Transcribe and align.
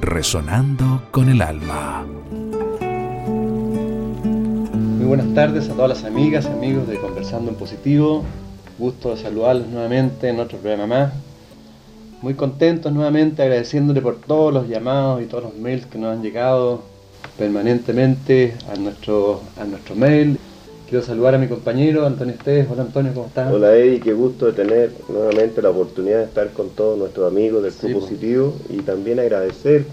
resonando 0.00 1.02
con 1.10 1.28
el 1.28 1.42
alma. 1.42 2.04
Muy 4.74 5.04
buenas 5.06 5.34
tardes 5.34 5.68
a 5.68 5.74
todas 5.74 5.88
las 5.88 6.04
amigas 6.04 6.46
y 6.46 6.48
amigos 6.48 6.88
de 6.88 6.98
Conversando 6.98 7.50
en 7.50 7.56
Positivo. 7.56 8.24
Gusto 8.78 9.10
de 9.10 9.22
saludarlos 9.22 9.68
nuevamente 9.68 10.28
en 10.28 10.40
otro 10.40 10.58
programa 10.58 10.86
más. 10.86 11.12
Muy 12.22 12.34
contentos 12.34 12.92
nuevamente, 12.92 13.42
agradeciéndole 13.42 14.00
por 14.00 14.16
todos 14.16 14.54
los 14.54 14.68
llamados 14.68 15.22
y 15.22 15.26
todos 15.26 15.44
los 15.44 15.56
mails 15.56 15.86
que 15.86 15.98
nos 15.98 16.16
han 16.16 16.22
llegado 16.22 16.82
permanentemente 17.36 18.54
a 18.72 18.76
nuestro, 18.78 19.42
a 19.60 19.64
nuestro 19.64 19.94
mail. 19.94 20.38
Quiero 20.92 21.06
saludar 21.06 21.36
a 21.36 21.38
mi 21.38 21.46
compañero 21.48 22.04
Antonio 22.04 22.34
Esteves. 22.34 22.66
Hola 22.70 22.82
Antonio, 22.82 23.12
¿cómo 23.14 23.26
estás? 23.28 23.50
Hola 23.50 23.74
Eddie, 23.74 23.98
qué 23.98 24.12
gusto 24.12 24.44
de 24.44 24.52
tener 24.52 24.90
nuevamente 25.08 25.62
la 25.62 25.70
oportunidad 25.70 26.18
de 26.18 26.24
estar 26.24 26.50
con 26.50 26.68
todos 26.68 26.98
nuestros 26.98 27.32
amigos 27.32 27.62
del 27.62 27.72
Club 27.72 27.88
Sí, 27.92 27.94
pues. 27.94 28.04
Positivo 28.04 28.54
y 28.68 28.76
también 28.82 29.18
agradecer 29.18 29.86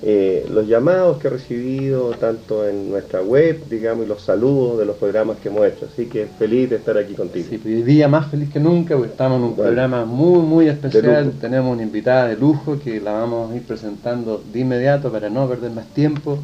eh, 0.00 0.46
los 0.52 0.68
llamados 0.68 1.18
que 1.18 1.26
he 1.26 1.30
recibido 1.30 2.10
tanto 2.12 2.68
en 2.68 2.88
nuestra 2.88 3.20
web, 3.20 3.64
digamos, 3.68 4.06
y 4.06 4.08
los 4.08 4.22
saludos 4.22 4.78
de 4.78 4.84
los 4.84 4.94
programas 4.94 5.38
que 5.38 5.48
hemos 5.48 5.66
hecho. 5.66 5.88
Así 5.92 6.06
que 6.06 6.26
feliz 6.38 6.70
de 6.70 6.76
estar 6.76 6.96
aquí 6.98 7.14
contigo. 7.14 7.48
Sí, 7.50 7.58
pues 7.58 7.84
día 7.84 8.06
más 8.06 8.30
feliz 8.30 8.48
que 8.52 8.60
nunca, 8.60 8.94
porque 8.94 9.10
estamos 9.10 9.38
en 9.38 9.42
un 9.42 9.56
Bueno. 9.56 9.70
programa 9.72 10.04
muy, 10.04 10.38
muy 10.38 10.68
especial. 10.68 11.32
Tenemos 11.40 11.72
una 11.72 11.82
invitada 11.82 12.28
de 12.28 12.36
lujo 12.36 12.78
que 12.78 13.00
la 13.00 13.10
vamos 13.10 13.50
a 13.50 13.56
ir 13.56 13.62
presentando 13.62 14.40
de 14.52 14.60
inmediato 14.60 15.10
para 15.10 15.28
no 15.28 15.48
perder 15.48 15.72
más 15.72 15.86
tiempo. 15.86 16.38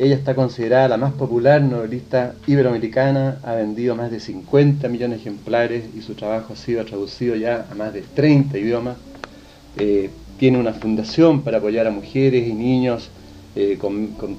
Ella 0.00 0.14
está 0.14 0.36
considerada 0.36 0.86
la 0.86 0.96
más 0.96 1.12
popular 1.14 1.60
novelista 1.60 2.36
iberoamericana, 2.46 3.40
ha 3.42 3.54
vendido 3.54 3.96
más 3.96 4.12
de 4.12 4.20
50 4.20 4.88
millones 4.88 5.18
de 5.18 5.22
ejemplares 5.22 5.86
y 5.92 6.02
su 6.02 6.14
trabajo 6.14 6.52
ha 6.52 6.56
sido 6.56 6.84
traducido 6.84 7.34
ya 7.34 7.66
a 7.68 7.74
más 7.74 7.92
de 7.92 8.02
30 8.02 8.56
idiomas. 8.58 8.96
Eh, 9.76 10.08
tiene 10.38 10.58
una 10.58 10.72
fundación 10.72 11.42
para 11.42 11.58
apoyar 11.58 11.88
a 11.88 11.90
mujeres 11.90 12.46
y 12.46 12.52
niños 12.52 13.10
eh, 13.56 13.76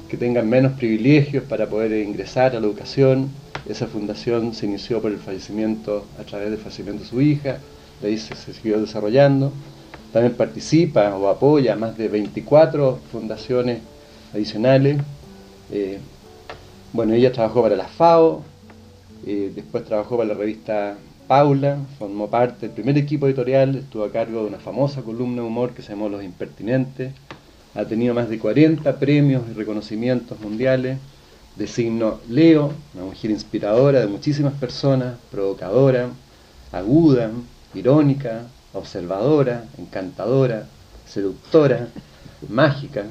que 0.07 0.15
tengan 0.15 0.47
menos 0.47 0.77
privilegios 0.77 1.43
para 1.43 1.67
poder 1.67 1.91
ingresar 2.07 2.55
a 2.55 2.61
la 2.61 2.65
educación. 2.65 3.29
Esa 3.67 3.87
fundación 3.87 4.53
se 4.53 4.65
inició 4.65 5.01
por 5.01 5.11
el 5.11 5.17
fallecimiento, 5.17 6.05
a 6.17 6.23
través 6.23 6.51
del 6.51 6.59
fallecimiento 6.59 7.03
de 7.03 7.09
su 7.09 7.19
hija, 7.19 7.57
de 8.01 8.07
ahí 8.07 8.17
se, 8.17 8.33
se 8.33 8.53
siguió 8.53 8.79
desarrollando. 8.79 9.51
También 10.13 10.35
participa 10.35 11.13
o 11.17 11.27
apoya 11.27 11.75
más 11.75 11.97
de 11.97 12.07
24 12.07 12.97
fundaciones 13.11 13.79
adicionales. 14.33 14.99
Eh, 15.71 15.99
bueno, 16.93 17.13
ella 17.13 17.31
trabajó 17.31 17.61
para 17.61 17.75
la 17.75 17.87
FAO, 17.87 18.43
eh, 19.25 19.51
después 19.53 19.85
trabajó 19.85 20.17
para 20.17 20.29
la 20.29 20.35
revista 20.35 20.97
Paula, 21.27 21.77
formó 21.99 22.29
parte 22.29 22.67
del 22.67 22.71
primer 22.71 22.97
equipo 22.97 23.27
editorial, 23.27 23.75
estuvo 23.75 24.03
a 24.03 24.11
cargo 24.11 24.41
de 24.41 24.47
una 24.47 24.57
famosa 24.57 25.03
columna 25.03 25.41
de 25.41 25.47
humor 25.47 25.73
que 25.73 25.83
se 25.83 25.89
llamó 25.89 26.09
Los 26.09 26.23
Impertinentes, 26.23 27.13
ha 27.75 27.85
tenido 27.85 28.15
más 28.15 28.29
de 28.29 28.39
40 28.39 28.97
premios 28.97 29.43
y 29.49 29.53
reconocimientos 29.53 30.39
mundiales, 30.39 30.97
de 31.55 31.67
signo 31.67 32.19
Leo, 32.29 32.71
una 32.95 33.05
mujer 33.05 33.31
inspiradora 33.31 33.99
de 33.99 34.07
muchísimas 34.07 34.53
personas, 34.53 35.17
provocadora, 35.29 36.09
aguda, 36.71 37.31
irónica, 37.73 38.47
observadora, 38.73 39.65
encantadora, 39.77 40.67
seductora, 41.05 41.89
mágica, 42.47 43.05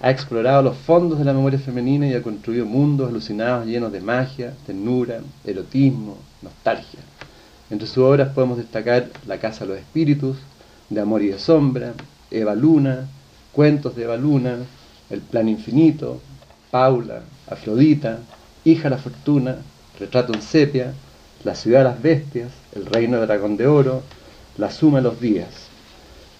ha 0.00 0.10
explorado 0.10 0.62
los 0.62 0.76
fondos 0.76 1.18
de 1.18 1.24
la 1.24 1.32
memoria 1.32 1.58
femenina 1.58 2.06
y 2.06 2.14
ha 2.14 2.22
construido 2.22 2.66
mundos 2.66 3.08
alucinados 3.08 3.66
llenos 3.66 3.92
de 3.92 4.00
magia, 4.00 4.52
ternura, 4.66 5.20
erotismo, 5.44 6.18
nostalgia. 6.42 7.00
Entre 7.70 7.88
sus 7.88 7.98
obras 7.98 8.28
podemos 8.28 8.58
destacar 8.58 9.08
La 9.26 9.38
Casa 9.38 9.64
de 9.64 9.72
los 9.72 9.78
Espíritus, 9.78 10.36
De 10.90 11.00
Amor 11.00 11.22
y 11.22 11.28
de 11.28 11.38
Sombra, 11.38 11.94
Eva 12.30 12.54
Luna, 12.54 13.08
Cuentos 13.52 13.96
de 13.96 14.04
Eva 14.04 14.16
Luna, 14.16 14.58
El 15.08 15.20
Plan 15.20 15.48
Infinito, 15.48 16.20
Paula, 16.70 17.22
Afrodita, 17.48 18.18
Hija 18.64 18.84
de 18.84 18.90
la 18.90 18.98
Fortuna, 18.98 19.56
Retrato 19.98 20.34
en 20.34 20.42
Sepia, 20.42 20.92
La 21.42 21.54
Ciudad 21.54 21.78
de 21.78 21.84
las 21.84 22.02
Bestias, 22.02 22.52
El 22.74 22.86
Reino 22.86 23.16
del 23.16 23.26
Dragón 23.26 23.56
de 23.56 23.66
Oro, 23.66 24.02
La 24.58 24.70
Suma 24.70 24.98
de 24.98 25.04
los 25.04 25.20
Días. 25.20 25.65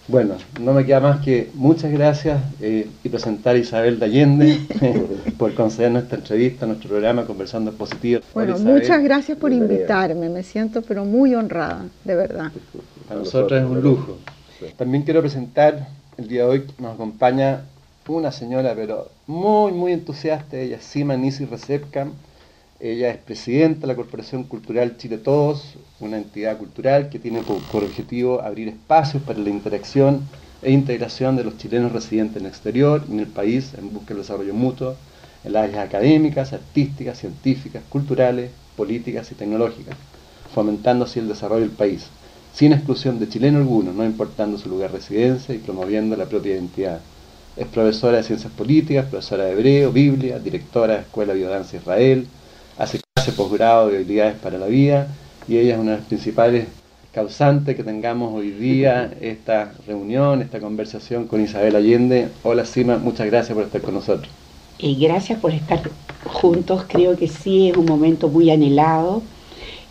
Bueno, 0.09 0.37
no 0.61 0.73
me 0.73 0.87
queda 0.87 1.01
más 1.01 1.21
que 1.21 1.51
muchas 1.55 1.91
gracias 1.91 2.41
eh, 2.61 2.89
y 3.03 3.09
presentar 3.09 3.57
a 3.57 3.59
Isabel 3.59 3.99
de 3.99 4.05
Allende 4.05 4.61
por 5.39 5.53
concedernos 5.55 6.05
esta 6.05 6.15
entrevista, 6.15 6.65
nuestro 6.65 6.91
programa 6.91 7.25
Conversando 7.25 7.73
en 7.73 7.77
Positivo. 7.77 8.21
Bueno, 8.33 8.55
Isabel. 8.55 8.75
muchas 8.75 9.03
gracias 9.03 9.37
por 9.37 9.53
invitarme, 9.53 10.29
me 10.29 10.45
siento 10.45 10.83
pero 10.83 11.05
muy 11.05 11.35
honrada, 11.35 11.87
de 12.05 12.15
verdad. 12.15 12.53
Para 13.09 13.21
nosotros 13.21 13.61
es 13.61 13.69
un 13.69 13.81
lujo. 13.81 14.19
También 14.77 15.03
quiero 15.03 15.21
presentar 15.23 15.89
el 16.17 16.29
día 16.29 16.43
de 16.43 16.49
hoy, 16.49 16.65
nos 16.79 16.95
acompaña 16.95 17.63
una 18.07 18.31
señora, 18.31 18.75
pero 18.77 19.11
muy, 19.27 19.73
muy 19.73 19.93
entusiasta, 19.93 20.57
ella 20.57 20.77
es 20.77 20.85
Sima 20.85 21.17
Nisi 21.17 21.47
Recepcam. 21.47 22.13
Ella 22.79 23.09
es 23.11 23.17
presidenta 23.17 23.81
de 23.83 23.87
la 23.87 23.97
Corporación 23.97 24.45
Cultural 24.45 24.99
Chile 24.99 25.17
Todos, 25.17 25.77
una 25.99 26.19
entidad 26.19 26.59
cultural 26.59 27.09
que 27.09 27.19
tiene 27.19 27.41
por, 27.41 27.83
objetivo 27.83 28.43
abrir 28.43 28.69
espacios 28.69 29.23
para 29.23 29.39
la 29.39 29.49
interacción 29.49 30.21
e 30.61 30.73
integración 30.73 31.37
de 31.37 31.45
los 31.45 31.57
chilenos 31.57 31.93
residentes 31.93 32.37
en 32.37 32.43
el 32.43 32.51
exterior 32.51 33.03
y 33.09 33.13
en 33.13 33.21
el 33.21 33.29
país 33.29 33.73
en 33.79 33.95
busca 33.95 34.09
del 34.09 34.19
desarrollo 34.19 34.53
mutuo 34.53 34.95
en 35.43 35.55
las 35.55 35.65
áreas 35.65 35.89
académicas, 35.89 36.53
artísticas, 36.53 37.19
científicas, 37.19 37.83
culturales, 37.89 38.51
políticas 38.77 39.33
y 39.33 39.37
tecnológicas, 39.37 39.97
fomentando 40.55 41.07
así 41.07 41.19
el 41.19 41.29
desarrollo 41.29 41.63
del 41.63 41.71
país, 41.71 42.09
sin 42.53 42.75
exclusión 42.75 43.19
de 43.19 43.31
chileno 43.31 43.57
alguno, 43.57 43.95
no 43.95 44.05
importando 44.05 44.59
su 44.59 44.69
lugar 44.69 44.93
de 44.93 44.99
residencia 44.99 45.55
y 45.55 45.59
promoviendo 45.59 46.15
la 46.15 46.27
propia 46.27 46.53
identidad. 46.53 47.01
Es 47.57 47.67
profesora 47.69 48.19
de 48.19 48.23
ciencias 48.23 48.53
políticas, 48.53 49.07
profesora 49.07 49.45
de 49.45 49.53
hebreo, 49.53 49.93
Biblia, 49.93 50.39
directora 50.39 50.97
de 50.97 51.01
Escuela 51.01 51.33
de 51.33 51.39
Biodanza 51.39 51.77
Israel, 51.79 52.27
hace 52.79 53.01
clase 53.15 53.33
posgrado 53.33 53.89
de 53.89 53.97
habilidades 53.97 54.37
para 54.37 54.59
la 54.59 54.67
vida 54.67 55.09
y 55.49 55.57
ella 55.59 55.75
es 55.75 55.81
una 55.81 55.93
de 55.93 55.97
las 55.99 56.07
principales 56.07 56.67
causantes 57.13 57.77
que 57.77 57.83
tengamos 57.83 58.35
hoy 58.35 58.51
día 58.51 59.11
esta 59.21 59.73
reunión, 59.87 60.43
esta 60.43 60.61
conversación 60.61 61.27
con 61.27 61.43
Isabel 61.43 61.77
Allende. 61.77 62.29
Hola 62.43 62.67
Sima, 62.67 62.99
muchas 62.99 63.27
gracias 63.27 63.55
por 63.55 63.65
estar 63.65 63.81
con 63.81 63.95
nosotros. 63.95 64.29
Eh, 64.79 64.95
gracias 64.99 65.41
por 65.41 65.53
estar 65.53 65.81
juntos, 66.27 66.85
creo 66.87 67.17
que 67.17 67.29
sí 67.29 67.71
es 67.71 67.77
un 67.77 67.87
momento 67.87 68.29
muy 68.29 68.51
anhelado. 68.51 69.23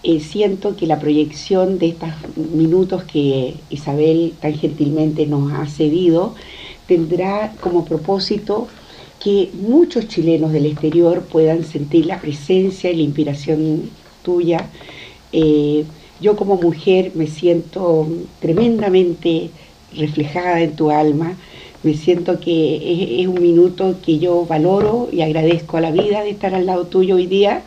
Eh, 0.04 0.20
siento 0.20 0.76
que 0.76 0.86
la 0.86 1.00
proyección 1.00 1.80
de 1.80 1.88
estos 1.88 2.10
minutos 2.36 3.04
que 3.06 3.56
Isabel 3.72 4.34
tan 4.40 4.54
gentilmente 4.54 5.26
nos 5.26 5.52
ha 5.54 5.66
cedido 5.66 6.36
tendrá 6.86 7.54
como 7.60 7.86
propósito 7.86 8.68
que 9.26 9.50
muchos 9.56 10.08
chilenos 10.08 10.52
del 10.52 10.68
exterior 10.68 11.24
puedan 11.24 11.64
sentir 11.64 12.06
la 12.06 12.22
presencia 12.22 12.92
y 12.92 12.98
la 12.98 13.02
inspiración 13.02 13.90
tuya. 14.22 14.68
Eh, 15.34 15.84
yo 16.22 16.36
como 16.36 16.58
mujer 16.58 17.12
me 17.16 17.26
siento 17.26 18.08
tremendamente 18.40 19.50
reflejada 19.98 20.62
en 20.62 20.76
tu 20.76 20.92
alma. 20.92 21.34
Me 21.82 21.96
siento 21.96 22.40
que 22.40 23.20
es, 23.20 23.26
un 23.26 23.42
minuto 23.42 23.96
que 24.06 24.20
yo 24.20 24.46
valoro 24.46 25.10
y 25.12 25.22
agradezco 25.22 25.78
a 25.78 25.82
la 25.82 25.90
vida 25.90 26.22
de 26.22 26.30
estar 26.30 26.54
al 26.54 26.68
lado 26.68 26.86
tuyo 26.86 27.16
hoy 27.16 27.26
día. 27.26 27.64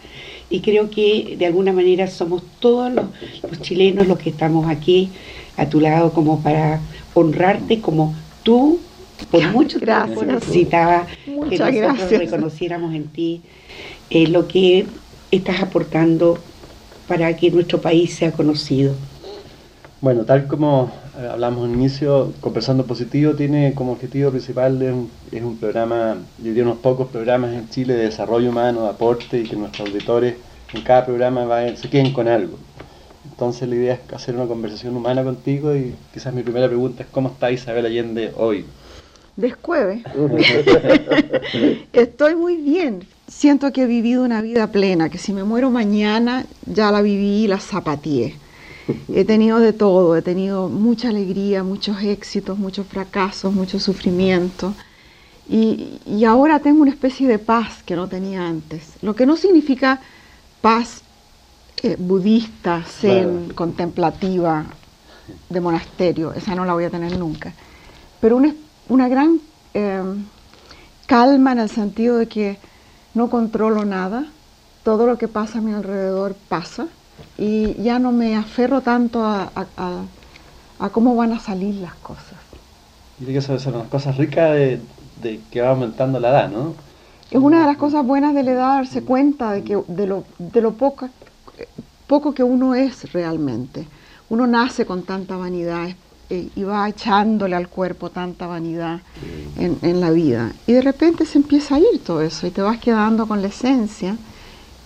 Y 0.50 0.60
creo 0.60 0.90
que 0.90 1.34
de 1.36 1.46
alguna 1.46 1.72
manera 1.72 2.06
somos 2.06 2.44
todos 2.60 2.92
los 2.92 3.60
chilenos 3.62 4.06
los 4.06 4.20
que 4.20 4.30
estamos 4.30 4.68
aquí 4.68 5.10
a 5.56 5.68
tu 5.68 5.80
lado 5.80 6.12
como 6.12 6.40
para 6.40 6.80
honrarte 7.14 7.80
como 7.80 8.14
tú 8.44 8.78
por 9.26 9.42
mucho 9.42 9.78
tiempo 9.78 10.22
Gracias. 10.22 10.26
necesitaba 10.26 11.06
que 11.26 11.58
nosotros 11.58 11.74
gracias. 11.76 12.20
reconociéramos 12.20 12.94
en 12.94 13.08
ti 13.08 13.42
eh, 14.10 14.26
lo 14.28 14.48
que 14.48 14.86
estás 15.30 15.60
aportando 15.62 16.34
para 17.06 17.34
que 17.36 17.50
nuestro 17.50 17.80
país 17.80 18.14
sea 18.14 18.32
conocido. 18.32 18.94
Bueno, 20.00 20.24
tal 20.24 20.46
como 20.46 20.90
eh, 21.18 21.26
hablamos 21.28 21.64
al 21.64 21.74
inicio, 21.74 22.32
Conversando 22.40 22.86
Positivo 22.86 23.34
tiene 23.34 23.74
como 23.74 23.92
objetivo 23.92 24.30
principal 24.30 24.80
es 24.82 24.92
un, 24.92 25.10
es 25.32 25.42
un 25.42 25.58
programa, 25.58 26.28
yo 26.38 26.44
diría 26.44 26.62
unos 26.62 26.78
pocos 26.78 27.08
programas 27.08 27.52
en 27.54 27.68
Chile 27.68 27.94
de 27.94 28.04
desarrollo 28.04 28.50
humano, 28.50 28.82
de 28.84 28.90
aporte 28.90 29.40
y 29.40 29.48
que 29.48 29.56
nuestros 29.56 29.88
auditores 29.88 30.36
en 30.72 30.82
cada 30.82 31.04
programa 31.04 31.44
vayan- 31.46 31.76
se 31.76 31.90
queden 31.90 32.12
con 32.12 32.28
algo. 32.28 32.58
Entonces 33.24 33.68
la 33.68 33.74
idea 33.74 33.94
es 33.94 34.12
hacer 34.14 34.36
una 34.36 34.46
conversación 34.46 34.96
humana 34.96 35.24
contigo 35.24 35.74
y 35.74 35.96
quizás 36.12 36.32
mi 36.32 36.42
primera 36.42 36.68
pregunta 36.68 37.02
es 37.02 37.08
¿cómo 37.10 37.28
está 37.30 37.50
Isabel 37.50 37.86
Allende 37.86 38.32
hoy? 38.36 38.66
Descueve. 39.38 40.02
Estoy 41.92 42.34
muy 42.34 42.56
bien. 42.56 43.04
Siento 43.28 43.72
que 43.72 43.82
he 43.82 43.86
vivido 43.86 44.24
una 44.24 44.42
vida 44.42 44.66
plena, 44.66 45.10
que 45.10 45.18
si 45.18 45.32
me 45.32 45.44
muero 45.44 45.70
mañana 45.70 46.44
ya 46.66 46.90
la 46.90 47.00
viví 47.02 47.44
y 47.44 47.46
la 47.46 47.60
zapateé. 47.60 48.34
He 49.14 49.24
tenido 49.24 49.60
de 49.60 49.72
todo, 49.72 50.16
he 50.16 50.22
tenido 50.22 50.68
mucha 50.68 51.10
alegría, 51.10 51.62
muchos 51.62 52.02
éxitos, 52.02 52.58
muchos 52.58 52.86
fracasos, 52.88 53.54
mucho 53.54 53.78
sufrimiento. 53.78 54.74
Y, 55.48 56.00
y 56.04 56.24
ahora 56.24 56.58
tengo 56.58 56.82
una 56.82 56.90
especie 56.90 57.28
de 57.28 57.38
paz 57.38 57.82
que 57.86 57.94
no 57.94 58.08
tenía 58.08 58.44
antes. 58.46 58.94
Lo 59.02 59.14
que 59.14 59.24
no 59.24 59.36
significa 59.36 60.00
paz 60.60 61.02
eh, 61.84 61.94
budista, 61.96 62.82
zen, 62.82 63.44
Claro. 63.44 63.54
contemplativa, 63.54 64.64
de 65.48 65.60
monasterio, 65.60 66.32
esa 66.32 66.54
no 66.56 66.64
la 66.64 66.72
voy 66.72 66.84
a 66.84 66.90
tener 66.90 67.16
nunca. 67.16 67.52
Pero 68.20 68.36
una, 68.36 68.52
una 68.88 69.08
gran 69.08 69.40
eh, 69.74 70.02
calma 71.06 71.52
en 71.52 71.58
el 71.60 71.68
sentido 71.68 72.16
de 72.18 72.28
que 72.28 72.60
no 73.14 73.28
controlo 73.30 73.84
nada, 73.84 74.34
todo 74.82 75.06
lo 75.06 75.18
que 75.18 75.28
pasa 75.28 75.58
a 75.58 75.62
mi 75.62 75.72
alrededor 75.72 76.36
pasa 76.48 76.88
y 77.36 77.80
ya 77.82 77.98
no 77.98 78.12
me 78.12 78.36
aferro 78.36 78.82
tanto 78.82 79.24
a, 79.24 79.42
a- 79.54 79.68
a- 79.76 80.06
a 80.78 80.90
cómo 80.90 81.14
van 81.16 81.32
a 81.32 81.40
salir 81.40 81.76
las 81.76 81.96
cosas. 81.96 82.38
Creo 83.16 83.28
que 83.32 83.38
eso 83.38 83.58
son 83.58 83.74
las 83.78 83.88
cosas 83.88 84.16
ricas 84.16 84.52
de, 84.54 84.80
de 85.20 85.44
que 85.50 85.60
va 85.60 85.70
aumentando 85.70 86.20
la 86.20 86.30
edad, 86.30 86.50
¿no? 86.50 86.74
Es 87.30 87.38
una 87.40 87.60
de 87.60 87.66
las 87.66 87.76
cosas 87.76 88.04
buenas 88.06 88.34
de 88.34 88.42
la 88.42 88.50
edad 88.52 88.74
darse 88.76 89.04
cuenta 89.04 89.52
de, 89.52 89.64
que, 89.64 89.82
de 89.88 90.06
lo, 90.06 90.24
de 90.38 90.60
lo 90.62 90.76
poco, 90.76 91.10
poco 92.06 92.34
que 92.34 92.42
uno 92.42 92.74
es 92.74 93.12
realmente. 93.12 93.88
Uno 94.28 94.46
nace 94.46 94.86
con 94.86 95.04
tanta 95.04 95.36
vanidad 95.36 95.88
eh, 96.30 96.50
y 96.54 96.62
va 96.64 96.88
echándole 96.88 97.56
al 97.56 97.68
cuerpo 97.68 98.10
tanta 98.10 98.46
vanidad 98.46 99.02
en, 99.54 99.78
en 99.82 100.00
la 100.00 100.10
vida. 100.10 100.56
Y 100.66 100.72
de 100.74 100.82
repente 100.82 101.26
se 101.26 101.38
empieza 101.38 101.76
a 101.76 101.78
ir 101.80 102.02
todo 102.04 102.22
eso 102.22 102.46
y 102.46 102.50
te 102.50 102.62
vas 102.62 102.78
quedando 102.78 103.26
con 103.28 103.42
la 103.42 103.48
esencia, 103.48 104.18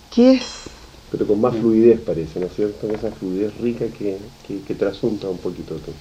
que 0.09 0.33
es 0.33 0.71
Pero 1.09 1.25
con 1.27 1.39
más 1.39 1.55
fluidez 1.55 2.01
parece, 2.01 2.41
¿no 2.41 2.47
es 2.47 2.55
cierto? 2.55 2.91
Esa 2.91 3.11
fluidez 3.13 3.55
rica 3.57 3.93
que, 3.93 4.31
que, 4.41 4.63
que 4.65 4.75
trasunta 4.75 5.29
un 5.29 5.39
poquito 5.39 5.79
tú. 5.79 5.95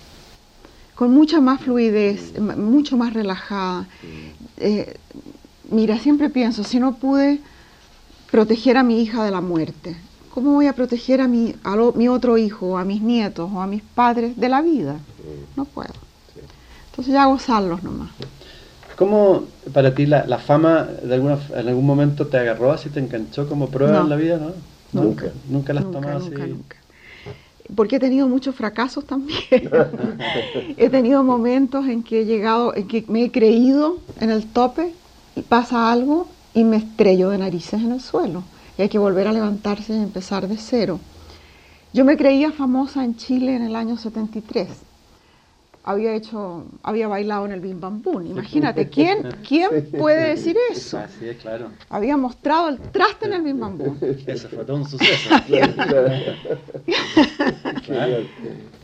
con 0.94 1.12
mucha 1.12 1.40
más 1.40 1.60
fluidez, 1.60 2.32
m- 2.36 2.56
mucho 2.56 2.96
más 2.96 3.14
relajada. 3.14 3.88
Eh, 4.58 5.00
mira, 5.70 5.98
siempre 5.98 6.30
pienso, 6.30 6.64
si 6.64 6.80
no 6.80 6.98
pude 6.98 7.42
proteger 8.30 8.76
a 8.78 8.82
mi 8.84 9.02
hija 9.02 9.24
de 9.24 9.30
la 9.32 9.40
muerte, 9.40 9.96
¿cómo 10.28 10.54
voy 10.54 10.66
a 10.66 10.74
proteger 10.74 11.20
a 11.20 11.28
mi, 11.28 11.56
a 11.64 11.76
lo- 11.76 11.92
mi 11.94 12.08
otro 12.08 12.38
hijo, 12.38 12.78
a 12.78 12.84
mis 12.84 13.02
nietos 13.02 13.50
o 13.52 13.60
a 13.62 13.66
mis 13.66 13.82
padres 13.84 14.36
de 14.38 14.48
la 14.48 14.62
vida? 14.62 15.06
No 15.56 15.64
puedo. 15.64 15.92
Entonces 16.90 17.14
ya 17.14 17.26
gozarlos 17.26 17.82
nomás. 17.82 18.10
¿Cómo 18.96 19.44
para 19.72 19.94
ti 19.94 20.06
la, 20.06 20.26
la 20.26 20.38
fama 20.38 20.86
de 21.02 21.14
alguna, 21.14 21.38
en 21.56 21.68
algún 21.68 21.86
momento 21.86 22.26
te 22.26 22.38
agarró 22.38 22.72
así, 22.72 22.90
te 22.90 23.00
enganchó 23.00 23.48
como 23.48 23.68
prueba 23.68 23.94
No. 23.94 24.02
en 24.02 24.10
la 24.10 24.16
vida, 24.16 24.38
no? 24.38 24.52
Nunca. 24.92 25.32
Nunca 25.48 25.72
la 25.72 25.80
has 25.80 25.86
nunca, 25.86 26.00
tomado 26.00 26.18
nunca, 26.20 26.42
así. 26.42 26.52
nunca. 26.52 26.76
Porque 27.74 27.96
he 27.96 28.00
tenido 28.00 28.28
muchos 28.28 28.54
fracasos 28.54 29.06
también. 29.06 29.38
he 30.76 30.90
tenido 30.90 31.24
momentos 31.24 31.86
en 31.86 32.02
que 32.02 32.20
he 32.20 32.24
llegado, 32.26 32.74
en 32.76 32.86
que 32.86 33.04
me 33.08 33.24
he 33.24 33.30
creído 33.30 33.98
en 34.20 34.30
el 34.30 34.46
tope 34.46 34.92
y 35.36 35.40
pasa 35.42 35.90
algo 35.90 36.28
y 36.52 36.64
me 36.64 36.76
estrello 36.76 37.30
de 37.30 37.38
narices 37.38 37.80
en 37.80 37.92
el 37.92 38.00
suelo. 38.02 38.42
Y 38.76 38.82
hay 38.82 38.88
que 38.90 38.98
volver 38.98 39.26
a 39.26 39.32
levantarse 39.32 39.94
y 39.94 40.02
empezar 40.02 40.46
de 40.48 40.58
cero. 40.58 41.00
Yo 41.94 42.04
me 42.04 42.16
creía 42.18 42.52
famosa 42.52 43.04
en 43.04 43.16
Chile 43.16 43.56
en 43.56 43.62
el 43.62 43.74
año 43.76 43.96
73. 43.96 44.68
Había 45.84 46.14
hecho, 46.14 46.64
había 46.84 47.08
bailado 47.08 47.44
en 47.44 47.52
el 47.52 47.60
Bim 47.60 47.80
Bam 47.80 48.02
Boom. 48.02 48.24
Imagínate, 48.26 48.88
¿quién, 48.94 49.34
¿quién 49.46 49.90
puede 49.98 50.28
decir 50.28 50.56
eso? 50.70 50.98
Así 50.98 51.28
es, 51.28 51.38
claro. 51.38 51.70
Había 51.90 52.16
mostrado 52.16 52.68
el 52.68 52.78
traste 52.78 53.26
en 53.26 53.32
el 53.32 53.42
Bim 53.42 53.58
Bam 53.58 53.78
Boom. 53.78 53.98
Eso 54.26 54.48
fue 54.48 54.64
todo 54.64 54.76
un 54.76 54.88
suceso. 54.88 55.30
Genial. 57.82 58.28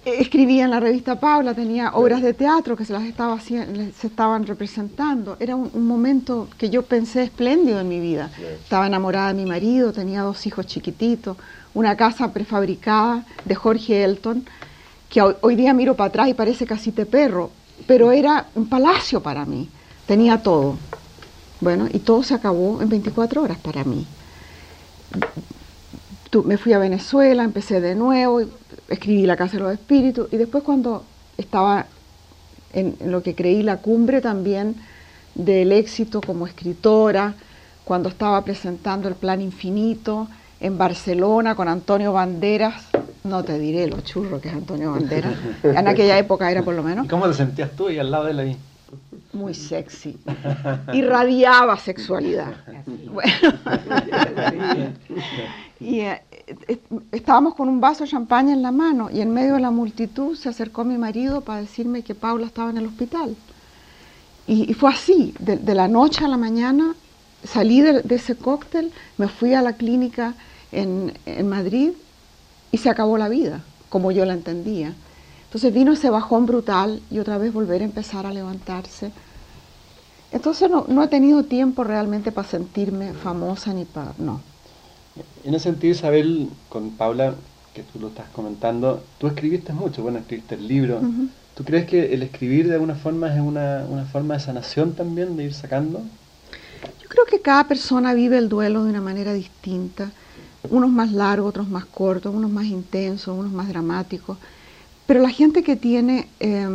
Escribía 0.05 0.65
en 0.65 0.71
la 0.71 0.81
revista 0.81 1.21
Paula, 1.21 1.55
tenía 1.55 1.93
obras 1.93 2.21
de 2.23 2.35
teatro 2.35 2.77
que 2.77 2.85
se 2.85 2.93
las 2.93 3.05
estaba 3.05 3.35
haciendo, 3.35 3.81
se 3.97 4.09
estaban 4.09 4.45
representando. 4.47 5.37
Era 5.39 5.55
un, 5.55 5.71
un 5.73 5.87
momento 5.87 6.49
que 6.59 6.69
yo 6.71 6.83
pensé 6.83 7.23
espléndido 7.23 7.79
en 7.79 7.89
mi 7.89 8.01
vida. 8.01 8.31
Estaba 8.61 8.89
enamorada 8.89 9.29
de 9.29 9.35
mi 9.35 9.47
marido, 9.47 9.93
tenía 9.93 10.23
dos 10.23 10.45
hijos 10.47 10.67
chiquititos, 10.67 11.37
una 11.75 11.97
casa 11.97 12.33
prefabricada 12.33 13.25
de 13.45 13.55
Jorge 13.55 14.03
Elton, 14.03 14.45
que 15.09 15.23
hoy, 15.23 15.57
día 15.57 15.73
miro 15.73 15.95
para 15.95 16.09
atrás 16.09 16.29
y 16.29 16.35
parece 16.35 16.67
casita 16.67 17.03
de 17.03 17.07
perro, 17.07 17.51
pero 17.87 18.13
era 18.13 18.47
un 18.55 18.69
palacio 18.69 19.23
para 19.23 19.45
mí. 19.45 19.69
Tenía 20.07 20.43
todo. 20.43 20.77
Bueno, 21.61 21.89
y 21.93 21.99
todo 22.01 22.23
se 22.23 22.35
acabó 22.35 22.81
en 22.83 22.89
24 22.89 23.43
horas 23.43 23.59
para 23.59 23.85
mí. 23.85 24.07
Tu- 26.31 26.45
me 26.45 26.59
fui 26.59 26.73
a 26.75 26.79
Venezuela, 26.79 27.43
empecé 27.43 27.81
de 27.81 27.95
nuevo, 27.95 28.43
escribí 28.89 29.27
La 29.27 29.37
Casa 29.37 29.57
de 29.57 29.63
los 29.63 29.79
y 30.33 30.37
después 30.37 30.63
cuando 30.63 31.05
estaba 31.39 31.87
en 32.73 32.97
lo 33.07 33.23
que 33.23 33.35
creí 33.35 33.63
la 33.63 33.79
cumbre 33.79 34.21
también 34.21 34.77
del 35.35 35.73
éxito 35.73 36.21
como 36.21 36.47
escritora, 36.47 37.35
cuando 37.85 38.11
estaba 38.11 38.45
presentando 38.45 39.09
el 39.09 39.15
Plan 39.15 39.41
Infinito 39.41 40.29
en 40.61 40.77
Barcelona 40.77 41.55
con 41.55 41.69
Antonio 41.69 42.13
Banderas, 42.13 42.83
no 43.29 43.45
te 43.45 43.59
diré 43.59 43.87
lo 43.87 44.01
churro 44.01 44.41
que 44.41 44.49
es 44.49 44.55
Antonio 44.55 44.93
Banderas, 44.93 45.35
en 45.63 45.87
aquella 45.89 46.19
época 46.19 46.51
era 46.51 46.63
por 46.63 46.75
lo 46.75 46.83
menos, 46.83 47.05
¿Y 47.07 47.09
cómo 47.09 47.29
te 47.29 47.35
sentías 47.35 47.71
tú 47.73 47.89
ahí 47.89 47.99
al 47.99 48.11
lado 48.11 48.25
de 48.25 48.31
él 48.33 48.39
ahí? 48.41 48.57
muy 49.33 49.55
sexy, 49.55 50.17
irradiaba 50.93 51.77
sexualidad. 51.79 52.55
Bueno. 53.13 53.31
y 55.81 56.01
eh, 56.01 56.23
eh, 56.67 56.79
estábamos 57.13 57.55
con 57.55 57.69
un 57.69 57.81
vaso 57.81 58.05
de 58.05 58.11
champaña 58.11 58.53
en 58.53 58.63
la 58.63 58.73
mano 58.73 59.11
y 59.11 59.21
en 59.21 59.33
medio 59.33 59.55
de 59.55 59.61
la 59.61 59.71
multitud 59.71 60.35
se 60.37 60.49
acercó 60.49 60.85
mi 60.85 60.97
marido 60.97 61.43
para 61.43 61.61
decirme 61.61 62.03
que 62.03 62.15
Paula 62.15 62.47
estaba 62.47 62.71
en 62.71 62.79
el 62.79 62.87
hospital. 62.87 63.37
Y, 64.47 64.71
y 64.71 64.75
fue 64.75 64.91
así, 64.91 65.35
de, 65.39 65.57
de 65.57 65.75
la 65.75 65.89
noche 65.89 66.25
a 66.25 66.29
la 66.29 66.39
mañana 66.39 66.95
salí 67.45 67.81
de, 67.81 68.03
de 68.03 68.15
ese 68.15 68.35
cóctel, 68.37 68.93
me 69.19 69.29
fui 69.29 69.55
a 69.55 69.63
la 69.63 69.75
clínica 69.75 70.35
en, 70.73 71.13
en 71.27 71.49
Madrid 71.49 71.93
y 72.73 72.79
se 72.79 72.91
acabó 72.91 73.19
la 73.19 73.29
vida, 73.29 73.63
como 73.89 74.11
yo 74.11 74.25
la 74.25 74.35
entendía. 74.35 74.95
Entonces 75.45 75.73
vino 75.73 75.93
ese 75.93 76.11
bajón 76.11 76.47
brutal 76.47 77.01
y 77.11 77.19
otra 77.19 77.39
vez 77.39 77.53
volver 77.53 77.83
a 77.83 77.87
empezar 77.87 78.27
a 78.27 78.33
levantarse. 78.33 79.11
Entonces 80.31 80.71
no, 80.71 80.85
no 80.89 81.03
he 81.03 81.09
tenido 81.09 81.43
tiempo 81.45 81.85
realmente 81.85 82.33
para 82.33 82.47
sentirme 82.47 83.15
famosa 83.15 83.73
ni 83.73 83.85
para... 83.85 84.13
No. 84.19 84.43
En 85.45 85.55
ese 85.55 85.65
sentido, 85.65 85.95
Isabel, 85.95 86.51
con 86.69 86.91
Paula, 86.91 87.35
que 87.75 87.83
tú 87.83 87.99
lo 87.99 88.09
estás 88.09 88.29
comentando, 88.31 89.03
tú 89.19 89.27
escribiste 89.27 89.73
mucho, 89.73 90.03
bueno, 90.03 90.19
escribiste 90.19 90.55
el 90.57 90.69
libro. 90.69 91.01
¿Tú 91.55 91.65
crees 91.65 91.87
que 91.87 92.15
el 92.15 92.23
escribir 92.23 92.69
de 92.69 92.75
alguna 92.75 92.95
forma 92.95 93.35
es 93.35 93.41
una, 93.41 93.85
una 93.89 94.05
forma 94.05 94.35
de 94.35 94.41
sanación 94.41 94.93
también, 94.93 95.37
de 95.37 95.45
ir 95.45 95.55
sacando? 95.55 96.03
Yo 97.03 97.09
creo 97.09 97.25
que 97.25 97.41
cada 97.41 97.65
persona 97.65 98.15
vive 98.15 98.39
el 98.39 98.49
duelo 98.49 98.85
de 98.85 98.91
una 98.91 99.01
manera 99.01 99.33
distinta, 99.33 100.11
unos 100.71 100.91
más 100.91 101.13
largos, 101.13 101.49
otros 101.51 101.69
más 101.69 101.85
cortos, 101.85 102.35
unos 102.35 102.51
más 102.51 102.67
intensos, 102.67 103.37
unos 103.39 103.53
más 103.53 103.69
dramáticos, 103.69 104.37
pero 105.07 105.21
la 105.21 105.31
gente 105.31 105.63
que 105.63 105.77
tiene 105.77 106.29
eh, 106.41 106.69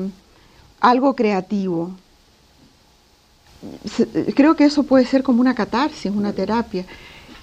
algo 0.79 1.15
creativo, 1.15 1.91
se- 3.85 4.07
creo 4.33 4.55
que 4.55 4.65
eso 4.65 4.83
puede 4.83 5.05
ser 5.05 5.23
como 5.23 5.41
una 5.41 5.55
catarsis, 5.55 6.11
una 6.11 6.33
terapia. 6.33 6.85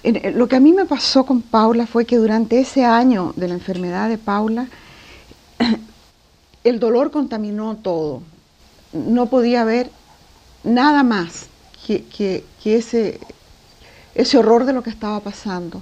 En- 0.03 0.17
en- 0.25 0.37
lo 0.37 0.47
que 0.47 0.55
a 0.55 0.59
mí 0.59 0.73
me 0.73 0.85
pasó 0.85 1.25
con 1.25 1.41
Paula 1.41 1.85
fue 1.87 2.05
que 2.05 2.17
durante 2.17 2.59
ese 2.59 2.85
año 2.85 3.33
de 3.35 3.47
la 3.47 3.53
enfermedad 3.53 4.09
de 4.09 4.17
Paula, 4.17 4.67
el 6.63 6.79
dolor 6.79 7.11
contaminó 7.11 7.75
todo. 7.77 8.21
No 8.93 9.27
podía 9.27 9.63
ver 9.63 9.89
nada 10.63 11.03
más 11.03 11.47
que, 11.85 12.03
que- 12.03 12.43
que 12.63 12.75
ese, 12.77 13.19
ese 14.15 14.37
horror 14.37 14.65
de 14.65 14.73
lo 14.73 14.83
que 14.83 14.89
estaba 14.89 15.19
pasando. 15.21 15.81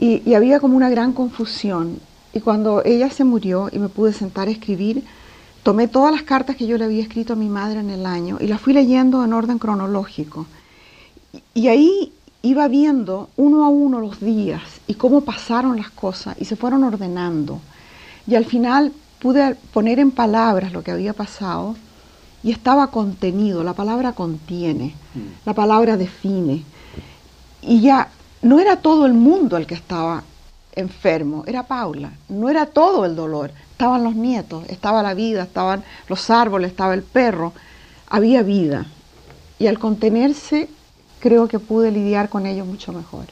Y, 0.00 0.22
y 0.24 0.34
había 0.34 0.58
como 0.58 0.76
una 0.76 0.88
gran 0.88 1.12
confusión. 1.12 2.00
Y 2.32 2.40
cuando 2.40 2.82
ella 2.84 3.10
se 3.10 3.24
murió 3.24 3.68
y 3.70 3.78
me 3.78 3.88
pude 3.88 4.12
sentar 4.12 4.48
a 4.48 4.50
escribir, 4.50 5.04
tomé 5.62 5.86
todas 5.88 6.10
las 6.10 6.22
cartas 6.22 6.56
que 6.56 6.66
yo 6.66 6.78
le 6.78 6.86
había 6.86 7.02
escrito 7.02 7.34
a 7.34 7.36
mi 7.36 7.48
madre 7.48 7.80
en 7.80 7.90
el 7.90 8.06
año 8.06 8.38
y 8.40 8.46
las 8.46 8.60
fui 8.60 8.72
leyendo 8.72 9.22
en 9.24 9.32
orden 9.32 9.58
cronológico. 9.58 10.46
Y, 11.54 11.60
y 11.60 11.68
ahí 11.68 12.12
iba 12.42 12.66
viendo 12.68 13.28
uno 13.36 13.64
a 13.64 13.68
uno 13.68 14.00
los 14.00 14.20
días 14.20 14.62
y 14.86 14.94
cómo 14.94 15.20
pasaron 15.20 15.76
las 15.76 15.90
cosas 15.90 16.36
y 16.40 16.46
se 16.46 16.56
fueron 16.56 16.84
ordenando. 16.84 17.60
Y 18.26 18.34
al 18.34 18.46
final 18.46 18.92
pude 19.20 19.54
poner 19.72 19.98
en 19.98 20.10
palabras 20.10 20.72
lo 20.72 20.82
que 20.82 20.90
había 20.90 21.12
pasado 21.12 21.76
y 22.42 22.50
estaba 22.50 22.86
contenido, 22.86 23.62
la 23.62 23.74
palabra 23.74 24.12
contiene, 24.12 24.94
la 25.44 25.52
palabra 25.52 25.96
define. 25.96 26.64
Y 27.60 27.80
ya 27.80 28.08
no 28.42 28.58
era 28.58 28.76
todo 28.76 29.06
el 29.06 29.12
mundo 29.12 29.56
el 29.56 29.66
que 29.66 29.74
estaba 29.74 30.24
enfermo, 30.72 31.44
era 31.46 31.64
Paula, 31.64 32.12
no 32.28 32.48
era 32.48 32.66
todo 32.66 33.04
el 33.04 33.16
dolor, 33.16 33.50
estaban 33.72 34.04
los 34.04 34.14
nietos, 34.14 34.64
estaba 34.68 35.02
la 35.02 35.14
vida, 35.14 35.42
estaban 35.42 35.84
los 36.08 36.30
árboles, 36.30 36.70
estaba 36.70 36.94
el 36.94 37.02
perro. 37.02 37.52
había 38.08 38.42
vida. 38.42 38.86
Y 39.58 39.66
al 39.66 39.78
contenerse, 39.78 40.68
creo 41.20 41.48
que 41.48 41.58
pude 41.58 41.90
lidiar 41.90 42.28
con 42.28 42.46
ello 42.46 42.64
mucho 42.64 42.92
mejor. 42.92 43.26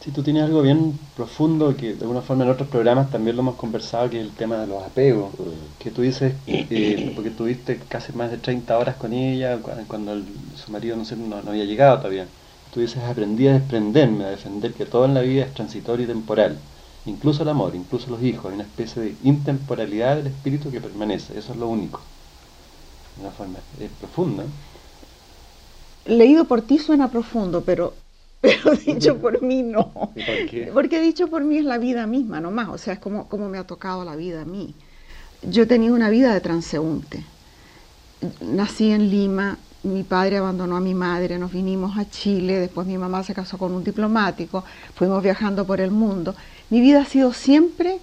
Si 0.00 0.10
tú 0.10 0.22
tienes 0.22 0.44
algo 0.44 0.62
bien 0.62 0.98
profundo 1.16 1.76
que 1.76 1.94
de 1.94 2.00
alguna 2.00 2.22
forma 2.22 2.44
en 2.44 2.50
otros 2.50 2.68
programas 2.68 3.10
también 3.10 3.36
lo 3.36 3.42
hemos 3.42 3.56
conversado, 3.56 4.08
que 4.10 4.20
es 4.20 4.26
el 4.26 4.32
tema 4.32 4.56
de 4.58 4.66
los 4.66 4.82
apegos. 4.82 5.32
Que 5.78 5.90
tú 5.90 6.02
dices, 6.02 6.34
eh, 6.46 7.12
porque 7.14 7.30
tuviste 7.30 7.80
casi 7.88 8.12
más 8.12 8.30
de 8.30 8.38
30 8.38 8.78
horas 8.78 8.96
con 8.96 9.12
ella 9.12 9.58
cuando 9.86 10.16
su 10.56 10.70
marido 10.70 10.96
no, 10.96 11.04
no, 11.16 11.42
no 11.42 11.50
había 11.50 11.64
llegado 11.64 11.98
todavía. 11.98 12.26
Tú 12.70 12.80
dices, 12.80 13.02
aprendí 13.02 13.48
a 13.48 13.54
desprenderme, 13.54 14.24
a 14.24 14.30
defender 14.30 14.74
que 14.74 14.86
todo 14.86 15.04
en 15.04 15.14
la 15.14 15.22
vida 15.22 15.44
es 15.44 15.54
transitorio 15.54 16.04
y 16.04 16.08
temporal. 16.08 16.58
Incluso 17.04 17.42
el 17.42 17.48
amor, 17.48 17.74
incluso 17.74 18.10
los 18.10 18.22
hijos, 18.22 18.46
hay 18.46 18.54
una 18.54 18.64
especie 18.64 19.02
de 19.02 19.16
intemporalidad 19.22 20.16
del 20.16 20.28
espíritu 20.28 20.70
que 20.70 20.80
permanece. 20.80 21.38
Eso 21.38 21.52
es 21.52 21.58
lo 21.58 21.68
único. 21.68 22.00
De 23.16 23.22
una 23.22 23.30
forma 23.32 23.58
es 23.80 23.90
profunda. 23.92 24.44
Leído 26.04 26.44
por 26.46 26.62
ti 26.62 26.78
suena 26.78 27.10
profundo, 27.10 27.64
pero 27.64 27.94
pero 28.40 28.72
dicho 28.76 29.18
por 29.18 29.42
mí 29.42 29.62
no. 29.62 30.12
Porque 30.72 31.00
dicho 31.00 31.28
por 31.28 31.44
mí 31.44 31.58
es 31.58 31.64
la 31.64 31.78
vida 31.78 32.06
misma, 32.06 32.40
nomás. 32.40 32.68
O 32.68 32.78
sea, 32.78 32.94
es 32.94 33.00
como, 33.00 33.28
como 33.28 33.48
me 33.48 33.58
ha 33.58 33.66
tocado 33.66 34.04
la 34.04 34.16
vida 34.16 34.42
a 34.42 34.44
mí. 34.44 34.74
Yo 35.42 35.64
he 35.64 35.66
tenido 35.66 35.94
una 35.94 36.10
vida 36.10 36.32
de 36.32 36.40
transeúnte. 36.40 37.24
Nací 38.40 38.90
en 38.90 39.10
Lima, 39.10 39.58
mi 39.82 40.02
padre 40.02 40.38
abandonó 40.38 40.76
a 40.76 40.80
mi 40.80 40.94
madre, 40.94 41.38
nos 41.38 41.52
vinimos 41.52 41.96
a 41.96 42.08
Chile, 42.08 42.58
después 42.58 42.86
mi 42.86 42.98
mamá 42.98 43.22
se 43.22 43.34
casó 43.34 43.58
con 43.58 43.72
un 43.72 43.84
diplomático, 43.84 44.64
fuimos 44.94 45.22
viajando 45.22 45.66
por 45.66 45.80
el 45.80 45.90
mundo. 45.90 46.34
Mi 46.70 46.80
vida 46.80 47.02
ha 47.02 47.04
sido 47.04 47.32
siempre 47.32 47.98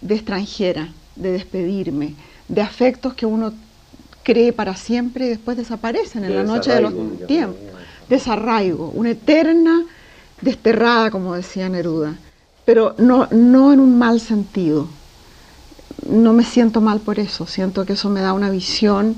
de 0.00 0.14
extranjera, 0.14 0.88
de 1.16 1.32
despedirme, 1.32 2.14
de 2.48 2.60
afectos 2.60 3.14
que 3.14 3.26
uno 3.26 3.52
cree 4.22 4.52
para 4.52 4.76
siempre 4.76 5.26
y 5.26 5.28
después 5.30 5.56
desaparecen 5.56 6.24
en 6.24 6.34
la 6.34 6.42
noche 6.42 6.72
de 6.72 6.80
los 6.80 6.92
tiempos 7.26 7.76
desarraigo, 8.08 8.90
una 8.94 9.10
eterna 9.10 9.84
desterrada, 10.40 11.10
como 11.10 11.34
decía 11.34 11.68
Neruda, 11.68 12.14
pero 12.64 12.94
no, 12.98 13.28
no 13.30 13.72
en 13.72 13.80
un 13.80 13.98
mal 13.98 14.20
sentido. 14.20 14.88
No 16.08 16.32
me 16.32 16.44
siento 16.44 16.80
mal 16.80 17.00
por 17.00 17.18
eso, 17.18 17.46
siento 17.46 17.84
que 17.84 17.94
eso 17.94 18.10
me 18.10 18.20
da 18.20 18.32
una 18.32 18.50
visión 18.50 19.16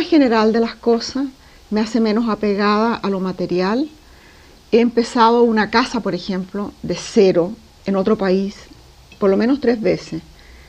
más 0.00 0.08
general 0.08 0.50
de 0.54 0.60
las 0.60 0.76
cosas, 0.76 1.26
me 1.68 1.82
hace 1.82 2.00
menos 2.00 2.30
apegada 2.30 2.94
a 2.94 3.10
lo 3.10 3.20
material. 3.20 3.86
He 4.72 4.80
empezado 4.80 5.42
una 5.42 5.68
casa, 5.68 6.00
por 6.00 6.14
ejemplo, 6.14 6.72
de 6.82 6.94
cero 6.94 7.52
en 7.84 7.96
otro 7.96 8.16
país, 8.16 8.56
por 9.18 9.28
lo 9.28 9.36
menos 9.36 9.60
tres 9.60 9.78
veces, 9.78 10.22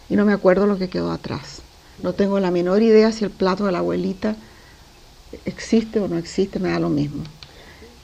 y 0.10 0.18
no 0.18 0.26
me 0.26 0.34
acuerdo 0.34 0.68
lo 0.68 0.78
que 0.78 0.90
quedó 0.90 1.12
atrás. 1.12 1.62
No 2.04 2.12
tengo 2.12 2.42
la 2.42 2.52
menor 2.52 2.82
idea 2.82 3.14
si 3.14 3.24
el 3.24 3.32
plato 3.32 3.66
de 3.66 3.72
la 3.72 3.78
abuelita 3.78 4.36
existe 5.46 6.02
o 6.02 6.10
no 6.10 6.18
existe, 6.18 6.60
me 6.60 6.72
da 6.72 6.80
lo 6.82 6.90
mismo. 6.90 7.24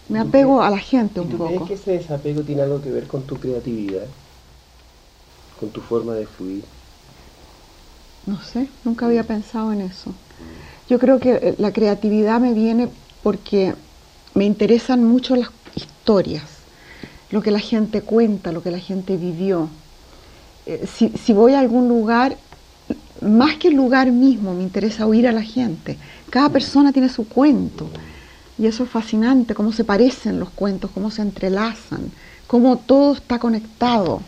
Me 0.08 0.20
apego 0.20 0.62
a 0.62 0.70
la 0.70 0.80
gente 0.80 1.20
un 1.20 1.32
poco. 1.32 1.48
¿Crees 1.48 1.68
que 1.68 1.74
ese 1.74 1.92
desapego 1.92 2.42
tiene 2.44 2.62
algo 2.62 2.82
que 2.82 2.90
ver 2.90 3.06
con 3.06 3.24
tu 3.24 3.36
creatividad? 3.36 4.06
¿Con 5.60 5.72
tu 5.72 5.82
forma 5.82 6.14
de 6.14 6.26
fluir? 6.26 6.64
No 8.26 8.42
sé, 8.42 8.70
nunca 8.86 9.08
había 9.08 9.26
pensado 9.26 9.74
en 9.74 9.82
eso. 9.82 10.14
Yo 10.90 11.00
creo 11.00 11.20
que 11.20 11.32
eh, 11.34 11.56
la 11.58 11.72
creatividad 11.72 12.40
me 12.40 12.54
viene 12.54 12.90
porque 13.24 13.74
me 14.34 14.46
interesan 14.46 15.04
mucho 15.04 15.36
las 15.36 15.50
historias, 15.76 16.44
lo 17.32 17.42
que 17.42 17.52
la 17.52 17.60
gente 17.60 18.02
cuenta, 18.02 18.52
lo 18.52 18.64
que 18.64 18.72
la 18.72 18.80
gente 18.80 19.18
vivió. 19.18 19.70
Eh, 20.66 20.88
si, 20.92 21.10
si 21.10 21.34
voy 21.34 21.54
a 21.54 21.60
algún 21.60 21.88
lugar, 21.88 22.38
más 23.22 23.56
que 23.56 23.70
el 23.70 23.76
lugar 23.76 24.12
mismo, 24.12 24.54
me 24.54 24.64
interesa 24.64 25.06
oír 25.06 25.28
a 25.28 25.32
la 25.32 25.42
gente. 25.42 25.98
Cada 26.30 26.50
persona 26.50 26.94
tiene 26.94 27.10
su 27.10 27.28
cuento. 27.28 27.90
Y 28.60 28.66
eso 28.66 28.84
es 28.84 28.90
fascinante, 28.90 29.54
cómo 29.54 29.72
se 29.72 29.84
parecen 29.84 30.40
los 30.40 30.50
cuentos, 30.50 30.90
cómo 30.92 31.12
se 31.12 31.22
entrelazan, 31.22 32.12
cómo 32.48 32.78
todo 32.78 33.14
está 33.14 33.38
conectado. 33.38 34.22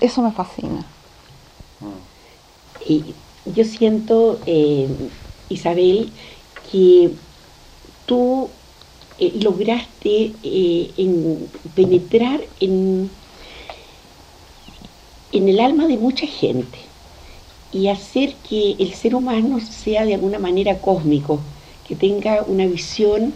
eso 0.00 0.22
me 0.22 0.30
fascina. 0.30 0.84
Y 2.86 3.14
yo 3.46 3.64
siento, 3.64 4.38
eh, 4.46 4.88
Isabel, 5.54 6.08
que 6.70 7.10
tú 8.06 8.48
eh, 9.18 9.32
lograste 9.40 10.32
eh, 10.42 10.90
en 10.96 11.48
penetrar 11.74 12.40
en, 12.60 13.10
en 15.32 15.48
el 15.48 15.60
alma 15.60 15.86
de 15.86 15.96
mucha 15.96 16.26
gente 16.26 16.78
y 17.72 17.88
hacer 17.88 18.34
que 18.48 18.76
el 18.78 18.94
ser 18.94 19.14
humano 19.14 19.58
sea 19.60 20.04
de 20.04 20.14
alguna 20.14 20.38
manera 20.38 20.78
cósmico, 20.80 21.40
que 21.86 21.96
tenga 21.96 22.42
una 22.46 22.66
visión 22.66 23.32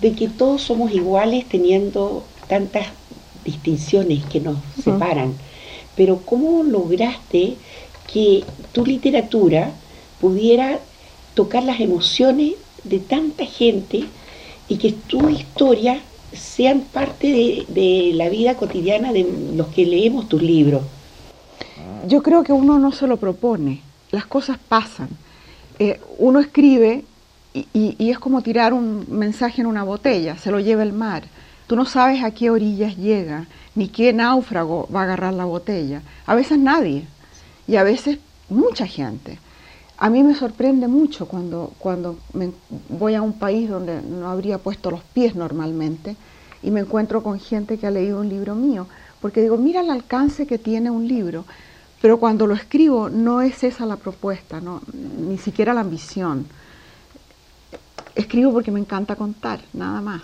de 0.00 0.12
que 0.12 0.28
todos 0.28 0.62
somos 0.62 0.92
iguales 0.92 1.48
teniendo 1.48 2.24
tantas 2.48 2.86
distinciones 3.44 4.24
que 4.24 4.40
nos 4.40 4.58
separan. 4.82 5.34
Pero 5.96 6.20
¿cómo 6.26 6.62
lograste 6.64 7.54
que 8.12 8.44
tu 8.72 8.84
literatura 8.84 9.70
pudiera 10.20 10.80
tocar 11.36 11.62
las 11.62 11.78
emociones 11.78 12.54
de 12.82 12.98
tanta 12.98 13.46
gente 13.46 14.06
y 14.68 14.78
que 14.78 14.90
tus 14.90 15.30
historias 15.30 15.98
sean 16.32 16.80
parte 16.80 17.28
de, 17.28 17.64
de 17.68 18.10
la 18.14 18.28
vida 18.28 18.56
cotidiana 18.56 19.12
de 19.12 19.24
los 19.54 19.68
que 19.68 19.86
leemos 19.86 20.28
tus 20.28 20.42
libros? 20.42 20.82
yo 22.06 22.22
creo 22.22 22.42
que 22.42 22.52
uno 22.52 22.78
no 22.78 22.92
se 22.92 23.06
lo 23.06 23.16
propone, 23.16 23.82
las 24.10 24.26
cosas 24.26 24.58
pasan. 24.68 25.08
Eh, 25.78 26.00
uno 26.18 26.40
escribe 26.40 27.04
y, 27.52 28.10
es 28.10 28.18
como 28.18 28.42
tirar 28.42 28.72
un 28.72 29.06
mensaje 29.08 29.62
en 29.62 29.66
una 29.66 29.82
botella, 29.82 30.36
se 30.36 30.50
lo 30.50 30.60
lleva 30.60 30.82
el 30.82 30.92
mar. 30.92 31.24
Tú 31.66 31.74
no 31.74 31.84
sabes 31.84 32.22
a 32.22 32.30
qué 32.30 32.50
orillas 32.50 32.96
llega, 32.96 33.46
ni 33.74 33.88
qué 33.88 34.12
náufrago 34.12 34.88
va 34.94 35.00
a 35.00 35.04
agarrar 35.04 35.34
la 35.34 35.46
botella. 35.46 36.02
A 36.26 36.34
veces 36.34 36.58
nadie, 36.58 37.06
y 37.66 37.76
a 37.76 37.82
veces 37.82 38.18
mucha 38.48 38.86
gente. 38.86 39.38
A 39.98 40.10
mí 40.10 40.22
me 40.22 40.34
sorprende 40.34 40.88
mucho 40.88 41.26
cuando, 41.26 41.72
cuando 41.78 42.18
voy 42.90 43.14
a 43.14 43.22
un 43.22 43.32
país 43.32 43.68
donde 43.68 44.02
no 44.02 44.28
habría 44.28 44.58
puesto 44.58 44.90
los 44.90 45.00
pies 45.02 45.34
normalmente 45.34 46.16
y 46.62 46.70
me 46.70 46.80
encuentro 46.80 47.22
con 47.22 47.40
gente 47.40 47.78
que 47.78 47.86
ha 47.86 47.90
leído 47.90 48.20
un 48.20 48.28
libro 48.28 48.54
mío, 48.54 48.86
porque 49.20 49.40
digo, 49.40 49.56
mira 49.56 49.80
el 49.80 49.90
alcance 49.90 50.46
que 50.46 50.58
tiene 50.58 50.90
un 50.90 51.08
libro. 51.08 51.44
Pero 52.02 52.18
cuando 52.18 52.46
lo 52.46 52.54
escribo 52.54 53.08
no 53.08 53.40
es 53.40 53.64
esa 53.64 53.86
la 53.86 53.96
propuesta, 53.96 54.60
ni 54.92 55.38
siquiera 55.38 55.72
la 55.72 55.80
ambición. 55.80 56.46
Escribo 58.14 58.52
porque 58.52 58.70
me 58.70 58.80
encanta 58.80 59.16
contar, 59.16 59.60
nada 59.72 60.02
más. 60.02 60.22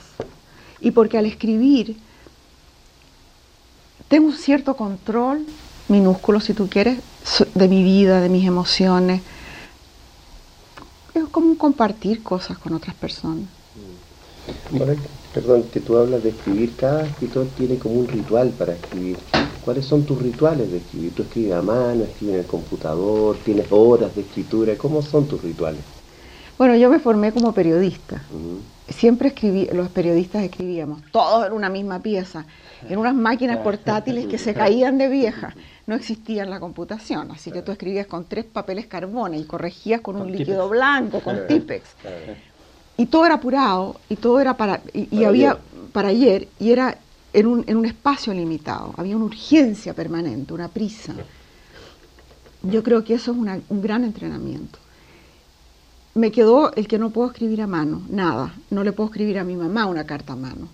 Y 0.81 0.91
porque 0.91 1.17
al 1.17 1.26
escribir 1.26 1.97
tengo 4.09 4.26
un 4.26 4.35
cierto 4.35 4.76
control, 4.76 5.47
minúsculo 5.88 6.41
si 6.41 6.52
tú 6.52 6.69
quieres, 6.69 6.99
de 7.55 7.69
mi 7.69 7.83
vida, 7.83 8.21
de 8.21 8.29
mis 8.29 8.47
emociones. 8.47 9.23
Es 11.14 11.25
como 11.31 11.57
compartir 11.57 12.23
cosas 12.23 12.59
con 12.59 12.75
otras 12.75 12.95
personas. 12.97 13.54
Perdón, 15.33 15.71
que 15.71 15.81
tú 15.81 15.97
hablas 15.97 16.23
de 16.23 16.31
escribir, 16.31 16.76
cada 16.76 17.07
escritor 17.09 17.54
tiene 17.54 17.78
como 17.78 17.95
un 17.97 18.09
ritual 18.09 18.57
para 18.57 18.75
escribir. 18.75 19.25
¿Cuáles 19.61 19.87
son 19.87 20.04
tus 20.07 20.21
rituales 20.21 20.71
de 20.71 20.78
escribir? 20.78 21.14
¿Tú 21.14 21.23
escribes 21.23 21.52
a 21.54 21.62
mano, 21.62 22.04
escribes 22.04 22.35
en 22.35 22.40
el 22.40 22.47
computador, 22.47 23.42
tienes 23.42 23.66
horas 23.71 24.14
de 24.14 24.23
escritura? 24.23 24.76
¿Cómo 24.78 25.00
son 25.02 25.28
tus 25.28 25.42
rituales? 25.42 25.87
Bueno, 26.59 26.76
yo 26.76 26.88
me 26.90 26.99
formé 26.99 27.33
como 27.33 27.52
periodista. 27.54 28.33
Siempre 28.89 29.29
escribí, 29.29 29.69
los 29.73 29.89
periodistas 29.89 30.43
escribíamos, 30.43 31.03
todos 31.12 31.47
en 31.47 31.53
una 31.53 31.69
misma 31.69 32.01
pieza, 32.01 32.45
en 32.89 32.99
unas 32.99 33.15
máquinas 33.15 33.59
portátiles 33.59 34.27
que 34.27 34.39
se 34.39 34.55
caían 34.55 34.99
de 34.99 35.09
vieja. 35.09 35.55
No 35.87 35.95
existía 35.95 36.45
la 36.45 36.59
computación, 36.59 37.31
así 37.31 37.53
que 37.53 37.62
tú 37.62 37.71
escribías 37.73 38.07
con 38.07 38.25
tres 38.25 38.45
papeles 38.45 38.87
carbones 38.87 39.41
y 39.41 39.45
corregías 39.45 40.01
con 40.01 40.17
un 40.17 40.33
líquido 40.33 40.69
blanco, 40.69 41.21
con 41.21 41.47
Tipex. 41.47 41.91
Y 42.97 43.07
todo 43.07 43.25
era 43.25 43.37
apurado, 43.37 44.01
y 44.09 44.17
todo 44.17 44.41
era 44.41 44.57
para, 44.57 44.81
y, 44.93 45.25
había 45.25 45.59
para 45.93 46.09
ayer, 46.09 46.49
y 46.59 46.73
era 46.73 46.99
en 47.33 47.47
un, 47.47 47.65
en 47.67 47.77
un 47.77 47.85
espacio 47.85 48.35
limitado, 48.35 48.95
había 48.97 49.17
una 49.17 49.27
urgencia 49.27 49.95
permanente, 49.95 50.53
una 50.53 50.69
prisa. 50.69 51.15
Yo 52.62 52.83
creo 52.83 53.05
que 53.05 53.15
eso 53.15 53.33
es 53.33 53.39
un 53.69 53.83
gran 53.83 54.05
entrenamiento. 54.05 54.79
Me 56.14 56.31
quedó 56.31 56.73
el 56.75 56.87
que 56.88 56.99
no 56.99 57.11
puedo 57.11 57.31
escribir 57.31 57.62
a 57.62 57.66
mano, 57.66 58.02
nada. 58.09 58.54
No 58.71 58.85
le 58.85 58.92
puedo 58.92 59.09
escribir 59.09 59.38
a 59.38 59.45
mi 59.45 59.57
mamá 59.57 59.87
una 59.87 60.04
carta 60.04 60.35
a 60.35 60.37
mano. 60.37 60.69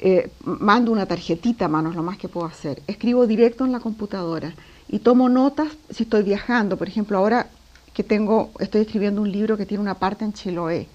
Eh, 0.00 0.30
mando 0.44 0.92
una 0.92 1.06
tarjetita 1.06 1.64
a 1.64 1.68
mano, 1.68 1.90
es 1.90 1.96
lo 1.96 2.02
más 2.02 2.18
que 2.18 2.28
puedo 2.28 2.46
hacer. 2.46 2.82
Escribo 2.86 3.26
directo 3.26 3.64
en 3.64 3.72
la 3.72 3.80
computadora 3.80 4.54
y 4.88 5.00
tomo 5.00 5.28
notas 5.28 5.68
si 5.90 6.04
estoy 6.04 6.22
viajando. 6.22 6.76
Por 6.76 6.88
ejemplo, 6.88 7.18
ahora 7.18 7.48
que 7.94 8.04
tengo, 8.04 8.50
estoy 8.58 8.82
escribiendo 8.82 9.22
un 9.22 9.32
libro 9.32 9.56
que 9.56 9.66
tiene 9.66 9.82
una 9.82 9.94
parte 9.94 10.24
en 10.24 10.32
Chiloé 10.32 10.88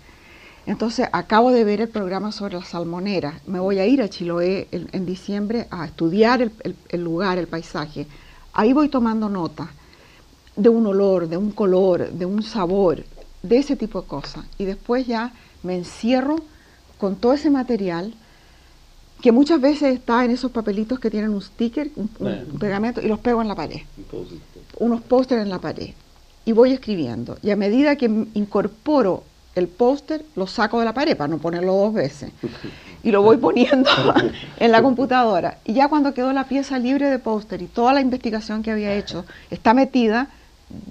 entonces, 0.66 1.08
acabo 1.12 1.52
de 1.52 1.66
ver 1.66 1.82
el 1.82 1.90
programa 1.90 2.32
sobre 2.32 2.56
la 2.56 2.64
salmonera. 2.64 3.42
Me 3.48 3.60
voy 3.60 3.80
a 3.80 3.86
ir 3.86 4.02
a 4.02 4.08
Chiloé 4.08 4.68
en, 4.72 5.06
diciembre 5.06 5.68
a 5.70 5.86
estudiar 5.86 6.42
el, 6.42 7.04
lugar, 7.04 7.38
el 7.38 7.48
paisaje. 7.48 8.08
Ahí 8.54 8.72
voy 8.72 8.88
tomando 8.88 9.28
nota 9.28 9.70
de 10.56 10.70
un 10.70 10.88
olor, 10.88 11.28
de 11.28 11.36
un 11.36 11.52
color, 11.52 12.12
de 12.12 12.26
un 12.26 12.44
sabor. 12.44 13.04
De 13.44 13.58
ese 13.58 13.76
tipo 13.76 14.02
de 14.02 14.08
cosas. 14.08 14.46
Y 14.58 14.66
después 14.66 15.06
ya 15.06 15.32
me 15.62 15.76
encierro 15.76 16.38
con 16.98 17.18
todo 17.18 17.34
ese 17.34 17.50
material 17.50 18.14
que 19.22 19.32
muchas 19.32 19.62
veces 19.62 19.94
está 19.94 20.26
en 20.26 20.32
esos 20.32 20.52
papelitos 20.52 21.00
que 21.00 21.10
tienen 21.10 21.30
un 21.30 21.42
sticker, 21.42 21.92
un, 21.96 22.10
un 22.20 22.60
pegamento, 22.60 23.02
y 23.02 23.08
los 23.08 23.20
pego 23.20 23.42
en 23.42 23.48
la 23.48 23.56
pared. 23.56 23.82
Unos 24.80 25.02
pósteres 25.02 25.44
en 25.44 25.50
la 25.50 25.60
pared. 25.60 25.92
Y 26.46 26.52
voy 26.52 26.74
escribiendo. 26.74 27.38
Y 27.42 27.52
a 27.52 27.56
medida 27.56 27.96
que 27.96 28.06
incorporo 28.34 29.24
el 29.56 29.68
póster, 29.68 30.26
lo 30.36 30.48
saco 30.48 30.80
de 30.80 30.86
la 30.86 30.94
pared 30.94 31.16
para 31.16 31.30
no 31.30 31.38
ponerlo 31.38 31.74
dos 31.76 31.94
veces. 31.94 32.32
Y 33.04 33.12
lo 33.12 33.22
voy 33.22 33.38
poniendo 33.38 33.90
en 34.58 34.72
la 34.72 34.82
computadora. 34.82 35.60
Y 35.64 35.74
ya 35.74 35.88
cuando 35.88 36.14
quedó 36.14 36.34
la 36.34 36.46
pieza 36.46 36.80
libre 36.80 37.10
de 37.10 37.20
póster 37.20 37.62
y 37.62 37.68
toda 37.68 37.94
la 37.94 38.02
investigación 38.02 38.64
que 38.64 38.72
había 38.72 38.94
hecho 38.96 39.26
está 39.52 39.74
metida, 39.74 40.30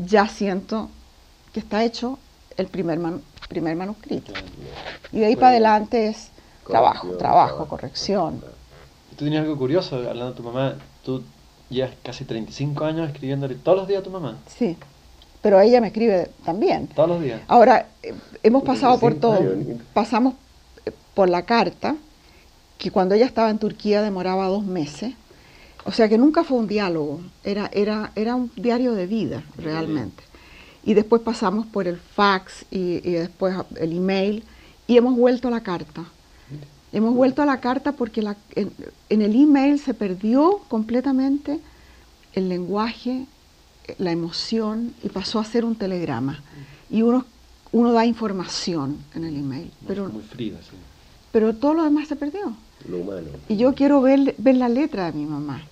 ya 0.06 0.28
siento 0.28 0.90
que 1.52 1.60
está 1.60 1.84
hecho 1.84 2.18
el 2.56 2.66
primer, 2.66 2.98
primer 3.48 3.76
manuscrito. 3.76 4.32
Y 5.12 5.20
de 5.20 5.26
ahí 5.26 5.36
para 5.36 5.48
adelante 5.48 6.08
es 6.08 6.30
trabajo, 6.66 7.00
Corrección, 7.00 7.18
trabajo, 7.18 7.46
trabajo. 7.54 7.68
corrección. 7.68 8.40
Tú 9.16 9.24
tenías 9.24 9.42
algo 9.42 9.56
curioso 9.58 9.96
hablando 9.96 10.30
de 10.30 10.36
tu 10.36 10.42
mamá. 10.42 10.74
Tú 11.04 11.22
llevas 11.70 11.92
casi 12.02 12.24
35 12.24 12.84
años 12.84 13.08
escribiéndole 13.10 13.54
todos 13.56 13.78
los 13.78 13.88
días 13.88 14.00
a 14.00 14.04
tu 14.04 14.10
mamá. 14.10 14.38
Sí. 14.46 14.76
Pero 15.42 15.60
ella 15.60 15.80
me 15.80 15.88
escribe 15.88 16.30
también. 16.44 16.86
Todos 16.88 17.08
los 17.08 17.22
días. 17.22 17.40
Ahora, 17.48 17.88
eh, 18.02 18.14
hemos 18.42 18.62
pasado 18.62 18.98
por 18.98 19.12
25 19.12 19.20
todo. 19.20 19.52
años. 19.52 19.82
Pasamos 19.92 20.34
eh, 20.86 20.92
por 21.14 21.28
la 21.28 21.42
carta, 21.42 21.96
que 22.78 22.90
cuando 22.90 23.14
ella 23.14 23.26
estaba 23.26 23.50
en 23.50 23.58
Turquía 23.58 24.02
demoraba 24.02 24.46
dos 24.46 24.64
meses. 24.64 25.14
O 25.84 25.90
sea 25.90 26.08
que 26.08 26.16
nunca 26.16 26.44
fue 26.44 26.58
un 26.58 26.68
diálogo, 26.68 27.20
era, 27.42 27.68
era, 27.72 28.12
era 28.14 28.36
un 28.36 28.52
diario 28.54 28.92
de 28.92 29.06
vida 29.08 29.42
realmente. 29.56 30.22
Y 30.84 30.94
después 30.94 31.22
pasamos 31.22 31.66
por 31.66 31.86
el 31.86 31.96
fax 31.98 32.64
y, 32.70 32.96
y 33.08 33.12
después 33.12 33.54
el 33.76 33.92
email 33.96 34.42
y 34.86 34.96
hemos 34.96 35.16
vuelto 35.16 35.48
a 35.48 35.50
la 35.50 35.60
carta. 35.62 36.04
Hemos 36.92 37.14
vuelto 37.14 37.40
a 37.42 37.46
la 37.46 37.60
carta 37.60 37.92
porque 37.92 38.20
la- 38.20 38.36
en, 38.54 38.70
en 39.08 39.22
el 39.22 39.34
email 39.40 39.78
se 39.78 39.94
perdió 39.94 40.58
completamente 40.68 41.60
el 42.34 42.48
lenguaje, 42.48 43.26
la 43.98 44.10
emoción 44.12 44.92
y 45.02 45.08
pasó 45.08 45.38
a 45.38 45.44
ser 45.44 45.64
un 45.64 45.76
telegrama. 45.76 46.42
Y 46.90 47.02
uno, 47.02 47.24
uno 47.70 47.92
da 47.92 48.04
información 48.04 48.98
en 49.14 49.24
el 49.24 49.36
email, 49.36 49.70
pero, 49.86 50.08
Muy 50.10 50.22
frío, 50.22 50.56
sí. 50.60 50.76
pero 51.30 51.54
todo 51.54 51.74
lo 51.74 51.84
demás 51.84 52.08
se 52.08 52.16
perdió. 52.16 52.52
Lo 52.88 52.98
humano. 52.98 53.28
Y 53.48 53.56
yo 53.56 53.74
quiero 53.74 54.02
ver, 54.02 54.34
ver 54.36 54.56
la 54.56 54.68
letra 54.68 55.06
de 55.10 55.16
mi 55.18 55.24
mamá. 55.24 55.62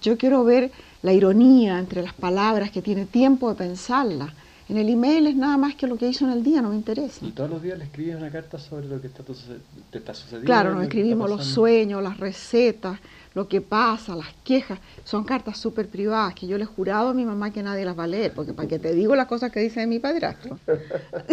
Yo 0.00 0.16
quiero 0.16 0.44
ver 0.44 0.70
la 1.02 1.12
ironía 1.12 1.78
entre 1.78 2.02
las 2.02 2.14
palabras, 2.14 2.70
que 2.70 2.80
tiene 2.80 3.04
tiempo 3.04 3.50
de 3.50 3.56
pensarla. 3.56 4.32
En 4.72 4.78
el 4.78 4.88
email 4.88 5.26
es 5.26 5.36
nada 5.36 5.58
más 5.58 5.74
que 5.74 5.86
lo 5.86 5.98
que 5.98 6.08
hizo 6.08 6.24
en 6.24 6.30
el 6.30 6.42
día, 6.42 6.62
no 6.62 6.70
me 6.70 6.76
interesa. 6.76 7.26
Y 7.26 7.32
todos 7.32 7.50
los 7.50 7.60
días 7.62 7.76
le 7.76 7.84
escribes 7.84 8.16
una 8.16 8.30
carta 8.30 8.58
sobre 8.58 8.88
lo 8.88 9.02
que 9.02 9.08
está 9.08 9.22
te 9.22 9.98
está 9.98 10.14
sucediendo. 10.14 10.46
Claro, 10.46 10.74
nos 10.74 10.84
escribimos 10.84 11.28
los 11.28 11.44
sueños, 11.44 12.02
las 12.02 12.16
recetas, 12.16 12.98
lo 13.34 13.46
que 13.48 13.60
pasa, 13.60 14.16
las 14.16 14.32
quejas. 14.42 14.78
Son 15.04 15.24
cartas 15.24 15.58
súper 15.58 15.88
privadas 15.88 16.32
que 16.34 16.46
yo 16.46 16.56
le 16.56 16.64
he 16.64 16.66
jurado 16.66 17.10
a 17.10 17.12
mi 17.12 17.26
mamá 17.26 17.52
que 17.52 17.62
nadie 17.62 17.84
las 17.84 17.98
va 17.98 18.04
a 18.04 18.06
leer, 18.06 18.32
porque 18.32 18.54
para 18.54 18.66
que 18.66 18.78
te 18.78 18.94
digo 18.94 19.14
las 19.14 19.26
cosas 19.26 19.52
que 19.52 19.60
dice 19.60 19.80
de 19.80 19.86
mi 19.86 19.98
padrastro. 19.98 20.58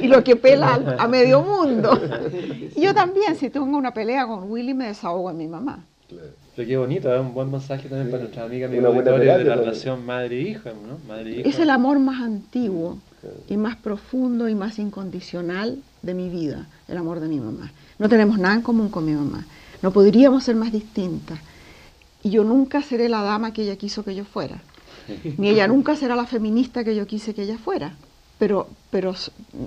y 0.00 0.06
lo 0.06 0.22
que 0.22 0.36
pela 0.36 0.96
a 1.00 1.08
medio 1.08 1.42
mundo. 1.42 2.00
Y 2.76 2.80
yo 2.80 2.94
también, 2.94 3.34
si 3.34 3.50
tengo 3.50 3.76
una 3.76 3.92
pelea 3.92 4.24
con 4.24 4.48
Willy, 4.48 4.72
me 4.72 4.86
desahogo 4.86 5.32
en 5.32 5.36
mi 5.36 5.48
mamá. 5.48 5.84
Claro. 6.08 6.45
Pero 6.56 6.68
qué 6.68 6.76
bonito, 6.78 7.14
es 7.14 7.20
un 7.20 7.34
buen 7.34 7.50
mensaje 7.50 7.88
también 7.88 8.10
para 8.10 8.22
nuestra 8.22 8.44
amiga 8.44 8.66
Una 8.68 8.88
buena 8.88 9.10
auditorio 9.10 9.18
de 9.20 9.26
la 9.26 9.34
también. 9.36 9.58
relación 9.58 10.06
madre-hija. 10.06 10.72
Es 11.48 11.58
el 11.58 11.68
amor 11.70 11.98
más 11.98 12.22
antiguo 12.22 12.98
y 13.48 13.56
más 13.58 13.76
profundo 13.76 14.48
y 14.48 14.54
más 14.54 14.78
incondicional 14.78 15.78
de 16.02 16.14
mi 16.14 16.30
vida, 16.30 16.66
el 16.88 16.96
amor 16.96 17.20
de 17.20 17.28
mi 17.28 17.40
mamá. 17.40 17.70
No 17.98 18.08
tenemos 18.08 18.38
nada 18.38 18.54
en 18.54 18.62
común 18.62 18.88
con 18.88 19.04
mi 19.04 19.12
mamá. 19.12 19.44
No 19.82 19.90
podríamos 19.92 20.44
ser 20.44 20.56
más 20.56 20.72
distintas. 20.72 21.38
Y 22.22 22.30
yo 22.30 22.42
nunca 22.42 22.80
seré 22.82 23.08
la 23.10 23.22
dama 23.22 23.52
que 23.52 23.62
ella 23.62 23.76
quiso 23.76 24.02
que 24.04 24.14
yo 24.14 24.24
fuera. 24.24 24.62
Ni 25.36 25.50
ella 25.50 25.68
nunca 25.68 25.94
será 25.94 26.16
la 26.16 26.26
feminista 26.26 26.82
que 26.84 26.96
yo 26.96 27.06
quise 27.06 27.34
que 27.34 27.42
ella 27.42 27.58
fuera. 27.58 27.94
Pero, 28.38 28.68
pero 28.90 29.14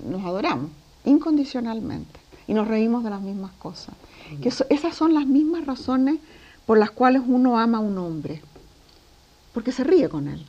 nos 0.09 0.25
adoramos 0.25 0.71
incondicionalmente 1.05 2.19
y 2.47 2.53
nos 2.53 2.67
reímos 2.67 3.03
de 3.03 3.09
las 3.11 3.21
mismas 3.21 3.51
cosas. 3.59 3.93
Que 4.41 4.49
eso- 4.49 4.65
esas 4.69 4.95
son 4.95 5.13
las 5.13 5.25
mismas 5.27 5.65
razones 5.65 6.17
por 6.69 6.77
las 6.77 6.91
cuales 6.91 7.23
uno 7.25 7.57
ama 7.57 7.79
a 7.79 7.81
un 7.81 7.97
hombre. 7.97 8.43
Porque 9.55 9.71
se 9.71 9.83
ríe 9.83 10.07
con 10.07 10.27
él. 10.27 10.45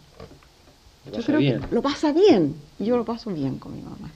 Lo 1.06 1.12
Yo 1.12 1.16
pasa 1.16 1.26
creo 1.28 1.38
bien. 1.38 1.60
que 1.62 1.74
lo 1.74 1.80
pasa 1.80 2.12
bien. 2.12 2.54
Y 2.78 2.84
yo 2.84 2.98
lo 2.98 3.06
paso 3.06 3.30
bien 3.30 3.58
con 3.58 3.74
mi 3.74 3.80
mamá. 3.80 4.10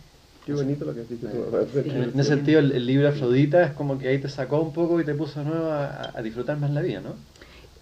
Qué 0.44 0.52
bonito 0.52 0.84
lo 0.84 0.92
que 0.94 1.00
has 1.00 1.08
dicho 1.08 1.26
tu 1.28 1.38
mamá. 1.38 1.64
En 1.74 2.02
en 2.02 2.20
ese 2.20 2.28
sentido, 2.28 2.60
el, 2.60 2.72
el 2.72 2.84
libro 2.84 3.08
Afrodita 3.08 3.62
es 3.64 3.72
como 3.72 3.98
que 3.98 4.08
ahí 4.08 4.18
te 4.18 4.28
sacó 4.28 4.60
un 4.60 4.74
poco 4.74 5.00
y 5.00 5.04
te 5.06 5.14
puso 5.14 5.38
de 5.40 5.46
nuevo 5.46 5.72
a, 5.72 6.20
disfrutar 6.22 6.58
más 6.58 6.72
la 6.72 6.82
vida, 6.82 7.00
¿no? 7.00 7.14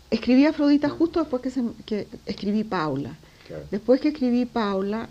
Escribí 0.08 0.46
Afrodita 0.46 0.88
justo 0.88 1.18
después 1.18 1.42
que, 1.42 1.50
se- 1.50 1.64
que 1.84 2.06
escribí 2.24 2.62
Paula. 2.62 3.16
Claro. 3.48 3.64
Después 3.72 4.00
que 4.00 4.10
escribí 4.10 4.44
Paula, 4.46 5.08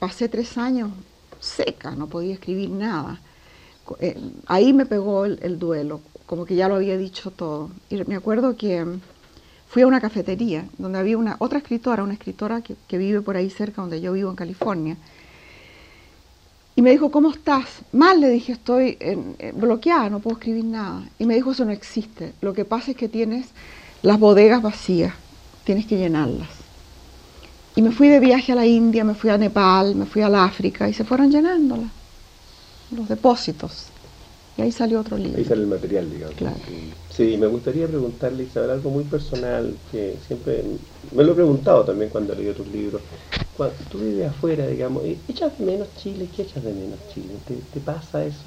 pasé 0.00 0.28
tres 0.28 0.58
años 0.58 0.90
seca, 1.38 1.92
no 1.92 2.08
podía 2.08 2.34
escribir 2.34 2.70
nada. 2.70 3.20
Eh, 4.00 4.18
ahí 4.46 4.72
me 4.72 4.84
pegó 4.84 5.26
el, 5.26 5.38
el 5.42 5.60
duelo, 5.60 6.00
como 6.28 6.44
que 6.44 6.54
ya 6.54 6.68
lo 6.68 6.74
había 6.76 6.98
dicho 6.98 7.30
todo. 7.30 7.70
Y 7.88 7.96
me 8.04 8.14
acuerdo 8.14 8.54
que 8.54 8.84
fui 9.66 9.82
a 9.82 9.86
una 9.86 9.98
cafetería 10.00 10.66
donde 10.76 10.98
había 10.98 11.16
una 11.16 11.36
otra 11.38 11.58
escritora, 11.58 12.04
una 12.04 12.12
escritora 12.12 12.60
que, 12.60 12.98
vive 12.98 13.22
por 13.22 13.36
ahí 13.36 13.48
cerca 13.48 13.80
donde 13.80 14.02
yo 14.02 14.12
vivo 14.12 14.28
en 14.28 14.36
California. 14.36 14.98
Y 16.76 16.82
me 16.82 16.90
dijo, 16.90 17.10
¿cómo 17.10 17.30
estás? 17.30 17.64
Mal, 17.92 18.20
le 18.20 18.28
dije, 18.28 18.52
estoy 18.52 18.98
eh, 19.00 19.52
bloqueada, 19.54 20.10
no 20.10 20.20
puedo 20.20 20.36
escribir 20.36 20.66
nada. 20.66 21.08
Y 21.18 21.24
me 21.24 21.34
dijo, 21.34 21.52
eso 21.52 21.64
no 21.64 21.72
existe. 21.72 22.34
Lo 22.42 22.52
que 22.52 22.66
pasa 22.66 22.90
es 22.90 22.96
que 22.98 23.08
tienes 23.08 23.46
las 24.02 24.20
bodegas 24.20 24.60
vacías, 24.60 25.14
tienes 25.64 25.86
que 25.86 25.96
llenarlas. 25.96 26.50
Y 27.74 27.80
me 27.80 27.90
fui 27.90 28.08
de 28.08 28.20
viaje 28.20 28.52
a 28.52 28.54
la 28.54 28.66
India, 28.66 29.02
me 29.02 29.14
fui 29.14 29.30
a 29.30 29.38
Nepal, 29.38 29.94
me 29.94 30.04
fui 30.04 30.20
al 30.20 30.34
África 30.34 30.88
y 30.90 30.92
se 30.92 31.04
fueron 31.04 31.30
llenándolas, 31.30 31.90
los 32.90 33.08
depósitos. 33.08 33.86
Y 34.58 34.62
ahí 34.62 34.72
salió 34.72 35.00
otro 35.00 35.16
libro. 35.16 35.38
Ahí 35.38 35.44
sale 35.44 35.62
el 35.62 35.68
material, 35.68 36.10
digamos. 36.10 36.34
Claro. 36.36 36.56
Sí, 37.10 37.36
me 37.38 37.46
gustaría 37.46 37.86
preguntarle, 37.86 38.42
Isabel, 38.42 38.70
algo 38.70 38.90
muy 38.90 39.04
personal, 39.04 39.76
que 39.90 40.18
siempre 40.26 40.64
me 41.12 41.22
lo 41.22 41.32
he 41.32 41.34
preguntado 41.36 41.84
también 41.84 42.10
cuando 42.10 42.34
leí 42.34 42.48
otros 42.48 42.66
libros. 42.68 43.00
Cuando 43.56 43.76
tú 43.88 43.98
vives 43.98 44.28
afuera, 44.28 44.66
digamos, 44.66 45.04
¿e- 45.04 45.18
¿echas 45.28 45.56
de 45.58 45.64
menos 45.64 45.88
Chile? 45.94 46.28
¿Qué 46.34 46.42
echas 46.42 46.64
de 46.64 46.72
menos 46.72 46.98
Chile? 47.14 47.28
¿Te, 47.46 47.54
te 47.54 47.80
pasa 47.80 48.24
eso? 48.24 48.44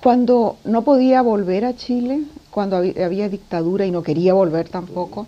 Cuando 0.00 0.56
no 0.64 0.82
podía 0.82 1.22
volver 1.22 1.64
a 1.64 1.74
Chile, 1.74 2.22
cuando 2.50 2.76
había, 2.76 3.28
dictadura 3.28 3.84
y 3.84 3.90
no 3.90 4.02
quería 4.02 4.32
volver 4.32 4.68
tampoco, 4.68 5.26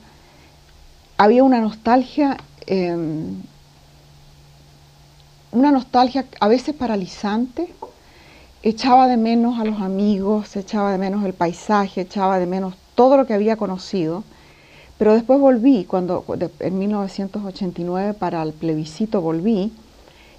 había 1.19 1.43
una 1.43 1.61
nostalgia, 1.61 2.37
eh, 2.67 2.97
una 5.53 5.73
nostalgia 5.73 6.25
a 6.39 6.49
veces 6.49 6.75
paralizante. 6.75 7.75
Echaba 8.63 9.09
de 9.09 9.17
menos 9.17 9.59
a 9.59 9.65
los 9.65 9.81
amigos, 9.81 10.55
echaba 10.55 10.93
de 10.93 10.99
menos 10.99 11.25
el 11.25 11.33
paisaje, 11.33 12.03
echaba 12.03 12.39
de 12.39 12.47
menos 12.47 12.75
todo 12.95 13.17
lo 13.17 13.27
que 13.27 13.33
había 13.33 13.57
conocido. 13.57 14.23
Pero 14.99 15.15
después 15.15 15.41
volví, 15.41 15.87
cuando 15.87 16.27
en 16.59 16.79
1989 16.79 18.13
para 18.13 18.43
el 18.43 18.53
plebiscito 18.53 19.23
volví 19.23 19.73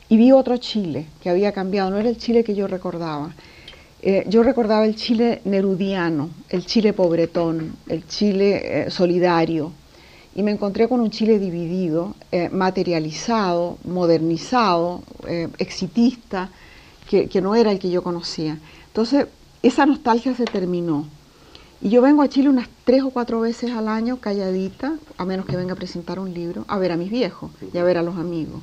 y 0.08 0.18
vi 0.18 0.32
otro 0.32 0.58
Chile 0.58 1.08
que 1.24 1.32
había 1.32 1.52
cambiado, 1.52 1.90
no 1.90 1.98
era 1.98 2.10
el 2.10 2.18
Chile 2.18 2.44
que 2.44 2.54
yo 2.54 2.68
recordaba. 2.68 3.34
Eh, 4.04 4.24
yo 4.28 4.44
recordaba 4.44 4.86
el 4.86 4.96
Chile 4.96 5.42
nerudiano, 5.46 6.30
el 6.50 6.64
Chile 6.68 6.94
pobretón, 6.94 7.76
el 7.88 8.08
Chile 8.08 8.86
eh, 8.86 8.92
solidario, 8.92 9.72
y 10.36 10.44
me 10.44 10.52
encontré 10.52 10.88
con 10.88 11.00
un 11.00 11.10
Chile 11.10 11.40
dividido, 11.40 12.14
eh, 12.32 12.50
materializado, 12.50 13.80
modernizado, 13.84 15.02
exitista, 15.58 16.52
que, 17.12 17.42
no 17.42 17.56
era 17.56 17.72
el 17.72 17.80
que 17.80 17.90
yo 17.90 18.04
conocía. 18.04 18.58
Entonces, 18.88 19.28
esa 19.62 19.86
nostalgia 19.86 20.34
se 20.34 20.46
terminó. 20.46 21.06
Y 21.82 21.90
yo 21.90 22.02
vengo 22.02 22.22
a 22.22 22.30
Chile 22.30 22.48
unas 22.48 22.70
tres 22.86 23.04
o 23.04 23.10
cuatro 23.10 23.42
veces 23.42 23.72
al 23.72 23.90
año, 23.90 24.18
calladita, 24.18 24.96
a 25.18 25.26
menos 25.26 25.46
que 25.46 25.58
venga 25.58 25.74
a 25.74 25.76
presentar 25.76 26.20
un 26.20 26.34
libro, 26.34 26.64
a 26.68 26.78
ver 26.78 26.92
a 26.92 26.98
mis 26.98 27.12
viejos 27.12 27.52
y 27.74 27.78
a 27.78 27.84
ver 27.84 27.98
a 27.98 28.04
los 28.04 28.18
amigos. 28.18 28.62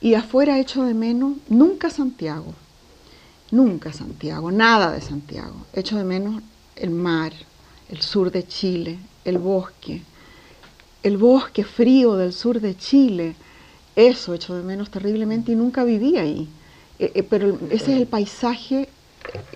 Y 0.00 0.14
afuera 0.14 0.60
echo 0.60 0.84
de 0.84 0.94
menos 0.94 1.36
nunca 1.48 1.90
Santiago, 1.90 2.52
nunca 3.50 3.92
Santiago, 3.92 4.52
nada 4.52 4.92
de 4.92 5.00
Santiago. 5.00 5.66
Echo 5.72 5.96
de 5.96 6.04
menos 6.04 6.42
el 6.76 6.90
mar, 6.90 7.32
el 7.88 8.02
sur 8.02 8.30
de 8.30 8.46
Chile, 8.46 8.98
el 9.24 9.38
bosque, 9.38 10.02
el 11.02 11.16
bosque 11.16 11.64
frío 11.64 12.14
del 12.16 12.32
sur 12.32 12.60
de 12.60 12.76
Chile. 12.76 13.34
Eso 13.96 14.34
echo 14.34 14.54
de 14.54 14.62
menos 14.62 14.90
terriblemente 14.90 15.52
y 15.52 15.56
nunca 15.56 15.82
viví 15.82 16.18
ahí. 16.18 16.48
Eh, 16.98 17.12
eh, 17.14 17.22
pero 17.22 17.58
ese 17.70 17.92
es 17.92 17.98
el 17.98 18.06
paisaje 18.06 18.88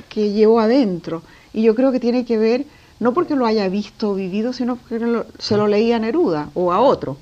que 0.08 0.32
llevo 0.32 0.60
adentro. 0.60 1.22
Y 1.52 1.62
yo 1.62 1.74
creo 1.74 1.92
que 1.92 2.00
tiene 2.00 2.24
que 2.24 2.38
ver, 2.38 2.66
no 3.00 3.12
porque 3.14 3.36
lo 3.36 3.46
haya 3.46 3.68
visto 3.68 4.10
o 4.10 4.14
vivido, 4.14 4.52
sino 4.52 4.76
porque 4.76 4.98
lo- 5.00 5.26
se 5.38 5.56
lo 5.56 5.66
leí 5.68 5.92
a 5.92 5.98
Neruda 5.98 6.50
o 6.54 6.72
a 6.72 6.80
otro. 6.80 7.16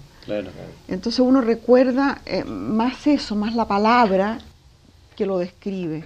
Entonces 0.88 1.20
uno 1.20 1.40
recuerda 1.40 2.22
eh, 2.26 2.44
más 2.44 3.06
eso, 3.06 3.36
más 3.36 3.54
la 3.54 3.66
palabra 3.68 4.38
que 5.16 5.26
lo 5.26 5.38
describe. 5.38 6.04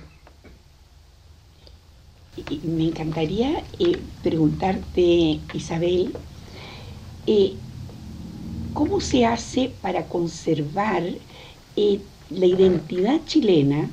me 2.65 2.85
encantaría 2.89 3.65
eh, 3.79 3.99
preguntarte, 4.23 5.41
Isabel, 5.53 6.15
eh, 7.27 7.57
¿cómo 8.73 9.01
se 9.01 9.25
hace 9.27 9.69
para 9.83 10.09
conservar 10.09 11.05
la 12.31 12.47
identidad 12.47 13.25
chilena 13.27 13.91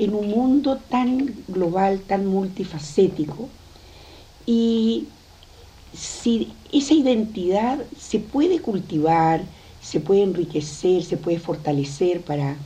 en 0.00 0.14
un 0.14 0.28
mundo 0.28 0.78
tan 0.88 1.32
global, 1.46 2.00
tan 2.00 2.26
multifacético? 2.26 3.48
Y 4.46 5.06
si 5.92 6.52
esa 6.72 6.94
identidad 6.94 7.78
se 7.98 8.18
puede 8.18 8.60
cultivar, 8.60 9.42
se 9.82 10.00
puede 10.00 10.22
enriquecer, 10.22 11.04
se 11.04 11.16
puede 11.16 11.38
fortalecer 11.38 12.22
para 12.22 12.56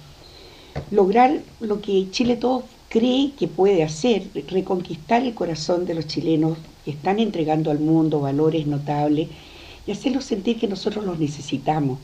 lograr 0.90 1.40
lo 1.60 1.80
que 1.80 2.08
Chile 2.10 2.36
todo 2.36 2.64
cree 2.88 3.32
que 3.32 3.48
puede 3.48 3.82
hacer, 3.82 4.28
reconquistar 4.48 5.22
el 5.22 5.34
corazón 5.34 5.86
de 5.86 5.94
los 5.94 6.06
chilenos 6.06 6.56
que 6.84 6.92
están 6.92 7.18
entregando 7.18 7.72
al 7.72 7.80
mundo 7.80 8.20
valores 8.20 8.66
notables 8.66 9.28
y 9.86 9.90
hacerlos 9.90 10.24
sentir 10.24 10.60
que 10.60 10.68
nosotros 10.68 11.04
los 11.04 11.18
necesitamos, 11.18 11.98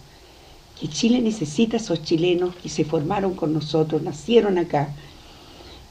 que 0.80 0.88
Chile 0.88 1.20
necesita 1.20 1.76
a 1.76 1.80
esos 1.80 2.02
chilenos 2.02 2.56
que 2.56 2.68
se 2.68 2.84
formaron 2.84 3.34
con 3.34 3.52
nosotros, 3.52 4.02
nacieron 4.02 4.58
acá, 4.58 4.94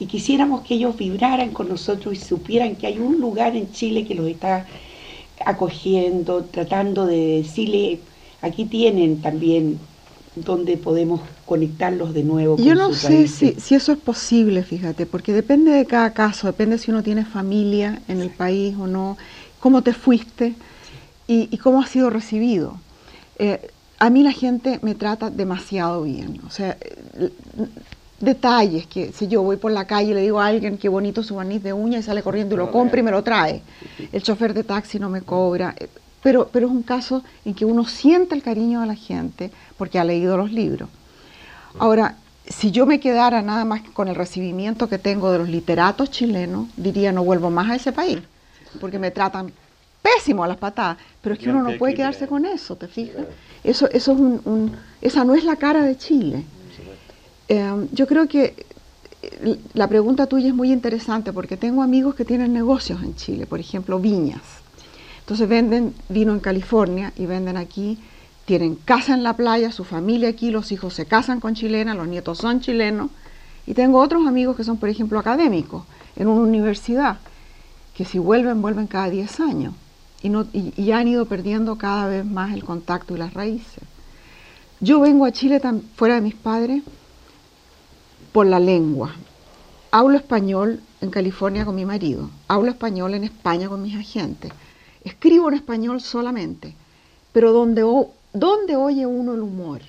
y 0.00 0.06
quisiéramos 0.06 0.62
que 0.62 0.74
ellos 0.74 0.96
vibraran 0.96 1.50
con 1.50 1.68
nosotros 1.68 2.14
y 2.14 2.16
supieran 2.16 2.74
que 2.74 2.86
hay 2.86 2.98
un 2.98 3.20
lugar 3.20 3.54
en 3.54 3.70
Chile 3.70 4.06
que 4.06 4.14
los 4.14 4.26
está 4.26 4.66
acogiendo, 5.44 6.44
tratando 6.44 7.06
de 7.06 7.42
decirle, 7.42 8.00
aquí 8.40 8.64
tienen 8.64 9.20
también 9.20 9.78
donde 10.34 10.78
podemos 10.78 11.20
conectarlos 11.44 12.14
de 12.14 12.24
nuevo. 12.24 12.56
Yo 12.56 12.74
no 12.74 12.94
sé 12.94 13.28
si, 13.28 13.52
si, 13.60 13.74
eso 13.74 13.92
es 13.92 13.98
posible, 13.98 14.62
fíjate, 14.62 15.04
porque 15.04 15.34
depende 15.34 15.70
de 15.70 15.84
cada 15.84 16.14
caso, 16.14 16.46
depende 16.46 16.78
si 16.78 16.90
uno 16.90 17.02
tiene 17.02 17.26
familia 17.26 18.00
en 18.08 18.22
el 18.22 18.30
país 18.30 18.74
o 18.78 18.86
no, 18.86 19.18
cómo 19.58 19.82
te 19.82 19.92
fuiste 19.92 20.54
y, 21.26 21.54
cómo 21.58 21.82
has 21.82 21.90
sido 21.90 22.08
recibido. 22.08 22.78
Eh, 23.38 23.70
a 23.98 24.08
mí 24.08 24.22
la 24.22 24.32
gente 24.32 24.78
me 24.80 24.94
trata 24.94 25.28
demasiado 25.28 26.04
bien, 26.04 26.40
o 26.46 26.50
sea, 26.50 26.78
detalles, 28.20 28.86
que 28.86 29.12
si 29.12 29.26
yo 29.28 29.42
voy 29.42 29.56
por 29.56 29.72
la 29.72 29.86
calle 29.86 30.10
y 30.10 30.14
le 30.14 30.20
digo 30.20 30.40
a 30.40 30.46
alguien 30.46 30.78
qué 30.78 30.88
bonito 30.88 31.22
su 31.22 31.34
barniz 31.34 31.62
de 31.62 31.72
uña 31.72 31.98
y 31.98 32.02
sale 32.02 32.22
corriendo 32.22 32.54
y 32.54 32.58
lo 32.58 32.70
compra 32.70 33.00
y 33.00 33.02
me 33.02 33.10
lo 33.10 33.22
trae. 33.22 33.62
El 34.12 34.22
chofer 34.22 34.54
de 34.54 34.62
taxi 34.62 34.98
no 34.98 35.08
me 35.08 35.22
cobra. 35.22 35.74
Eh, 35.78 35.88
pero, 36.22 36.48
pero 36.52 36.66
es 36.66 36.72
un 36.72 36.82
caso 36.82 37.24
en 37.46 37.54
que 37.54 37.64
uno 37.64 37.86
siente 37.86 38.34
el 38.34 38.42
cariño 38.42 38.82
de 38.82 38.86
la 38.86 38.94
gente 38.94 39.50
porque 39.78 39.98
ha 39.98 40.04
leído 40.04 40.36
los 40.36 40.52
libros. 40.52 40.88
Ahora, 41.78 42.16
si 42.46 42.70
yo 42.70 42.84
me 42.84 43.00
quedara 43.00 43.42
nada 43.42 43.64
más 43.64 43.80
con 43.92 44.08
el 44.08 44.14
recibimiento 44.14 44.88
que 44.88 44.98
tengo 44.98 45.30
de 45.32 45.38
los 45.38 45.48
literatos 45.48 46.10
chilenos, 46.10 46.68
diría 46.76 47.12
no 47.12 47.24
vuelvo 47.24 47.48
más 47.48 47.70
a 47.70 47.76
ese 47.76 47.92
país, 47.92 48.18
porque 48.80 48.98
me 48.98 49.10
tratan 49.10 49.52
pésimo 50.02 50.44
a 50.44 50.48
las 50.48 50.56
patadas, 50.56 50.98
pero 51.22 51.34
es 51.34 51.38
que 51.38 51.48
uno 51.48 51.62
no 51.62 51.78
puede 51.78 51.94
quedarse 51.94 52.26
con 52.26 52.44
eso, 52.44 52.76
¿te 52.76 52.88
fijas? 52.88 53.24
Eso, 53.62 53.88
eso 53.90 54.12
es 54.12 54.18
un, 54.18 54.76
esa 55.00 55.24
no 55.24 55.34
es 55.34 55.44
la 55.44 55.56
cara 55.56 55.82
de 55.82 55.96
Chile. 55.96 56.44
Em, 57.50 57.88
yo 57.90 58.06
creo 58.06 58.28
que 58.28 58.64
eh, 59.22 59.58
la 59.74 59.88
pregunta 59.88 60.28
tuya 60.28 60.46
es 60.46 60.54
muy 60.54 60.70
interesante 60.70 61.32
porque 61.32 61.56
tengo 61.56 61.82
amigos 61.82 62.14
que 62.14 62.24
tienen 62.24 62.52
negocios 62.52 63.02
en 63.02 63.16
Chile, 63.16 63.44
por 63.44 63.58
ejemplo, 63.58 63.98
viñas. 63.98 64.40
Entonces 65.18 65.48
venden 65.48 65.92
vino 66.08 66.32
en 66.32 66.38
California 66.38 67.12
y 67.16 67.26
venden 67.26 67.56
aquí, 67.56 67.98
tienen 68.44 68.76
casa 68.76 69.14
en 69.14 69.24
la 69.24 69.34
playa, 69.34 69.72
su 69.72 69.82
familia 69.82 70.28
aquí, 70.28 70.52
los 70.52 70.70
hijos 70.70 70.94
se 70.94 71.06
casan 71.06 71.40
con 71.40 71.54
chilenas, 71.54 71.96
los 71.96 72.06
nietos 72.06 72.38
son 72.38 72.60
chilenos. 72.60 73.10
Y 73.66 73.74
tengo 73.74 73.98
otros 73.98 74.28
amigos 74.28 74.56
que 74.56 74.62
son, 74.62 74.76
por 74.76 74.88
ejemplo, 74.88 75.18
académicos 75.18 75.82
en 76.14 76.28
una 76.28 76.42
universidad, 76.42 77.18
que 77.96 78.04
si 78.04 78.20
vuelven, 78.20 78.62
vuelven 78.62 78.86
cada 78.86 79.10
10 79.10 79.40
años. 79.40 79.74
Y, 80.22 80.28
no, 80.28 80.46
y, 80.52 80.92
han 80.92 81.08
ido 81.08 81.26
perdiendo 81.26 81.76
cada 81.78 82.06
vez 82.06 82.24
más 82.24 82.54
el 82.54 82.62
contacto 82.62 83.16
y 83.16 83.18
las 83.18 83.34
raíces. 83.34 83.82
Yo 84.78 85.00
vengo 85.00 85.24
a 85.24 85.32
Chile 85.32 85.60
fuera 85.96 86.14
de 86.14 86.20
mis 86.20 86.34
padres 86.34 86.84
por 88.32 88.46
la 88.46 88.60
lengua. 88.60 89.14
Hablo 89.90 90.16
español 90.16 90.80
en 91.00 91.10
California 91.10 91.64
con 91.64 91.74
mi 91.74 91.84
marido, 91.84 92.30
hablo 92.46 92.70
español 92.70 93.14
en 93.14 93.24
España 93.24 93.68
con 93.68 93.82
mis 93.82 93.96
agentes, 93.96 94.52
escribo 95.04 95.48
en 95.48 95.54
español 95.54 96.00
solamente, 96.00 96.74
pero 97.32 97.52
donde, 97.52 97.82
donde 98.32 98.76
oye 98.76 99.06
uno 99.06 99.34
el 99.34 99.40
humor, 99.40 99.80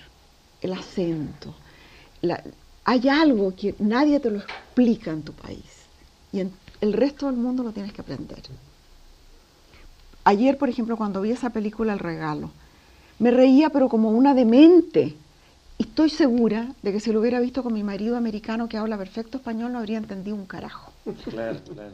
el 0.61 0.73
acento, 0.73 1.53
hay 2.83 3.09
algo 3.09 3.55
que 3.55 3.75
nadie 3.79 4.19
te 4.19 4.31
lo 4.31 4.39
explica 4.39 5.11
en 5.11 5.23
tu 5.23 5.33
país 5.33 5.85
y 6.31 6.39
en 6.39 6.51
el 6.81 6.93
resto 6.93 7.27
del 7.27 7.35
mundo 7.35 7.63
lo 7.63 7.71
tienes 7.71 7.93
que 7.93 8.01
aprender. 8.01 8.41
Ayer, 10.23 10.57
por 10.57 10.69
ejemplo, 10.69 10.97
cuando 10.97 11.21
vi 11.21 11.31
esa 11.31 11.49
película 11.51 11.93
El 11.93 11.99
regalo, 11.99 12.51
me 13.19 13.31
reía 13.31 13.69
pero 13.69 13.89
como 13.89 14.09
una 14.09 14.33
demente 14.33 15.15
estoy 15.81 16.09
segura 16.09 16.67
de 16.81 16.91
que 16.91 16.99
si 16.99 17.11
lo 17.11 17.19
hubiera 17.19 17.39
visto 17.39 17.63
con 17.63 17.73
mi 17.73 17.83
marido 17.83 18.17
americano 18.17 18.67
que 18.67 18.77
habla 18.77 18.97
perfecto 18.97 19.37
español 19.37 19.71
no 19.71 19.79
habría 19.79 19.97
entendido 19.97 20.35
un 20.35 20.45
carajo. 20.45 20.91
Claro, 21.29 21.59
claro. 21.73 21.91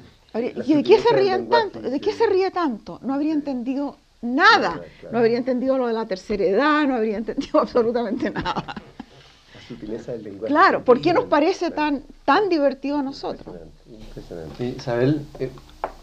¿Y 0.65 0.73
de 0.73 0.83
qué 0.83 0.99
se 0.99 1.15
ríen 1.15 1.49
tanto? 1.49 1.81
¿De 1.81 1.99
qué 1.99 2.13
se 2.13 2.27
ríe 2.27 2.51
tanto? 2.51 2.99
No 3.01 3.13
habría 3.13 3.33
entendido 3.33 3.97
nada. 4.21 4.81
No 5.11 5.19
habría 5.19 5.37
entendido 5.37 5.77
lo 5.77 5.87
de 5.87 5.93
la 5.93 6.05
tercera 6.05 6.43
edad, 6.43 6.87
no 6.87 6.95
habría 6.95 7.17
entendido 7.17 7.59
absolutamente 7.61 8.29
nada. 8.29 8.75
La 8.75 9.61
sutileza 9.67 10.11
del 10.13 10.23
lenguaje. 10.23 10.53
Claro, 10.53 10.83
¿por 10.83 11.01
qué 11.01 11.13
nos 11.13 11.25
parece 11.25 11.71
tan, 11.71 12.03
tan 12.25 12.49
divertido 12.49 12.97
a 12.97 13.03
nosotros? 13.03 13.55
Impresionante. 13.89 14.65
Isabel, 14.65 15.25
eh, 15.39 15.49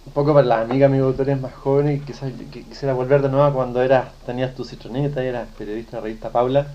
un 0.06 0.12
poco 0.12 0.34
para 0.34 0.46
las 0.46 0.68
amigas, 0.68 0.88
amigos 0.88 1.08
autores 1.08 1.40
más 1.40 1.54
jóvenes, 1.54 2.02
quizás 2.04 2.32
quisiera 2.50 2.94
volver 2.94 3.22
de 3.22 3.28
nuevo 3.28 3.54
cuando 3.54 3.82
eras, 3.82 4.12
tenías 4.26 4.54
tu 4.54 4.64
citroneta 4.64 5.24
y 5.24 5.28
eras 5.28 5.48
periodista 5.56 5.92
de 5.92 5.96
la 5.96 6.04
revista 6.04 6.30
Paula 6.30 6.66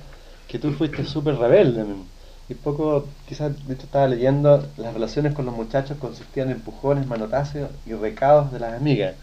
que 0.50 0.60
tú 0.60 0.72
fuiste 0.72 1.06
súper 1.06 1.36
rebelde. 1.36 1.86
Y 2.50 2.56
poco, 2.56 3.06
quizás, 3.28 3.52
de 3.68 3.76
hecho 3.76 3.84
estaba 3.84 4.08
leyendo, 4.08 4.68
las 4.78 4.94
relaciones 4.94 5.34
con 5.34 5.46
los 5.46 5.56
muchachos 5.56 5.98
consistían 6.00 6.50
en 6.50 6.56
empujones, 6.56 7.06
manotazos 7.06 7.70
y 7.86 7.94
recados 7.94 8.52
de 8.52 8.60
las 8.60 8.74
amigas. 8.74 9.16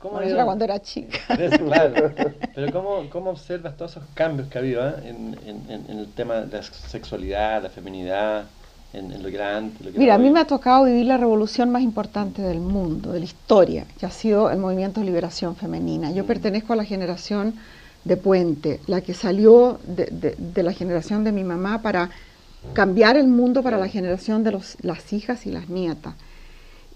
¿Cómo 0.00 0.20
era 0.20 0.44
cuando 0.44 0.64
era 0.64 0.80
chica. 0.80 1.18
claro. 1.58 2.12
Pero 2.56 2.72
¿cómo, 2.72 3.08
¿cómo, 3.08 3.30
observas 3.30 3.76
todos 3.76 3.92
esos 3.92 4.02
cambios 4.14 4.48
que 4.48 4.58
ha 4.58 4.60
habido 4.60 4.88
eh, 4.88 4.94
en, 5.04 5.38
en, 5.46 5.86
en, 5.88 5.98
el 6.00 6.08
tema 6.08 6.40
de 6.40 6.56
la 6.56 6.62
sexualidad, 6.64 7.62
la 7.62 7.70
feminidad, 7.70 8.46
en, 8.92 9.22
lo 9.22 9.30
grande? 9.30 9.92
Mira, 9.94 10.16
a 10.16 10.18
mí 10.18 10.30
me 10.30 10.40
ha 10.40 10.44
tocado 10.44 10.86
vivir 10.86 11.06
la 11.06 11.18
revolución 11.18 11.70
más 11.70 11.82
importante 11.82 12.42
del 12.42 12.58
mundo, 12.58 13.12
de 13.12 13.20
la 13.20 13.24
historia, 13.24 13.86
que 14.00 14.06
ha 14.06 14.10
sido 14.10 14.50
el 14.50 14.58
movimiento 14.58 14.98
de 14.98 15.06
liberación 15.06 15.54
femenina. 15.54 16.10
Yo 16.10 16.24
mm. 16.24 16.26
pertenezco 16.26 16.72
a 16.72 16.76
la 16.76 16.84
generación 16.84 17.54
de 18.04 18.16
Puente, 18.16 18.80
la 18.86 19.00
que 19.00 19.14
salió 19.14 19.78
de, 19.86 20.62
la 20.62 20.72
generación 20.72 21.24
de 21.24 21.32
mi 21.32 21.44
mamá 21.44 21.82
para 21.82 22.10
cambiar 22.72 23.16
el 23.16 23.28
mundo 23.28 23.62
para 23.62 23.78
la 23.78 23.88
generación 23.88 24.44
de 24.44 24.52
los, 24.52 24.76
las 24.82 25.12
hijas 25.12 25.46
y 25.46 25.50
las 25.50 25.68
nietas. 25.68 26.14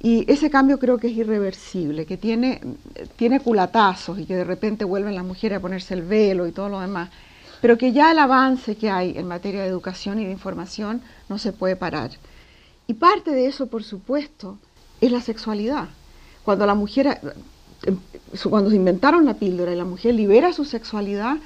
Y 0.01 0.31
ese 0.31 0.51
cambio 0.51 0.79
creo 0.79 0.99
que 0.99 1.09
es 1.09 1.17
irreversible, 1.17 2.07
que 2.07 2.17
tiene, 2.17 2.61
tiene 3.17 3.41
culatazos 3.41 4.19
y 4.19 4.27
que 4.27 4.37
de 4.37 4.45
repente 4.45 4.85
vuelven 4.85 5.15
las 5.15 5.25
mujeres 5.25 5.59
a 5.59 5.61
ponerse 5.61 5.95
el 5.95 6.03
velo 6.03 6.47
y 6.47 6.53
todo 6.53 6.69
lo 6.69 6.81
demás, 6.81 7.11
pero 7.61 7.79
que 7.79 7.93
ya 7.93 8.13
el 8.13 8.19
avance 8.19 8.77
que 8.77 8.91
hay 8.91 9.17
en 9.17 9.27
materia 9.27 9.63
de 9.63 9.69
educación 9.69 10.21
y 10.21 10.27
de 10.27 10.33
información 10.33 11.01
no 11.29 11.39
se 11.39 11.53
puede 11.53 11.77
parar. 11.77 12.11
Y 12.87 12.95
parte 12.95 13.31
de 13.31 13.47
eso, 13.47 13.67
por 13.67 13.83
supuesto, 13.83 14.59
es 15.01 15.11
la 15.11 15.21
sexualidad. 15.21 15.89
Cuando 16.45 16.67
la 16.67 16.75
mujer 16.75 17.19
cuando 18.51 18.71
se 18.71 18.77
inventaron 18.77 19.25
la 19.25 19.35
píldora 19.35 19.73
y 19.73 19.77
la 19.77 19.85
mujer 19.85 20.15
libera 20.15 20.53
su 20.53 20.65
sexualidad, 20.65 21.37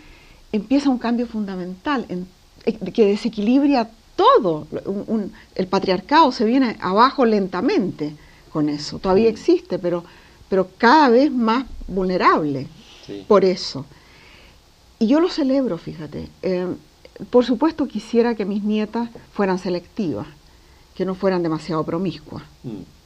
empieza 0.53 0.91
un 0.91 0.99
cambio 0.99 1.27
fundamental 1.27 2.07
eh, 2.09 2.75
que 2.93 3.07
desequilibra 3.07 3.91
todo. 4.17 4.67
el 5.55 5.67
patriarcado 5.67 6.33
se 6.33 6.45
viene 6.45 6.77
abajo 6.81 7.25
lentamente 7.25 8.15
con 8.53 8.69
eso. 8.69 8.99
Todavía 8.99 9.29
existe, 9.29 9.79
pero, 9.79 10.05
pero 10.49 10.69
cada 10.77 11.09
vez 11.09 11.31
más 11.31 11.65
vulnerable 11.87 12.67
por 13.27 13.45
eso. 13.45 13.87
Y 14.99 15.07
yo 15.07 15.21
lo 15.21 15.31
celebro, 15.31 15.79
fíjate. 15.79 16.29
Em, 16.43 16.77
por 17.31 17.45
supuesto 17.45 17.87
quisiera 17.87 18.35
que 18.35 18.45
mis 18.45 18.63
nietas 18.63 19.09
fueran 19.33 19.59
selectivas, 19.59 20.27
que 20.95 21.05
no 21.05 21.15
fueran 21.15 21.43
demasiado 21.43 21.85
promiscuas. 21.85 22.43
Mm. 22.63 23.00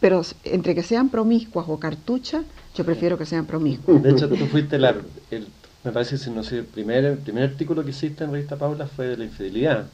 Pero 0.00 0.22
entre 0.44 0.74
que 0.74 0.82
sean 0.82 1.10
promiscuas 1.10 1.66
o 1.68 1.78
cartuchas, 1.78 2.44
yo 2.74 2.84
prefiero 2.84 3.16
que 3.18 3.26
sean 3.26 3.46
promiscuas. 3.46 4.02
De 4.02 4.10
hecho, 4.10 4.28
tú 4.28 4.36
fuiste 4.46 4.78
la, 4.78 4.96
el, 5.30 5.46
me 5.84 5.92
parece 5.92 6.18
que 6.18 6.30
no 6.30 6.42
sé, 6.42 6.58
el 6.58 6.64
primer, 6.64 7.04
el 7.04 7.18
primer 7.18 7.44
artículo 7.44 7.84
que 7.84 7.90
hiciste 7.90 8.24
en 8.24 8.32
Revista 8.32 8.56
Paula 8.56 8.86
fue 8.86 9.06
de 9.08 9.16
la 9.16 9.24
infidelidad. 9.24 9.86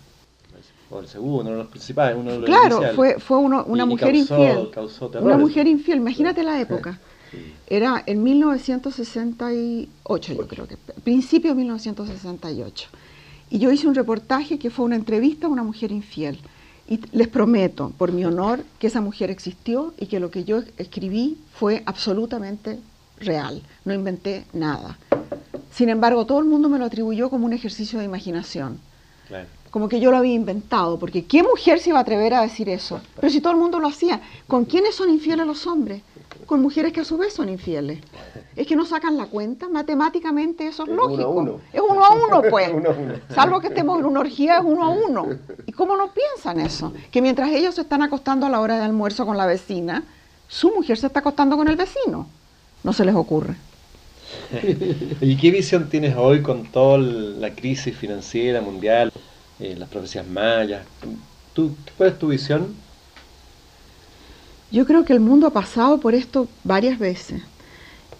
O 0.88 1.01
el 1.01 1.09
segundo, 1.09 1.40
uno 1.40 1.51
de 1.51 1.57
los 1.57 1.66
principales, 1.66 2.16
uno 2.16 2.31
de 2.33 2.38
los 2.38 2.47
Claro, 2.47 2.81
fue, 2.95 3.19
fue 3.19 3.38
uno, 3.38 3.64
una 3.64 3.85
mujer 3.85 4.14
infiel. 4.14 4.69
una 5.21 5.37
mujer 5.37 5.66
infiel, 5.66 5.99
imagínate 5.99 6.45
la 6.45 6.61
época. 6.61 7.01
Era 7.66 8.05
en 8.07 8.23
1968, 8.23 10.35
yo 10.35 10.47
creo 10.47 10.69
que, 10.69 10.77
principio 11.03 11.51
de 11.51 11.57
1968. 11.57 12.88
Y 13.51 13.59
yo 13.59 13.73
hice 13.73 13.88
un 13.88 13.97
reportaje 13.97 14.61
que 14.61 14.71
fue 14.71 14.85
una 14.85 14.95
entrevista 14.97 15.49
a 15.49 15.51
una 15.51 15.64
mujer 15.64 15.90
infiel. 15.90 16.38
Y 16.88 17.01
les 17.12 17.29
prometo, 17.29 17.92
por 17.99 18.12
mi 18.12 18.25
honor, 18.25 18.64
que 18.79 18.87
esa 18.87 19.01
mujer 19.01 19.31
existió 19.31 19.92
y 19.99 20.07
que 20.07 20.20
lo 20.20 20.31
que 20.31 20.44
yo 20.44 20.62
escribí 20.79 21.37
fue 21.55 21.83
absolutamente 21.85 22.79
real. 23.18 23.62
No 23.85 23.92
inventé 23.92 24.44
nada. 24.53 24.99
Sin 25.72 25.88
embargo, 25.88 26.27
todo 26.27 26.38
el 26.38 26.44
mundo 26.44 26.68
me 26.68 26.79
lo 26.79 26.85
atribuyó 26.85 27.29
como 27.29 27.46
un 27.46 27.53
ejercicio 27.53 27.99
de 27.99 28.05
imaginación. 28.05 28.79
Como 29.70 29.88
que 29.88 30.01
yo 30.01 30.11
lo 30.11 30.16
había 30.16 30.35
inventado, 30.35 30.99
porque 30.99 31.25
¿qué 31.25 31.42
mujer 31.42 31.81
se 31.81 31.90
iba 31.90 31.99
a 31.99 32.03
atrever 32.03 32.35
a 32.35 32.42
decir 32.42 32.68
eso? 32.68 33.01
Pero 33.16 33.31
si 33.31 33.40
todo 33.40 33.53
el 33.53 33.59
mundo 33.59 33.81
lo 33.81 33.88
hacía, 33.88 34.22
¿con 34.46 34.64
quiénes 34.64 34.94
son 34.94 35.11
infieles 35.11 35.46
los 35.46 35.66
hombres? 35.66 36.03
Con 36.46 36.62
mujeres 36.62 36.92
que 36.92 37.00
a 37.00 37.04
su 37.04 37.18
vez 37.18 37.35
son 37.35 37.48
infieles. 37.48 37.98
Es 38.54 38.66
que 38.66 38.76
no 38.76 38.87
sacan 38.87 39.16
la 39.16 39.26
cuenta, 39.26 39.68
matemáticamente 39.68 40.68
eso 40.68 40.85
es, 40.85 40.88
lógico. 40.88 41.61
Es 41.72 41.80
uno 41.80 42.04
a 42.04 42.11
uno, 42.14 42.42
pues. 42.50 42.70
Salvo 43.35 43.61
que 43.61 43.68
estemos 43.68 43.98
en 43.98 44.06
una 44.06 44.20
orgía, 44.20 44.59
es 44.59 44.64
uno 44.64 44.85
a 44.85 44.88
uno. 44.88 45.28
¿Y 45.66 45.72
cómo 45.72 45.96
no 45.96 46.11
piensan 46.12 46.61
eso? 46.61 46.92
Que 47.11 47.20
mientras 47.20 47.50
ellos 47.50 47.74
se 47.74 47.80
están 47.80 48.02
acostando 48.02 48.46
a 48.46 48.48
la 48.48 48.61
hora 48.61 48.76
de 48.78 48.85
almuerzo 48.85 49.26
con 49.26 49.37
la 49.37 49.46
vecina, 49.46 50.04
su 50.48 50.72
mujer 50.72 50.96
se 50.96 51.09
está 51.09 51.20
acostando 51.20 51.56
con 51.56 51.68
el 51.68 51.76
vecino. 51.76 52.28
No 52.85 52.92
se 52.92 53.04
les 53.04 53.14
ocurre. 53.14 53.56
¿Y 55.20 55.37
qué 55.37 55.50
visión 55.50 55.88
tienes 55.88 56.16
hoy 56.16 56.42
con 56.42 56.66
toda 56.66 56.98
la 56.98 57.54
crisis 57.54 57.96
financiera 57.96 58.61
mundial, 58.61 59.12
eh, 59.59 59.74
las 59.76 59.88
profecías 59.88 60.26
mayas? 60.26 60.87
¿Tú, 61.52 61.74
¿Cuál 61.96 62.11
es 62.11 62.18
tu 62.18 62.28
visión? 62.28 62.86
Yo 64.70 64.87
creo 64.87 65.05
que 65.05 65.12
el 65.12 65.20
mundo 65.20 65.46
ha 65.46 65.52
pasado 65.52 65.98
por 65.98 66.14
esto 66.14 66.48
varias 66.64 66.98
veces. 66.98 67.42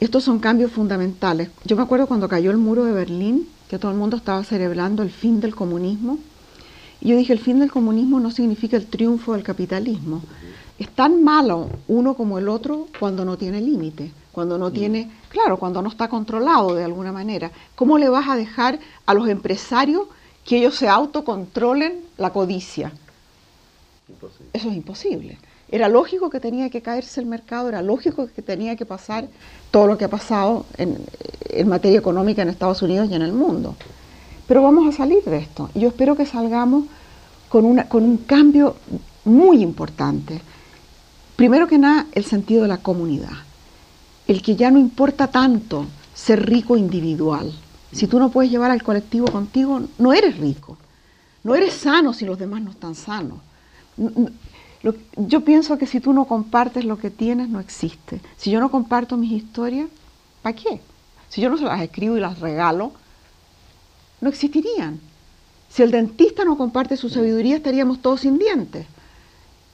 Estos 0.01 0.25
son 0.25 0.39
cambios 0.39 0.73
fundamentales. 0.73 1.51
Yo 1.65 1.77
me 1.77 1.83
acuerdo 1.83 2.07
cuando 2.07 2.29
cayó 2.29 2.51
el 2.51 2.57
muro 2.57 2.85
de 2.85 2.93
Berlín, 2.93 3.49
que 3.69 3.79
todo 3.79 3.91
el 3.91 3.99
mundo 3.99 4.17
estaba 4.17 4.45
celebrando 4.45 5.03
el 5.03 5.11
fin 5.11 5.41
del 5.41 5.55
comunismo. 5.55 6.19
Y 7.01 7.09
yo 7.09 7.17
dije, 7.17 7.33
el 7.33 7.41
fin 7.41 7.59
del 7.59 7.71
comunismo 7.71 8.21
no 8.21 8.31
significa 8.31 8.77
el 8.77 8.87
triunfo 8.87 9.33
del 9.33 9.43
capitalismo. 9.43 10.23
Es 10.79 10.89
tan 10.91 11.25
malo 11.25 11.71
uno 11.89 12.15
como 12.15 12.39
el 12.39 12.49
otro 12.49 12.89
cuando 12.99 13.25
no 13.25 13.37
tiene 13.37 13.61
límite 13.61 14.13
cuando 14.37 14.59
no 14.59 14.71
tiene, 14.71 15.11
claro, 15.31 15.57
cuando 15.57 15.81
no 15.81 15.89
está 15.89 16.09
controlado 16.09 16.75
de 16.75 16.85
alguna 16.85 17.11
manera. 17.11 17.51
¿Cómo 17.75 17.97
le 17.97 18.11
vas 18.11 18.29
a 18.29 18.37
dejar 18.37 18.79
a 19.07 19.15
los 19.15 19.31
empresarios 19.31 20.09
que 20.45 20.59
ellos 20.59 20.75
se 20.75 20.91
autocontrolen 20.91 22.03
la 22.19 22.35
codicia? 22.35 22.93
Eso 24.53 24.69
es 24.69 24.77
imposible. 24.77 25.39
Era 25.69 25.89
lógico 25.89 26.31
que 26.31 26.41
tenía 26.41 26.71
que 26.71 26.83
caerse 26.83 27.21
el 27.21 27.27
mercado, 27.27 27.69
era 27.69 27.83
lógico 27.83 28.29
que 28.35 28.43
tenía 28.43 28.77
que 28.77 28.87
pasar 28.87 29.29
todo 29.71 29.87
lo 29.87 29.99
que 29.99 30.05
ha 30.05 30.09
pasado 30.09 30.65
en, 30.77 30.99
materia 31.69 31.99
económica 31.99 32.43
en 32.43 32.49
Estados 32.49 32.83
Unidos 32.83 33.09
y 33.11 33.15
en 33.15 33.23
el 33.23 33.33
mundo. 33.33 33.75
Pero 34.47 34.63
vamos 34.63 34.87
a 34.89 34.97
salir 34.97 35.25
de 35.25 35.39
esto. 35.39 35.71
Yo 35.75 35.89
espero 35.89 36.17
que 36.17 36.27
salgamos 36.27 36.85
con, 37.49 37.65
una, 37.65 37.89
con 37.89 38.05
un 38.05 38.19
cambio 38.19 38.77
muy 39.25 39.63
importante. 39.63 40.41
Primero 41.35 41.67
que 41.67 41.79
nada, 41.79 42.07
el 42.13 42.25
sentido 42.25 42.63
de 42.63 42.69
la 42.69 42.79
comunidad 42.79 43.47
el 44.27 44.43
que 44.43 44.57
ya 44.57 44.71
no 44.71 44.79
importa 44.79 45.29
tanto 45.29 45.87
ser 46.15 46.45
rico 46.47 46.77
individual. 46.77 47.53
Si 47.93 48.07
tú 48.07 48.19
no 48.19 48.31
puedes 48.31 48.51
llevar 48.51 48.71
al 48.71 48.83
colectivo 48.83 49.27
contigo, 49.29 49.83
no 49.99 50.13
eres 50.13 50.39
rico. 50.39 50.77
No 51.45 51.55
eres 51.55 51.75
sano 51.75 52.13
si 52.13 52.25
los 52.25 52.39
demás 52.39 52.63
no 52.63 52.71
están 52.71 52.95
sanos. 52.95 53.39
Yo 55.17 55.41
pienso 55.41 55.79
que 55.79 55.87
si 55.87 56.01
tú 56.01 56.13
no 56.13 56.27
compartes 56.27 56.85
lo 56.85 56.99
que 56.99 57.11
tienes, 57.11 57.49
no 57.49 57.61
existe. 57.61 58.21
Si 58.37 58.51
yo 58.51 58.61
no 58.61 58.71
comparto 58.71 59.17
mis 59.17 59.33
historias, 59.33 59.89
¿para 60.43 60.55
qué? 60.55 60.81
Si 61.29 61.41
yo 61.41 61.51
no 61.51 61.59
se 61.59 61.65
las 61.65 61.81
escribo 61.81 62.17
y 62.17 62.21
las 62.21 62.41
regalo, 62.41 62.93
no 64.21 64.29
existirían. 64.29 65.01
Si 65.69 65.83
el 65.83 65.91
dentista 65.91 66.45
no 66.45 66.57
comparte 66.57 66.97
su 66.97 67.09
sabiduría, 67.09 67.57
estaríamos 67.57 68.01
todos 68.01 68.21
sin 68.21 68.39
dientes. 68.39 68.87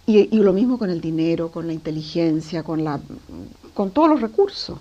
Y, 0.06 0.26
lo 0.30 0.52
mismo 0.52 0.78
con 0.78 0.90
el 0.90 1.00
dinero, 1.00 1.50
con 1.50 1.66
la 1.66 1.72
inteligencia, 1.72 2.62
con, 2.62 2.82
la, 2.82 3.00
con 3.72 3.92
todos 3.92 4.08
los 4.08 4.20
recursos. 4.20 4.78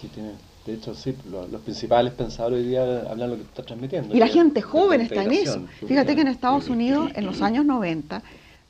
Sí, 0.00 0.08
tiene, 0.08 0.32
de 0.66 0.74
hecho, 0.74 0.94
sí, 0.94 1.14
los, 1.30 1.60
principales 1.62 2.12
pensadores 2.12 2.60
hoy 2.60 2.68
día 2.68 2.82
hablan 3.08 3.30
lo 3.30 3.36
que 3.36 3.42
está 3.42 3.62
transmitiendo. 3.62 4.14
Y 4.14 4.18
la 4.18 4.28
gente 4.28 4.60
joven 4.60 5.00
está 5.00 5.22
en 5.22 5.32
eso. 5.32 5.64
Fíjate 5.86 6.14
que 6.14 6.20
en 6.20 6.28
Estados 6.28 6.68
Unidos, 6.68 7.10
en 7.14 7.24
los 7.24 7.40
años 7.40 7.64
90, 7.64 8.22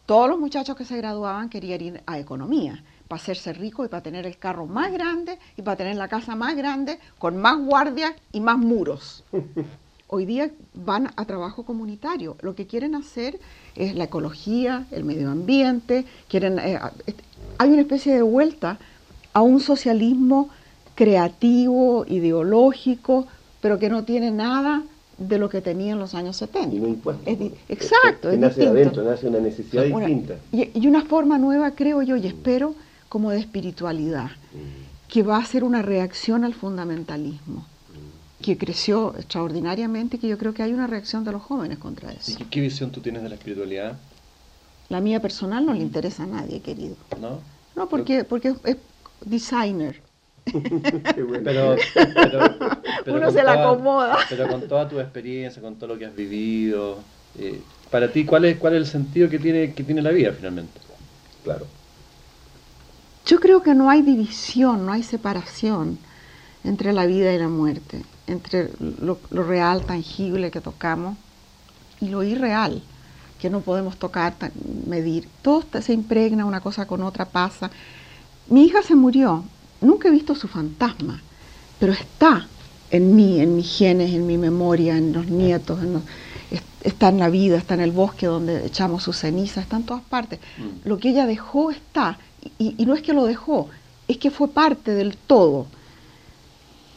todos 0.07 0.31
los 0.31 0.39
muchachos 0.39 0.77
que 0.77 0.85
se 0.85 0.97
graduaban 0.97 1.49
querían 1.49 1.81
ir 1.81 2.03
a 2.07 2.19
economía, 2.19 2.83
para 3.09 3.21
hacerse 3.21 3.53
rico 3.53 3.85
y 3.85 3.89
para 3.89 4.03
tener 4.03 4.25
el 4.25 4.39
carro 4.39 4.67
más 4.67 4.93
grande 4.93 5.39
y 5.57 5.63
para 5.63 5.77
tener 5.77 5.97
la 5.97 6.09
casa 6.09 6.35
más 6.37 6.57
grande, 6.57 6.99
con 7.19 7.37
más 7.37 7.59
guardias 7.59 8.13
y 8.33 8.41
más 8.41 8.57
muros. 8.57 9.25
Hoy 10.09 10.25
día 10.25 10.51
van 10.75 11.11
a 11.17 11.25
trabajo 11.25 11.65
comunitario. 11.65 12.37
Lo 12.41 12.55
que 12.55 12.69
quieren 12.69 12.95
hacer 12.95 13.41
es 13.75 13.97
la 13.97 14.05
ecología, 14.05 14.87
el 14.93 15.03
medio 15.03 15.29
ambiente, 15.29 16.05
quieren, 16.29 16.61
eh, 16.61 16.79
hay 17.59 17.71
una 17.71 17.81
especie 17.81 18.15
de 18.15 18.23
vuelta 18.23 18.79
a 19.33 19.43
un 19.43 19.59
socialismo 19.61 20.49
creativo, 20.95 22.07
ideológico, 22.07 23.27
pero 23.61 23.81
que 23.81 23.89
no 23.89 24.05
tiene 24.05 24.31
nada 24.31 24.85
de 25.19 25.39
lo 25.39 25.49
que 25.49 25.61
tenía 25.61 25.93
en 25.93 25.99
los 25.99 26.15
años 26.15 26.37
70. 26.37 26.75
Y 26.75 26.79
no 26.79 26.97
exacto. 27.69 28.31
Que, 28.31 28.37
nace 28.37 28.67
adentro, 28.67 29.03
nace 29.03 29.29
una 29.29 29.41
necesidad 29.41 29.85
distinta. 29.85 30.37
Y, 30.53 30.87
una 30.87 31.05
forma 31.05 31.39
nueva, 31.39 31.71
creo 31.73 32.03
yo, 32.03 32.17
y 32.17 32.27
espero, 32.27 32.75
como 33.09 33.31
de 33.31 33.41
espiritualidad, 33.41 34.27
mm. 34.27 35.09
que 35.09 35.23
va 35.23 35.39
a 35.39 35.45
ser 35.45 35.65
una 35.65 35.83
reacción 35.83 36.45
al 36.45 36.55
fundamentalismo 36.55 37.67
que 38.43 38.59
creció 38.59 39.15
extraordinariamente, 39.17 40.19
que 40.19 40.29
yo 40.29 40.39
creo 40.39 40.53
que 40.53 40.63
hay 40.63 40.73
una 40.73 40.87
reacción 40.87 41.25
de 41.25 41.33
los 41.33 41.43
jóvenes 41.43 41.79
contra 41.79 42.13
eso. 42.13 42.33
¿Y 42.39 42.45
qué 42.45 42.61
visión 42.61 42.91
tú 42.91 43.01
tienes 43.01 43.23
de 43.23 43.29
la 43.29 43.35
espiritualidad? 43.35 43.99
La 44.89 45.01
mía 45.01 45.21
personal 45.21 45.65
no 45.65 45.73
le 45.73 45.81
interesa 45.81 46.25
a 46.25 46.27
nadie, 46.27 46.61
querido. 46.61 46.97
¿No? 47.21 47.41
No, 47.75 47.89
porque, 47.89 48.25
porque 48.25 48.55
es 48.65 48.77
designer. 49.25 50.01
pero, 51.45 51.77
Uno 53.07 53.31
se 53.31 53.43
la 53.43 53.53
acomoda. 53.53 54.19
Pero 54.29 54.49
con 54.49 54.69
toda 54.69 54.89
tu 54.89 55.01
experiencia, 55.01 55.61
con 55.61 55.77
todo 55.77 55.89
lo 55.89 55.99
que 55.99 56.07
has 56.07 56.15
vivido, 56.15 56.99
eh, 57.39 57.61
para 57.91 58.13
ti, 58.13 58.25
¿cuál 58.25 58.45
es, 58.45 58.57
¿cuál 58.59 58.75
es 58.75 58.81
el 58.81 58.87
sentido 58.87 59.29
que 59.29 59.39
tiene, 59.39 59.73
que 59.75 59.85
tiene 59.85 60.03
la 60.03 60.11
vida 60.11 60.33
finalmente? 60.33 60.81
Claro. 61.45 61.67
Yo 63.27 63.41
creo 63.41 63.63
que 63.63 63.75
no 63.75 63.91
hay 63.91 64.03
división, 64.03 64.87
no 64.87 64.93
hay 64.93 65.03
separación 65.03 65.99
entre 66.65 66.93
la 66.93 67.07
vida 67.07 67.33
y 67.33 67.39
la 67.39 67.49
muerte 67.49 68.03
entre 68.27 68.71
lo, 68.81 69.19
real, 69.31 69.85
tangible 69.85 70.51
que 70.51 70.61
tocamos 70.61 71.17
y 72.01 72.09
lo 72.09 72.23
irreal, 72.23 72.83
que 73.41 73.51
no 73.51 73.61
podemos 73.61 73.97
tocar, 73.97 74.35
medir. 74.87 75.29
Todo 75.43 75.65
se 75.81 75.93
impregna, 75.93 76.45
una 76.45 76.61
cosa 76.61 76.87
con 76.87 77.03
otra 77.03 77.27
pasa. 77.27 77.71
Mi 78.49 78.65
hija 78.65 78.83
se 78.83 78.95
murió, 78.95 79.45
nunca 79.81 80.09
he 80.09 80.11
visto 80.11 80.35
su 80.35 80.49
fantasma, 80.49 81.23
pero 81.79 81.93
está 81.93 82.47
en 82.91 83.17
mí, 83.17 83.41
en 83.41 83.57
mis 83.57 83.77
genes, 83.77 84.13
en 84.13 84.27
mi 84.27 84.39
memoria, 84.39 84.97
en 84.97 85.13
los 85.13 85.27
nietos, 85.27 85.79
está 86.83 87.09
en 87.09 87.19
la 87.19 87.29
vida, 87.29 87.57
está 87.57 87.75
en 87.75 87.81
el 87.81 87.93
bosque 87.93 88.27
donde 88.27 88.67
echamos 88.67 89.03
su 89.03 89.13
ceniza, 89.13 89.61
está 89.61 89.77
en 89.77 89.85
todas 89.85 90.03
partes. 90.05 90.41
Mm. 90.59 90.89
Lo 90.89 90.99
que 90.99 91.11
ella 91.11 91.27
dejó 91.27 91.71
está, 91.71 92.19
y 92.59 92.87
no 92.87 92.95
es 92.95 93.03
que 93.03 93.13
lo 93.13 93.25
dejó, 93.25 93.69
es 94.09 94.19
que 94.19 94.31
fue 94.31 94.49
parte 94.49 94.93
del 94.93 95.17
todo. 95.17 95.67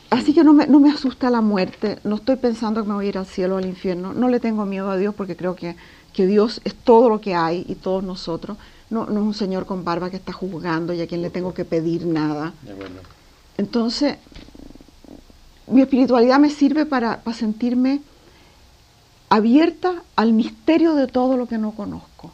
Así 0.10 0.34
que 0.34 0.44
no 0.44 0.54
me, 0.54 0.65
no 0.65 0.80
me 0.80 0.89
asusta 0.89 1.30
la 1.30 1.42
muerte, 1.42 2.00
no 2.04 2.15
estoy 2.15 2.38
pensando 2.38 2.82
que 2.82 2.89
me 2.89 2.96
voy 2.96 3.06
a 3.06 3.10
ir 3.10 3.18
al 3.18 3.28
cielo 3.28 3.56
o 3.56 3.58
al 3.60 3.65
infierno, 3.65 4.13
no 4.13 4.28
le 4.28 4.39
tengo 4.39 4.65
miedo 4.65 4.89
a 4.89 4.98
Dios 4.98 5.13
porque 5.13 5.36
creo 5.36 5.56
que, 5.56 5.76
que 6.13 6.26
Dios 6.26 6.62
es 6.63 6.74
todo 6.74 7.10
lo 7.10 7.22
que 7.22 7.36
hay 7.36 7.63
y 7.68 7.76
todos 7.76 8.04
nosotros, 8.04 8.58
no, 8.89 9.06
no, 9.06 9.19
es 9.19 9.25
un 9.25 9.34
señor 9.34 9.65
con 9.65 9.84
barba 9.84 10.10
que 10.10 10.17
está 10.17 10.34
juzgando 10.34 10.93
y 10.93 11.02
a 11.02 11.08
quien 11.08 11.21
le 11.21 11.30
tengo 11.30 11.54
que 11.54 11.65
pedir 11.65 12.06
nada. 12.06 12.54
Entonces, 13.58 14.17
mi 15.67 15.82
espiritualidad 15.82 16.39
me 16.39 16.49
sirve 16.49 16.86
para, 16.86 17.21
para 17.21 17.38
sentirme 17.38 18.02
abierta 19.30 20.02
al 20.15 20.34
misterio 20.34 20.95
de 20.95 21.08
todo 21.08 21.38
lo 21.38 21.47
que 21.47 21.58
no 21.58 21.71
conozco. 21.71 22.32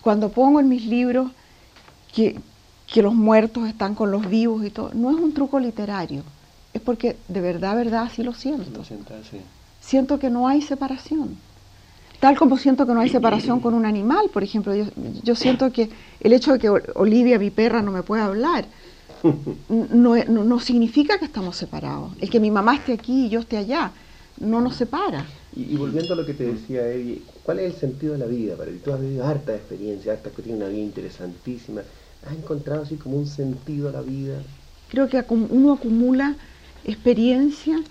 Cuando 0.00 0.30
pongo 0.30 0.60
en 0.60 0.68
mis 0.68 0.86
libros 0.86 1.30
que, 2.12 2.40
que 2.92 3.02
los 3.02 3.14
muertos 3.14 3.68
están 3.68 3.94
con 3.94 4.10
los 4.10 4.28
vivos 4.28 4.64
y 4.64 4.70
todo, 4.70 4.90
no 4.94 5.10
es 5.10 5.16
un 5.16 5.32
truco 5.32 5.60
literario 5.60 6.22
es 6.76 6.82
porque 6.82 7.16
de 7.28 7.40
verdad, 7.40 7.74
verdad, 7.74 8.02
así 8.02 8.22
lo 8.22 8.34
siento. 8.34 8.84
Siento 9.80 10.18
que 10.18 10.30
no 10.30 10.46
hay 10.46 10.62
separación. 10.62 11.38
Tal 12.20 12.36
como 12.38 12.56
siento 12.56 12.86
que 12.86 12.94
no 12.94 13.00
hay 13.00 13.10
separación 13.10 13.60
con 13.60 13.74
un 13.74 13.84
animal, 13.84 14.30
por 14.32 14.42
ejemplo, 14.42 14.72
yo, 15.22 15.34
siento 15.34 15.70
que 15.70 15.90
el 16.20 16.32
hecho 16.32 16.52
de 16.52 16.58
que 16.58 16.70
Olivia, 16.70 17.38
mi 17.38 17.50
perra, 17.50 17.82
no 17.82 17.90
me 17.90 18.02
pueda 18.02 18.24
hablar, 18.24 18.64
no, 19.68 20.60
significa 20.60 21.18
que 21.18 21.26
estamos 21.26 21.56
separados. 21.56 22.12
El 22.20 22.30
que 22.30 22.40
mi 22.40 22.50
mamá 22.50 22.76
esté 22.76 22.94
aquí 22.94 23.26
y 23.26 23.28
yo 23.28 23.40
esté 23.40 23.58
allá, 23.58 23.92
no 24.40 24.60
nos 24.60 24.76
separa. 24.76 25.26
Y, 25.54 25.76
volviendo 25.76 26.14
a 26.14 26.16
lo 26.16 26.24
que 26.24 26.34
te 26.34 26.44
decía 26.44 26.86
Eddie, 26.86 27.22
¿cuál 27.42 27.60
es 27.60 27.74
el 27.74 27.80
sentido 27.80 28.14
de 28.14 28.18
la 28.18 28.26
vida 28.26 28.56
para 28.56 28.70
ti? 28.70 28.78
Tú 28.82 28.92
has 28.92 29.00
vivido 29.00 29.26
harta 29.26 29.54
experiencia, 29.54 30.12
harta 30.12 30.30
que 30.30 30.42
tiene 30.42 30.58
una 30.58 30.68
vida 30.68 30.82
interesantísima. 30.82 31.82
¿Has 32.26 32.36
encontrado 32.36 32.82
así 32.82 32.96
como 32.96 33.16
un 33.16 33.26
sentido 33.26 33.88
a 33.88 33.92
la 33.92 34.02
vida? 34.02 34.38
Creo 34.88 35.08
que 35.08 35.22
uno 35.28 35.72
acumula 35.72 36.36
experiencia 36.84 37.82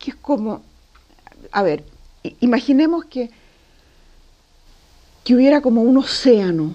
que 0.00 0.12
es 0.12 0.16
como, 0.16 0.62
a 1.52 1.62
ver, 1.62 1.84
imaginemos 2.40 3.04
que, 3.04 3.30
que 5.24 5.34
hubiera 5.34 5.60
como 5.60 5.82
un 5.82 5.98
océano 5.98 6.72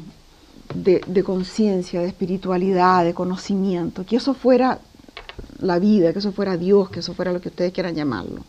de, 0.74 1.02
de 1.06 1.24
conciencia, 1.24 2.02
de 2.02 2.08
espiritualidad, 2.08 3.04
de 3.06 3.14
conocimiento, 3.14 4.06
que 4.06 4.18
eso 4.18 4.34
fuera 4.34 4.80
la 5.60 5.80
vida, 5.80 6.12
que 6.14 6.20
eso 6.20 6.32
fuera 6.32 6.58
Dios, 6.58 6.90
que 6.90 7.00
eso 7.00 7.14
fuera 7.14 7.32
lo 7.32 7.42
que 7.42 7.50
ustedes 7.50 7.72
quieran 7.72 7.96
llamarlo. 7.96 8.44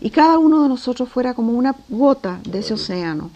Y 0.00 0.10
cada 0.10 0.38
uno 0.38 0.62
de 0.62 0.68
nosotros 0.68 1.08
fuera 1.08 1.34
como 1.34 1.52
una 1.52 1.74
gota 1.88 2.40
de 2.48 2.60
ese 2.60 2.74
océano, 2.74 3.30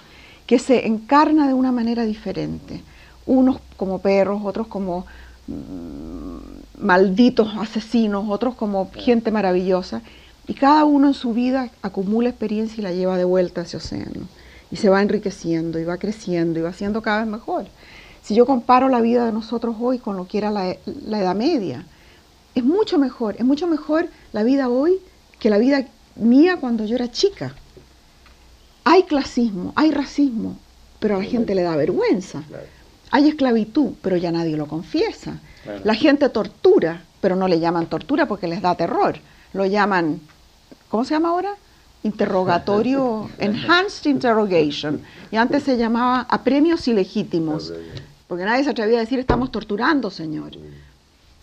que 0.47 0.59
se 0.59 0.87
encarna 0.87 1.47
de 1.47 1.55
una 1.55 1.73
manera 1.73 2.05
diferente. 2.05 2.83
Unos 3.27 3.59
como 3.77 4.01
perros, 4.01 4.41
otros 4.45 4.67
como 4.67 5.07
mm, 5.47 6.85
malditos 6.85 7.49
asesinos, 7.59 8.25
otros 8.29 8.55
como 8.55 8.91
gente 8.93 9.31
maravillosa. 9.31 10.03
Y 10.51 10.55
cada 10.55 10.85
uno 10.85 11.07
en 11.07 11.15
su 11.15 11.33
vida 11.33 11.71
acumula 11.81 12.29
experiencia 12.29 12.81
y 12.81 12.83
la 12.83 12.91
lleva 12.91 13.17
de 13.17 13.23
vuelta 13.23 13.61
a 13.61 13.65
ese 13.65 13.77
océano. 13.77 14.27
Y 14.73 14.77
se 14.79 14.89
va 14.89 15.01
enriqueciendo 15.01 15.79
y 15.79 15.85
va 15.85 15.97
creciendo 15.97 16.59
y 16.59 16.63
va 16.63 16.73
siendo 16.73 17.03
cada 17.03 17.21
vez 17.21 17.29
mejor. 17.29 17.67
Si 18.21 18.35
yo 18.35 18.47
comparo 18.47 18.89
la 18.89 19.01
vida 19.01 19.25
de 19.25 19.31
nosotros 19.31 19.77
hoy 19.79 20.01
con 20.01 20.17
lo 20.17 20.27
que 20.27 20.39
era 20.39 20.51
la, 20.51 20.77
la 21.07 21.21
Edad 21.21 21.37
Media, 21.37 21.87
es 22.57 22.65
mucho 22.65 22.99
mejor, 22.99 23.37
es 23.39 23.45
mucho 23.45 23.69
mejor 23.69 24.09
la 24.33 24.43
vida 24.43 24.69
hoy 24.69 24.99
que 25.39 25.51
la 25.51 25.59
vida 25.59 25.87
mía 26.17 26.57
cuando 26.57 26.85
yo 26.85 26.97
era 26.97 27.13
chica. 27.13 27.55
Hay 28.83 29.05
clasismo, 29.05 29.73
hay 29.77 29.93
racismo, 29.93 30.59
pero 30.99 31.15
a 31.15 31.19
la 31.19 31.27
gente 31.27 31.55
le 31.55 31.63
da 31.63 31.77
vergüenza. 31.77 32.43
Hay 33.13 33.29
esclavitud, 33.29 33.93
pero 34.03 34.17
ya 34.17 34.33
nadie 34.33 34.57
lo 34.57 34.67
confiesa. 34.67 35.39
La 35.85 35.95
gente 35.95 36.29
tortura, 36.29 37.05
pero 37.21 37.37
no 37.37 37.47
le 37.47 37.61
llaman 37.61 37.87
tortura 37.87 38.27
porque 38.27 38.49
les 38.49 38.61
da 38.61 38.75
terror. 38.75 39.17
Lo 39.53 39.67
llaman, 39.67 40.21
¿cómo 40.91 41.05
se 41.05 41.15
llama 41.15 41.31
ahora? 41.31 41.55
Interrogatorio, 42.03 43.31
enhanced 43.39 44.11
interrogation. 44.11 45.01
Y 45.31 45.37
antes 45.37 45.63
se 45.63 45.79
llamaba 45.79 46.27
apremios 46.29 46.87
ilegítimos. 46.89 47.73
Porque 48.29 48.45
nadie 48.45 48.65
se 48.65 48.71
atrevía 48.71 48.99
a 48.99 49.01
decir 49.01 49.19
estamos 49.19 49.51
torturando, 49.51 50.11
señor. 50.11 50.53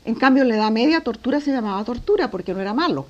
En 0.05 0.15
cambio, 0.15 0.43
en 0.43 0.49
la 0.49 0.55
Edad 0.55 0.71
Media 0.71 1.01
tortura 1.01 1.41
se 1.41 1.51
llamaba 1.51 1.83
tortura 1.83 2.29
porque 2.29 2.53
no 2.53 2.61
era 2.61 2.73
malo. 2.73 3.05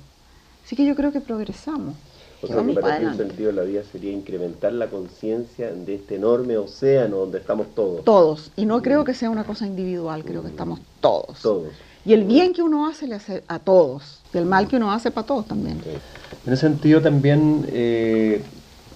Así 0.64 0.74
que 0.74 0.84
yo 0.84 0.94
creo 0.94 1.12
que 1.12 1.20
progresamos. 1.20 1.94
O 2.40 2.46
sea, 2.46 2.64
que 2.64 2.72
para 2.74 2.98
el 2.98 3.16
sentido 3.16 3.48
de 3.48 3.52
la 3.52 3.62
vida 3.62 3.82
sería 3.90 4.12
incrementar 4.12 4.72
la 4.72 4.88
conciencia 4.88 5.72
de 5.72 5.96
este 5.96 6.16
enorme 6.16 6.56
océano 6.56 7.18
donde 7.18 7.38
estamos 7.38 7.68
todos. 7.74 8.04
Todos. 8.04 8.52
Y 8.56 8.64
no 8.64 8.80
creo 8.80 9.04
que 9.04 9.14
sea 9.14 9.30
una 9.30 9.44
cosa 9.44 9.66
individual, 9.66 10.24
creo 10.24 10.42
que 10.42 10.48
estamos 10.48 10.80
todos. 11.00 11.40
Todos. 11.40 11.72
Y 12.04 12.12
el 12.12 12.24
bien 12.24 12.52
que 12.52 12.62
uno 12.62 12.86
hace 12.88 13.06
le 13.06 13.16
hace 13.16 13.42
a 13.48 13.58
todos. 13.58 14.20
Y 14.32 14.38
el 14.38 14.46
mal 14.46 14.68
que 14.68 14.76
uno 14.76 14.92
hace 14.92 15.10
para 15.10 15.26
todos 15.26 15.46
también. 15.46 15.80
En 16.46 16.52
ese 16.52 16.62
sentido 16.62 17.00
también... 17.00 17.66
Eh... 17.70 18.42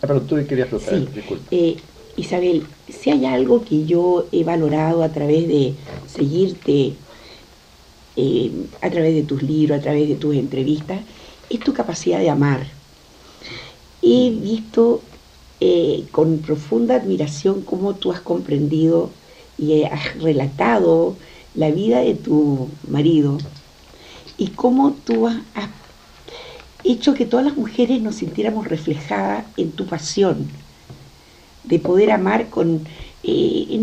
Ah, 0.02 0.06
pero 0.08 0.20
tú 0.22 0.34
querías 0.48 0.68
preguntar, 0.68 0.98
sí. 1.14 1.38
Eh, 1.52 1.76
Isabel, 2.16 2.66
si 2.88 3.10
hay 3.10 3.24
algo 3.24 3.64
que 3.64 3.84
yo 3.84 4.26
he 4.32 4.42
valorado 4.42 5.04
a 5.04 5.10
través 5.10 5.46
de 5.46 5.74
seguirte 6.06 6.94
eh, 8.16 8.52
a 8.82 8.90
través 8.90 9.14
de 9.14 9.22
tus 9.22 9.42
libros, 9.42 9.78
a 9.78 9.82
través 9.82 10.08
de 10.08 10.16
tus 10.16 10.34
entrevistas, 10.34 11.00
es 11.48 11.60
tu 11.60 11.72
capacidad 11.72 12.18
de 12.18 12.28
amar. 12.28 12.66
He 14.02 14.30
visto 14.30 15.00
eh, 15.60 16.04
con 16.10 16.38
profunda 16.38 16.96
admiración 16.96 17.62
cómo 17.62 17.94
tú 17.94 18.12
has 18.12 18.20
comprendido 18.20 19.10
y 19.56 19.84
has 19.84 20.20
relatado 20.20 21.14
la 21.54 21.70
vida 21.70 22.00
de 22.00 22.14
tu 22.14 22.68
marido 22.88 23.38
y 24.38 24.48
cómo 24.48 24.92
tú 24.92 25.26
has, 25.28 25.36
hecho 26.84 27.14
que 27.14 27.26
todas 27.26 27.46
las 27.46 27.56
mujeres 27.56 28.02
nos 28.02 28.16
sintiéramos 28.16 28.66
reflejadas 28.66 29.44
en 29.56 29.70
tu 29.70 29.86
pasión 29.86 30.48
de 31.62 31.78
poder 31.78 32.10
amar 32.10 32.48
con 32.48 32.84
eh, 33.22 33.80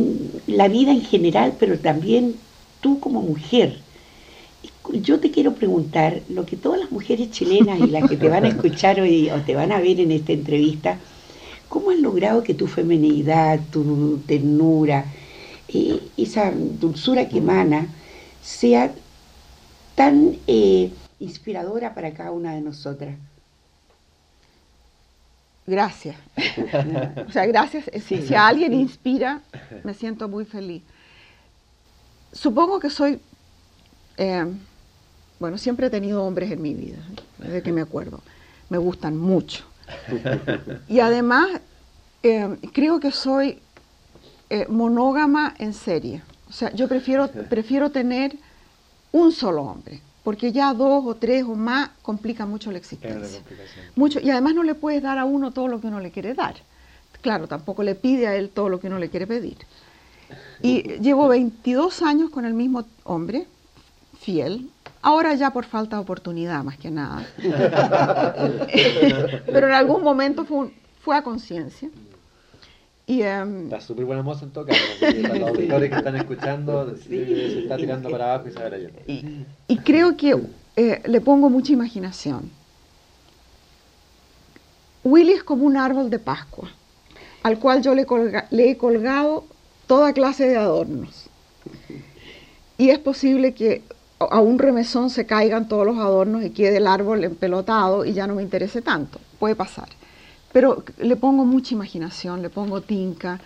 la 0.48 0.68
vida 0.68 0.92
en 0.92 1.02
general, 1.02 1.54
pero 1.58 1.80
también 1.80 2.36
tú 2.82 3.00
como 3.00 3.22
mujer. 3.22 3.80
Yo 4.92 5.20
te 5.20 5.32
quiero 5.32 5.54
preguntar, 5.54 6.24
lo 6.28 6.46
que 6.46 6.58
todas 6.58 6.80
las 6.80 6.92
mujeres 6.92 7.32
chilenas 7.32 7.80
y 7.80 7.88
las 7.88 8.10
que 8.10 8.18
te 8.18 8.28
van 8.28 8.44
a 8.44 8.50
escuchar 8.50 9.00
hoy 9.00 9.30
o 9.30 9.40
te 9.42 9.56
van 9.56 9.72
a 9.72 9.80
ver 9.80 10.02
en 10.02 10.12
esta 10.12 10.34
entrevista, 10.34 11.00
¿cómo 11.70 11.92
has 11.92 12.00
logrado 12.00 12.44
que 12.44 12.54
tu 12.54 12.68
feminidad, 12.68 13.62
tu 13.72 14.20
ternura, 14.26 15.06
eh, 15.74 16.02
esa 16.18 16.52
dulzura 16.52 17.28
que 17.28 17.38
emana, 17.38 17.88
sea 18.42 18.92
tan 19.96 20.38
eh, 20.48 20.92
inspiradora 21.20 21.94
para 21.94 22.14
cada 22.14 22.32
una 22.32 22.54
de 22.54 22.62
nosotras? 22.62 23.16
Gracias. 25.68 26.16
o 27.28 27.32
sea, 27.32 27.46
gracias. 27.46 27.86
Si, 28.06 28.34
a 28.34 28.48
alguien 28.48 28.74
inspira, 28.74 29.42
me 29.84 29.94
siento 29.94 30.28
muy 30.28 30.46
feliz. 30.46 30.82
Supongo 32.34 32.80
que 32.80 32.90
soy 32.90 33.20
eh, 34.18 34.46
bueno, 35.40 35.58
siempre 35.58 35.88
he 35.88 35.90
tenido 35.90 36.24
hombres 36.24 36.52
en 36.52 36.62
mi 36.62 36.74
vida, 36.74 36.98
desde 37.38 37.64
que 37.64 37.72
me 37.72 37.82
acuerdo. 37.82 38.20
Me 38.70 38.78
gustan 38.78 39.18
mucho. 39.18 39.66
Y 40.88 41.00
además, 41.00 41.62
eh, 42.22 42.58
creo 42.74 43.00
que 43.00 43.12
soy 43.12 43.60
eh, 44.50 44.66
monógama 44.68 45.54
en 45.58 45.74
serie. 45.74 46.22
O 46.50 46.54
sea, 46.54 46.74
yo 46.74 46.88
prefiero, 46.88 47.30
prefiero 47.50 47.92
tener 47.92 48.36
un 49.12 49.32
solo 49.32 49.64
hombre, 49.64 50.02
porque 50.24 50.52
ya 50.52 50.74
dos 50.74 51.04
o 51.06 51.16
tres 51.16 51.44
o 51.44 51.56
más 51.56 51.90
complica 52.02 52.46
mucho 52.46 52.72
la 52.72 52.78
existencia. 52.78 53.42
Mucho, 53.96 54.20
y 54.20 54.30
además 54.30 54.56
no 54.56 54.64
le 54.64 54.76
puedes 54.76 55.02
dar 55.02 55.18
a 55.18 55.26
uno 55.26 55.52
todo 55.52 55.68
lo 55.68 55.80
que 55.80 55.88
uno 55.88 56.00
le 56.00 56.12
quiere 56.12 56.34
dar. 56.34 56.56
Claro, 57.22 57.48
tampoco 57.48 57.84
le 57.84 57.96
pide 57.96 58.28
a 58.28 58.36
él 58.36 58.50
todo 58.50 58.70
lo 58.70 58.80
que 58.80 58.88
uno 58.88 58.98
le 58.98 59.10
quiere 59.10 59.28
pedir. 59.28 59.58
Y 60.62 60.84
llevo 61.00 61.28
22 61.28 62.02
años 62.02 62.30
con 62.30 62.46
el 62.46 62.54
mismo 62.54 62.86
hombre, 63.04 63.48
fiel, 64.20 64.70
Ahora 65.02 65.34
ya 65.34 65.52
por 65.52 65.66
falta 65.66 65.96
de 65.96 66.02
oportunidad, 66.02 66.64
más 66.64 66.78
que 66.78 66.92
nada. 66.92 67.26
Pero 69.46 69.68
en 69.68 69.74
algún 69.74 70.04
momento 70.04 70.46
fue, 70.46 70.72
fue 71.02 71.16
a 71.16 71.24
conciencia. 71.24 71.90
Y, 73.10 73.24
um, 73.24 73.64
está 73.64 73.82
súper 73.82 74.06
buena 74.06 74.22
moza 74.22 74.46
en 74.46 74.52
todo 74.52 74.68
caso. 74.68 74.80
Los 75.02 75.42
auditores 75.50 75.90
que 75.90 75.96
están 75.96 76.16
escuchando 76.16 76.96
se 76.96 77.62
está 77.62 77.76
tirando 77.76 78.08
para 78.08 78.36
abajo 78.36 78.50
y 78.50 78.52
se 78.52 78.60
ver 78.60 79.04
y, 79.08 79.46
y 79.68 79.78
creo 79.80 80.16
que 80.16 80.40
eh, 80.76 81.02
le 81.04 81.20
pongo 81.20 81.50
mucha 81.50 81.74
imaginación. 81.74 82.52
Willy 85.04 85.32
es 85.32 85.44
como 85.44 85.66
un 85.66 85.76
árbol 85.76 86.12
de 86.12 86.20
Pascua, 86.20 86.70
al 87.42 87.58
cual 87.58 87.82
yo 87.82 87.96
le, 87.96 88.06
le 88.52 88.70
he 88.70 88.78
colgado 88.78 89.44
toda 89.88 90.14
clase 90.14 90.48
de 90.48 90.58
adornos. 90.58 91.30
Y 92.78 92.92
es 92.92 93.00
posible 93.00 93.56
que 93.56 93.82
a 94.20 94.40
un 94.40 94.60
remesón 94.60 95.10
se 95.10 95.26
caigan 95.26 95.68
todos 95.68 95.84
los 95.84 95.98
adornos 95.98 96.44
y 96.44 96.52
quede 96.52 96.78
el 96.78 96.86
árbol 96.86 97.24
empelotado 97.24 98.06
y 98.06 98.14
ya 98.14 98.28
no 98.28 98.36
me 98.36 98.44
interese 98.44 98.84
tanto. 98.84 99.20
Puede 99.40 99.56
pasar. 99.56 99.90
Pero 100.52 100.84
le 100.98 101.16
pongo 101.16 101.46
mucha 101.46 101.74
imaginación, 101.74 102.42
le 102.42 102.50
pongo 102.50 102.82
tinca, 102.82 103.40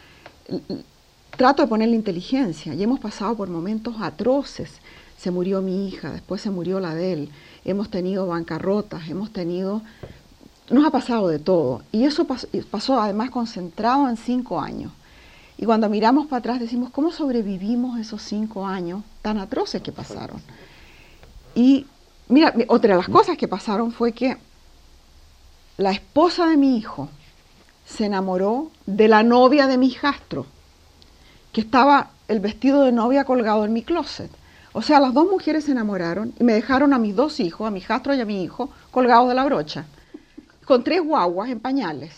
trato 1.35 1.61
de 1.61 1.67
ponerle 1.67 1.95
inteligencia 1.95 2.73
y 2.73 2.83
hemos 2.83 2.99
pasado 2.99 3.35
por 3.35 3.49
momentos 3.49 3.95
atroces. 3.99 4.71
Se 5.17 5.31
murió 5.31 5.61
mi 5.61 5.87
hija, 5.87 6.11
después 6.11 6.41
se 6.41 6.49
murió 6.49 6.79
la 6.79 6.95
de 6.95 7.13
él, 7.13 7.29
hemos 7.65 7.89
tenido 7.89 8.27
bancarrotas, 8.27 9.09
hemos 9.09 9.31
tenido... 9.31 9.81
Nos 10.69 10.85
ha 10.85 10.91
pasado 10.91 11.27
de 11.27 11.39
todo 11.39 11.83
y 11.91 12.05
eso 12.05 12.25
pasó 12.71 12.99
además 12.99 13.29
concentrado 13.31 14.09
en 14.09 14.15
cinco 14.15 14.61
años. 14.61 14.91
Y 15.57 15.65
cuando 15.65 15.89
miramos 15.89 16.27
para 16.27 16.39
atrás 16.39 16.59
decimos, 16.59 16.89
¿cómo 16.89 17.11
sobrevivimos 17.11 17.99
esos 17.99 18.21
cinco 18.21 18.65
años 18.65 19.03
tan 19.21 19.37
atroces 19.37 19.81
que 19.81 19.91
pasaron? 19.91 20.41
Y 21.53 21.85
mira, 22.27 22.53
otra 22.69 22.91
de 22.95 22.97
las 22.97 23.09
cosas 23.09 23.37
que 23.37 23.47
pasaron 23.47 23.91
fue 23.91 24.13
que 24.13 24.37
la 25.77 25.91
esposa 25.91 26.45
de 26.45 26.57
mi 26.57 26.77
hijo 26.77 27.09
se 27.85 28.05
enamoró 28.05 28.69
de 28.85 29.07
la 29.07 29.23
novia 29.23 29.67
de 29.67 29.77
mi 29.77 29.87
hijastro, 29.87 30.45
que 31.51 31.61
estaba 31.61 32.11
el 32.27 32.39
vestido 32.39 32.83
de 32.83 32.91
novia 32.91 33.25
colgado 33.25 33.65
en 33.65 33.73
mi 33.73 33.81
closet. 33.81 34.31
O 34.73 34.81
sea, 34.81 34.99
las 34.99 35.13
dos 35.13 35.29
mujeres 35.29 35.65
se 35.65 35.71
enamoraron 35.71 36.33
y 36.39 36.43
me 36.43 36.53
dejaron 36.53 36.93
a 36.93 36.99
mis 36.99 37.15
dos 37.15 37.39
hijos, 37.39 37.67
a 37.67 37.71
mi 37.71 37.79
hijastro 37.79 38.13
y 38.13 38.21
a 38.21 38.25
mi 38.25 38.43
hijo, 38.43 38.69
colgados 38.91 39.29
de 39.29 39.35
la 39.35 39.45
brocha, 39.45 39.85
con 40.65 40.83
tres 40.83 41.01
guaguas 41.03 41.49
en 41.49 41.59
pañales. 41.59 42.11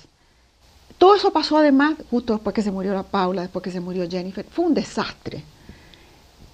Todo 0.98 1.16
eso 1.16 1.32
pasó 1.34 1.58
además 1.58 1.96
justo 2.10 2.34
después 2.34 2.54
que 2.54 2.62
se 2.62 2.72
murió 2.72 2.94
la 2.94 3.04
Paula, 3.04 3.42
después 3.42 3.64
que 3.64 3.72
se 3.72 3.82
murió 3.82 4.10
Jennifer. 4.10 4.46
Fue 4.50 4.66
un 4.66 4.74
desastre. 4.74 5.44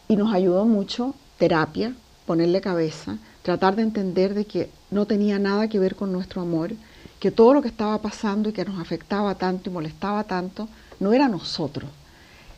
Y 0.08 0.16
nos 0.16 0.34
ayudó 0.34 0.66
mucho 0.66 1.14
terapia, 1.38 1.94
ponerle 2.26 2.62
cabeza, 2.62 3.18
tratar 3.44 3.76
de 3.76 3.84
entender 3.84 4.34
de 4.34 4.46
que 4.46 4.70
no 4.90 5.06
tenía 5.06 5.38
nada 5.38 5.68
que 5.68 5.80
ver 5.80 5.96
con 5.96 6.12
nuestro 6.12 6.42
amor, 6.42 6.72
que 7.22 7.30
todo 7.30 7.54
lo 7.54 7.62
que 7.62 7.68
estaba 7.68 8.00
pasando 8.00 8.50
y 8.50 8.52
que 8.52 8.66
nos 8.66 8.80
afectaba 8.80 9.36
tanto 9.36 9.70
y 9.70 9.74
molestaba 9.74 10.24
tanto, 10.24 10.68
no 11.00 11.14
era 11.14 11.28
nosotros. 11.28 11.88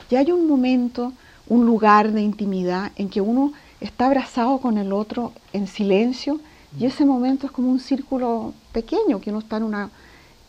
Y 0.10 0.16
hay 0.16 0.32
un 0.32 0.48
momento, 0.48 1.12
un 1.50 1.66
lugar 1.66 2.14
de 2.14 2.22
intimidad 2.22 2.94
en 2.96 3.10
que 3.10 3.20
uno 3.20 3.52
está 3.82 4.06
abrazado 4.06 4.60
con 4.60 4.78
el 4.78 4.94
otro 4.94 5.34
en 5.52 5.68
silencio 5.68 6.40
y 6.80 6.86
ese 6.86 7.04
momento 7.04 7.46
es 7.46 7.52
como 7.52 7.70
un 7.70 7.82
círculo 7.82 8.54
pequeño 8.72 9.20
que 9.20 9.32
uno 9.32 9.40
está 9.40 9.58
en 9.58 9.64
una, 9.64 9.90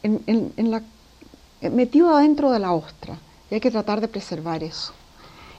en, 0.04 0.70
la, 0.70 0.80
metido 1.60 2.14
adentro 2.14 2.52
de 2.52 2.60
la 2.60 2.72
ostra 2.72 3.18
y 3.50 3.54
hay 3.54 3.60
que 3.60 3.72
tratar 3.72 4.00
de 4.00 4.06
preservar 4.06 4.62
eso. 4.62 4.92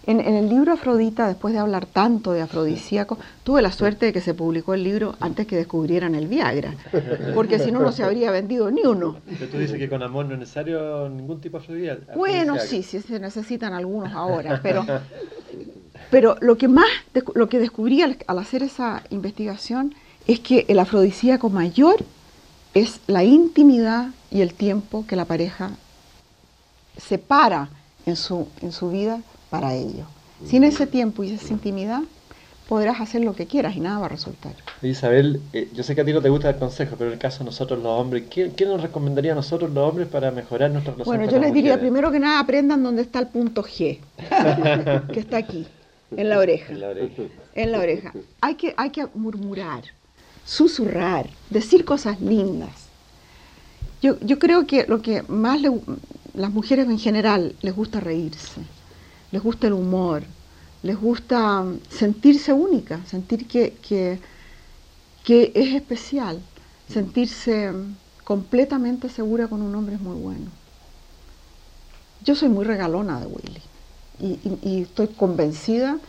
En, 0.08 0.20
el 0.20 0.50
libro 0.50 0.74
Afrodita, 0.74 1.28
después 1.28 1.54
de 1.54 1.60
hablar 1.60 1.88
tanto 1.88 2.32
de 2.32 2.42
afrodisíaco, 2.42 3.18
tuve 3.44 3.62
la 3.64 3.72
suerte 3.72 4.08
de 4.08 4.14
que 4.14 4.22
se 4.22 4.36
publicó 4.36 4.76
el 4.76 4.84
libro 4.84 5.16
antes 5.20 5.48
que 5.48 5.56
descubrieran 5.56 6.14
el 6.14 6.28
Viagra, 6.28 6.76
porque 7.34 7.58
si 7.58 7.72
no, 7.72 7.80
no 7.80 7.92
se 7.92 8.04
habría 8.04 8.30
vendido 8.30 8.70
ni 8.70 8.84
uno. 8.86 9.18
Pero 9.26 9.50
tú 9.50 9.58
dices 9.58 9.78
que 9.78 9.90
con 9.90 10.04
amor 10.04 10.28
no 10.28 10.34
es 10.34 10.40
necesario 10.40 11.10
ningún 11.10 11.42
tipo 11.42 11.58
de 11.58 11.64
afrodisíaco. 11.64 12.02
Bueno, 12.16 12.60
sí, 12.60 12.84
sí 12.84 13.02
se 13.02 13.20
necesitan 13.20 13.74
algunos 13.74 14.14
ahora, 14.14 14.60
pero, 14.62 14.86
pero 16.12 16.38
lo 16.40 16.56
que 16.56 16.68
más, 16.68 16.88
lo 17.34 17.50
que 17.50 17.58
descubrí 17.58 18.04
al, 18.04 18.18
hacer 18.28 18.62
esa 18.62 19.02
investigación 19.10 19.96
es 20.28 20.40
que 20.40 20.66
el 20.68 20.78
afrodisíaco 20.78 21.50
mayor 21.50 21.98
es 22.76 23.00
la 23.08 23.24
intimidad 23.24 24.10
y 24.30 24.42
el 24.42 24.54
tiempo 24.54 25.06
que 25.08 25.16
la 25.16 25.26
pareja 25.26 25.72
separa 26.98 27.70
en 28.06 28.16
su, 28.16 28.48
en 28.62 28.72
su 28.72 28.92
vida 28.92 29.22
para 29.50 29.74
ello. 29.74 30.06
Sin 30.46 30.64
ese 30.64 30.86
tiempo 30.86 31.24
y 31.24 31.32
esa 31.32 31.54
intimidad, 31.54 32.02
podrás 32.68 33.00
hacer 33.00 33.24
lo 33.24 33.36
que 33.36 33.46
quieras 33.46 33.76
y 33.76 33.80
nada 33.80 34.00
va 34.00 34.08
a 34.08 34.10
resultar. 34.10 34.54
Isabel, 34.82 35.42
eh, 35.54 35.70
yo 35.74 35.84
sé 35.84 35.96
que 35.96 36.02
a 36.02 36.06
ti 36.06 36.14
no 36.14 36.22
te 36.22 36.30
gusta 36.30 36.50
el 36.50 36.58
consejo, 36.58 36.96
pero 36.98 37.10
en 37.10 37.14
el 37.14 37.20
caso 37.20 37.40
de 37.40 37.46
nosotros 37.46 37.82
los 37.82 38.00
hombres, 38.00 38.24
¿qué, 38.30 38.66
nos 38.66 38.82
recomendaría 38.82 39.34
a 39.34 39.36
nosotros 39.36 39.72
los 39.72 39.90
hombres 39.90 40.08
para 40.08 40.32
mejorar 40.32 40.72
nuestra 40.72 40.94
relación 40.94 41.18
Bueno, 41.18 41.32
yo 41.32 41.40
les 41.40 41.54
diría 41.54 41.80
primero 41.80 42.12
que 42.12 42.20
nada 42.20 42.40
aprendan 42.40 42.84
dónde 42.84 43.04
está 43.04 43.20
el 43.20 43.28
punto 43.28 43.64
G, 43.64 44.00
que 45.14 45.20
está 45.20 45.38
aquí, 45.38 45.68
en 46.16 46.30
la 46.30 46.40
oreja. 46.40 46.74
En 46.74 46.82
la 46.82 46.88
oreja. 46.90 47.24
En 47.54 47.72
la 47.72 47.80
oreja. 47.80 48.14
Hay 48.42 48.56
que, 48.56 48.74
hay 48.78 48.90
que 48.90 49.08
murmurar, 49.14 49.84
susurrar, 50.46 51.30
decir 51.50 51.86
cosas 51.86 52.20
lindas. 52.20 52.90
Yo, 54.02 54.20
yo 54.20 54.40
creo 54.40 54.68
que 54.68 54.86
lo 54.88 55.02
que 55.02 55.24
más 55.24 55.62
le, 55.62 55.72
las 56.34 56.52
mujeres 56.52 56.88
en 56.88 57.00
general 57.00 57.56
les 57.62 57.76
gusta 57.76 58.00
reírse 58.00 58.62
les 59.32 59.42
gusta 59.42 59.68
el 59.68 59.74
humor, 59.74 60.24
les 60.84 61.00
gusta 61.00 61.62
mm, 61.62 61.80
sentirse 61.90 62.54
única, 62.54 63.04
sentir 63.06 63.48
que, 63.48 63.74
que, 63.82 65.52
es 65.56 65.74
especial, 65.74 66.40
sentirse 66.88 67.72
mm, 67.72 67.96
completamente 68.24 69.10
segura 69.10 69.48
con 69.48 69.62
un 69.62 69.74
hombre 69.76 69.96
es 69.96 70.02
muy 70.02 70.16
bueno. 70.16 70.52
Yo 72.24 72.36
soy 72.36 72.50
muy 72.50 72.66
regalona 72.66 73.20
de 73.20 73.28
Willy 73.28 73.62
y, 74.20 74.82
estoy 74.82 75.08
convencida 75.08 76.00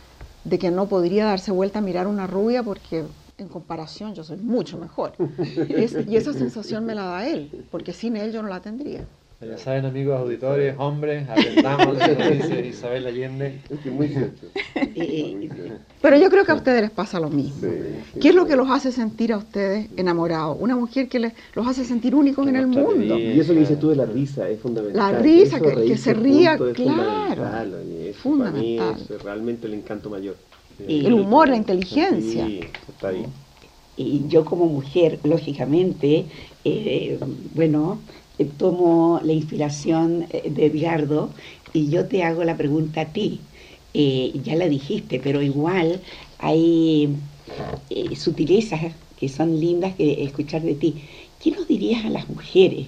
de 0.43 0.59
que 0.59 0.71
no 0.71 0.87
podría 0.87 1.25
darse 1.25 1.51
vuelta 1.51 1.79
a 1.79 1.81
mirar 1.81 2.07
una 2.07 2.25
rubia 2.25 2.63
porque 2.63 3.05
en 3.37 3.47
comparación 3.47 4.13
yo 4.15 4.23
soy 4.23 4.37
mucho 4.37 4.77
mejor. 4.77 5.13
y 6.07 6.15
esa 6.15 6.33
sensación 6.33 6.85
me 6.85 6.95
la 6.95 7.03
da 7.03 7.27
él, 7.27 7.65
porque 7.71 7.93
sin 7.93 8.15
él 8.15 8.31
yo 8.31 8.41
no 8.41 8.47
la 8.47 8.61
tendría. 8.61 9.05
Ya 9.39 9.55
saben, 9.59 9.85
amigos 9.85 10.19
auditores, 10.19 10.73
hombres, 10.79 11.29
atendamos 11.29 11.95
lo 12.07 12.17
que 12.17 12.31
dice 12.31 12.65
Isabel 12.65 13.05
Allende. 13.05 13.59
muy 13.85 14.09
Pero 16.01 16.17
yo 16.17 16.31
creo 16.31 16.43
que 16.43 16.51
a 16.51 16.55
ustedes 16.55 16.81
les 16.81 16.89
pasa 16.89 17.19
lo 17.19 17.29
mismo. 17.29 17.69
¿Qué 18.19 18.29
es 18.29 18.35
lo 18.35 18.47
que 18.47 18.55
los 18.55 18.67
hace 18.71 18.91
sentir 18.91 19.31
a 19.31 19.37
ustedes 19.37 19.89
enamorados? 19.95 20.57
Una 20.59 20.75
mujer 20.75 21.07
que 21.07 21.19
les, 21.19 21.33
los 21.53 21.67
hace 21.67 21.85
sentir 21.85 22.15
únicos 22.15 22.47
en 22.47 22.55
el 22.55 22.65
mundo. 22.65 23.15
Y 23.19 23.39
eso 23.39 23.53
que 23.53 23.59
dices 23.59 23.79
tú 23.79 23.89
de 23.89 23.97
la 23.97 24.05
risa 24.05 24.49
es 24.49 24.59
fundamental. 24.59 25.13
La 25.13 25.19
risa, 25.19 25.59
que, 25.59 25.97
se 25.97 26.15
ría, 26.15 26.57
claro. 26.57 27.77
fundamental. 28.15 28.95
es 28.97 29.21
realmente 29.21 29.67
el 29.67 29.75
encanto 29.75 30.09
mayor. 30.09 30.35
el 30.79 31.13
humor, 31.13 31.47
la 31.47 31.57
inteligencia. 31.57 32.47
Sí, 32.47 32.61
está 32.89 33.09
ahí. 33.09 33.23
Y 33.97 34.27
yo 34.27 34.45
como 34.45 34.65
mujer, 34.65 35.19
lógicamente, 35.23 36.25
eh, 36.63 37.19
bueno, 37.53 37.99
eh, 38.39 38.45
tomo 38.45 39.19
la 39.23 39.33
inspiración 39.33 40.27
eh, 40.29 40.49
de 40.49 40.67
Edgardo 40.67 41.29
y 41.73 41.89
yo 41.89 42.05
te 42.05 42.23
hago 42.23 42.43
la 42.43 42.57
pregunta 42.57 43.01
a 43.01 43.05
ti. 43.05 43.39
Eh, 43.93 44.33
ya 44.43 44.55
la 44.55 44.69
dijiste, 44.69 45.19
pero 45.19 45.41
igual 45.41 46.01
hay 46.39 47.15
sutilezas 48.15 48.93
que 49.19 49.29
son 49.29 49.59
lindas 49.59 49.95
que 49.95 50.23
escuchar 50.23 50.61
de 50.61 50.75
ti. 50.75 50.95
¿Qué 51.41 51.51
nos 51.51 51.67
dirías 51.67 52.05
a 52.05 52.09
las 52.09 52.29
mujeres? 52.29 52.87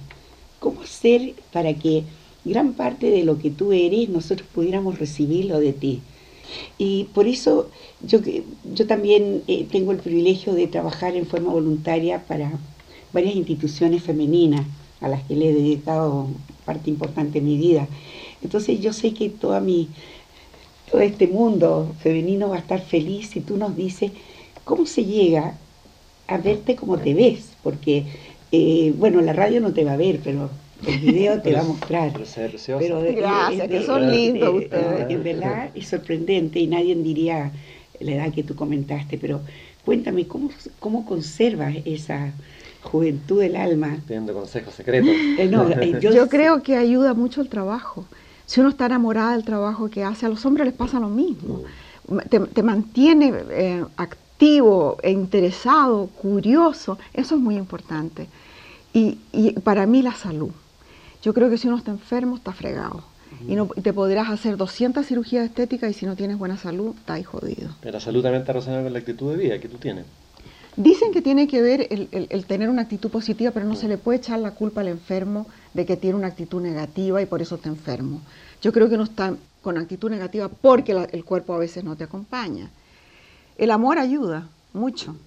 ¿Cómo 0.59 0.81
hacer 0.81 1.33
para 1.51 1.73
que 1.73 2.03
gran 2.45 2.73
parte 2.73 3.09
de 3.09 3.23
lo 3.23 3.39
que 3.39 3.49
tú 3.49 3.71
eres 3.71 4.09
nosotros 4.09 4.47
pudiéramos 4.53 4.99
recibirlo 4.99 5.59
de 5.59 5.73
ti? 5.73 6.01
Y 6.77 7.05
por 7.05 7.27
eso 7.27 7.69
yo, 8.01 8.19
yo 8.75 8.85
también 8.85 9.43
tengo 9.71 9.91
el 9.91 9.99
privilegio 9.99 10.53
de 10.53 10.67
trabajar 10.67 11.15
en 11.15 11.25
forma 11.25 11.51
voluntaria 11.51 12.23
para 12.27 12.51
varias 13.13 13.35
instituciones 13.35 14.03
femeninas 14.03 14.65
a 15.01 15.07
las 15.07 15.23
que 15.23 15.35
le 15.35 15.49
he 15.49 15.53
dedicado 15.53 16.27
parte 16.65 16.89
importante 16.89 17.39
de 17.39 17.45
mi 17.45 17.57
vida. 17.57 17.87
Entonces 18.41 18.79
yo 18.79 18.93
sé 18.93 19.13
que 19.13 19.29
toda 19.29 19.59
mi, 19.59 19.89
todo 20.91 21.01
este 21.01 21.27
mundo 21.27 21.93
femenino 22.01 22.49
va 22.49 22.57
a 22.57 22.59
estar 22.59 22.81
feliz 22.81 23.29
si 23.29 23.41
tú 23.41 23.57
nos 23.57 23.75
dices 23.75 24.11
cómo 24.63 24.85
se 24.85 25.05
llega 25.05 25.55
a 26.27 26.37
verte 26.37 26.75
como 26.75 26.97
te 26.99 27.13
ves, 27.13 27.53
porque, 27.63 28.05
eh, 28.51 28.93
bueno, 28.97 29.21
la 29.21 29.33
radio 29.33 29.61
no 29.61 29.73
te 29.73 29.83
va 29.83 29.93
a 29.93 29.97
ver, 29.97 30.19
pero 30.23 30.49
el 30.85 30.99
video 30.99 31.41
te 31.41 31.53
va 31.53 31.61
a 31.61 31.63
mostrar. 31.63 32.13
Pero 32.79 33.01
Gracias, 33.01 33.67
que 33.67 33.83
son 33.83 34.11
lindos 34.11 34.63
ustedes. 34.63 35.09
En 35.09 35.23
verdad 35.23 35.71
es 35.73 35.87
sorprendente 35.87 36.59
y 36.59 36.67
nadie 36.67 36.95
diría 36.95 37.51
la 37.99 38.11
edad 38.11 38.33
que 38.33 38.43
tú 38.43 38.55
comentaste, 38.55 39.17
pero 39.17 39.41
cuéntame, 39.83 40.27
¿cómo, 40.27 40.51
cómo 40.79 41.05
conservas 41.05 41.75
esa 41.85 42.31
juventud 42.83 43.41
del 43.41 43.55
alma. 43.55 43.97
Pidiendo 44.07 44.33
consejos 44.33 44.73
secretos. 44.73 45.09
Eh, 45.09 45.35
eh, 45.39 45.99
yo, 46.01 46.29
creo 46.29 46.63
que 46.63 46.75
ayuda 46.75 47.13
mucho 47.13 47.41
el 47.41 47.49
trabajo. 47.49 48.05
Si 48.45 48.59
uno 48.59 48.69
está 48.69 48.87
enamorada 48.87 49.33
del 49.33 49.43
trabajo 49.43 49.89
que 49.89 50.03
hace, 50.03 50.25
a 50.25 50.29
los 50.29 50.45
hombres 50.45 50.65
les 50.65 50.75
pasa 50.75 50.99
lo 50.99 51.09
mismo. 51.09 51.63
Te, 52.29 52.63
mantiene 52.63 53.33
eh, 53.51 53.85
activo 53.97 54.97
e 55.03 55.11
interesado, 55.11 56.07
curioso. 56.07 56.97
Eso 57.13 57.35
es 57.35 57.41
muy 57.41 57.57
importante. 57.57 58.27
Y, 58.91 59.19
para 59.63 59.85
mí 59.85 60.01
la 60.01 60.13
salud. 60.13 60.49
Yo 61.21 61.33
creo 61.33 61.49
que 61.49 61.57
si 61.57 61.67
uno 61.67 61.77
está 61.77 61.91
enfermo, 61.91 62.37
está 62.37 62.51
fregado. 62.51 63.03
Y, 63.47 63.55
no, 63.55 63.67
te 63.67 63.93
podrás 63.93 64.29
hacer 64.29 64.57
200 64.57 65.05
cirugías 65.05 65.45
estéticas 65.45 65.91
y 65.91 65.93
si 65.93 66.05
no 66.07 66.15
tienes 66.15 66.39
buena 66.39 66.57
salud, 66.57 66.95
está 66.97 67.13
ahí 67.13 67.23
jodido. 67.23 67.69
Pero 67.81 67.93
la 67.93 67.99
salud 67.99 68.23
también 68.23 68.41
está 68.41 68.53
relacionada 68.53 68.83
con 68.83 68.93
la 68.93 68.99
actitud 68.99 69.31
de 69.31 69.37
vida 69.37 69.59
que 69.59 69.69
tú 69.69 69.77
tienes. 69.77 70.05
Dicen 70.79 71.11
que 71.11 71.21
tiene 71.21 71.45
que 71.49 71.61
ver 71.61 71.87
el, 71.89 72.45
tener 72.45 72.69
una 72.69 72.83
actitud 72.83 73.09
positiva, 73.09 73.51
pero 73.51 73.65
no 73.65 73.75
se 73.75 73.89
le 73.89 73.97
puede 73.97 74.19
echar 74.19 74.39
la 74.39 74.51
culpa 74.51 74.79
al 74.79 74.87
enfermo 74.87 75.45
de 75.73 75.85
que 75.85 75.97
tiene 75.97 76.15
una 76.15 76.27
actitud 76.27 76.61
negativa 76.61 77.21
y 77.21 77.25
por 77.25 77.41
eso 77.41 77.55
está 77.55 77.67
enfermo. 77.67 78.21
Yo 78.61 78.71
creo 78.71 78.87
que 78.87 78.95
no 78.95 79.03
está 79.03 79.35
con 79.61 79.77
actitud 79.77 80.09
negativa 80.09 80.47
porque 80.47 80.93
el 81.11 81.25
cuerpo 81.25 81.53
a 81.53 81.57
veces 81.57 81.83
no 81.83 81.97
te 81.97 82.05
acompaña. 82.05 82.69
El 83.57 83.71
amor 83.71 83.99
ayuda 83.99 84.47
mucho. 84.71 85.17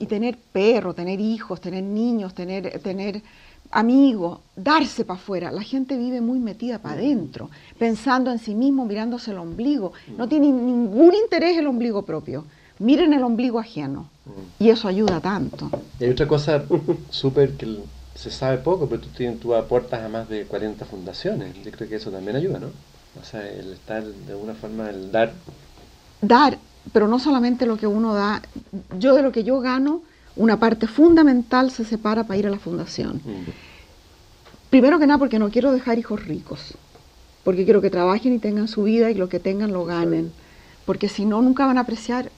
y 0.00 0.06
tener 0.06 0.38
perro, 0.38 0.92
tener 0.92 1.20
hijos, 1.20 1.60
tener 1.60 1.84
niños, 1.84 2.34
tener, 2.34 2.80
tener 2.80 3.22
amigos, 3.70 4.40
darse 4.56 5.04
para 5.04 5.20
afuera. 5.20 5.52
La 5.52 5.62
gente 5.62 5.96
vive 5.96 6.20
muy 6.20 6.40
metida 6.40 6.80
para 6.80 6.96
adentro, 6.96 7.48
pensando 7.78 8.32
en 8.32 8.40
sí 8.40 8.56
mismo, 8.56 8.84
mirándose 8.84 9.30
el 9.30 9.38
ombligo. 9.38 9.92
No 10.18 10.26
tiene 10.28 10.50
ningún 10.50 11.14
interés 11.14 11.56
el 11.56 11.68
ombligo 11.68 12.02
propio 12.02 12.44
miren 12.78 13.12
el 13.12 13.22
ombligo 13.22 13.58
ajeno. 13.58 14.08
Mm. 14.24 14.64
Y 14.64 14.70
eso 14.70 14.88
ayuda 14.88 15.20
tanto. 15.20 15.70
Y 16.00 16.04
hay 16.04 16.10
otra 16.10 16.26
cosa 16.26 16.64
súper 17.10 17.52
que 17.56 17.78
se 18.14 18.30
sabe 18.30 18.58
poco, 18.58 18.88
pero 18.88 19.02
tú, 19.02 19.08
tienes, 19.08 19.40
tú 19.40 19.54
aportas 19.54 20.02
a 20.02 20.08
más 20.08 20.28
de 20.28 20.44
40 20.44 20.84
fundaciones. 20.84 21.54
Yo 21.64 21.70
creo 21.70 21.88
que 21.88 21.96
eso 21.96 22.10
también 22.10 22.36
ayuda, 22.36 22.58
¿no? 22.58 22.68
O 23.20 23.24
sea, 23.24 23.48
el 23.48 23.72
estar 23.72 24.04
de 24.04 24.32
alguna 24.32 24.54
forma, 24.54 24.90
el 24.90 25.10
dar. 25.10 25.32
Dar, 26.20 26.58
pero 26.92 27.08
no 27.08 27.18
solamente 27.18 27.66
lo 27.66 27.76
que 27.76 27.86
uno 27.86 28.14
da. 28.14 28.42
Yo 28.98 29.14
de 29.14 29.22
lo 29.22 29.32
que 29.32 29.44
yo 29.44 29.60
gano, 29.60 30.02
una 30.34 30.58
parte 30.58 30.86
fundamental 30.86 31.70
se 31.70 31.84
separa 31.84 32.24
para 32.24 32.38
ir 32.38 32.46
a 32.46 32.50
la 32.50 32.58
fundación. 32.58 33.16
Mm. 33.24 33.50
Primero 34.70 34.98
que 34.98 35.06
nada 35.06 35.18
porque 35.18 35.38
no 35.38 35.50
quiero 35.50 35.72
dejar 35.72 35.98
hijos 35.98 36.26
ricos, 36.26 36.74
porque 37.44 37.64
quiero 37.64 37.80
que 37.80 37.90
trabajen 37.90 38.34
y 38.34 38.38
tengan 38.38 38.68
su 38.68 38.82
vida 38.82 39.10
y 39.10 39.14
lo 39.14 39.28
que 39.28 39.40
tengan 39.40 39.72
lo 39.72 39.84
ganen, 39.84 40.32
porque 40.84 41.08
si 41.08 41.24
no, 41.24 41.40
nunca 41.40 41.66
van 41.66 41.78
a 41.78 41.82
apreciar 41.82 42.30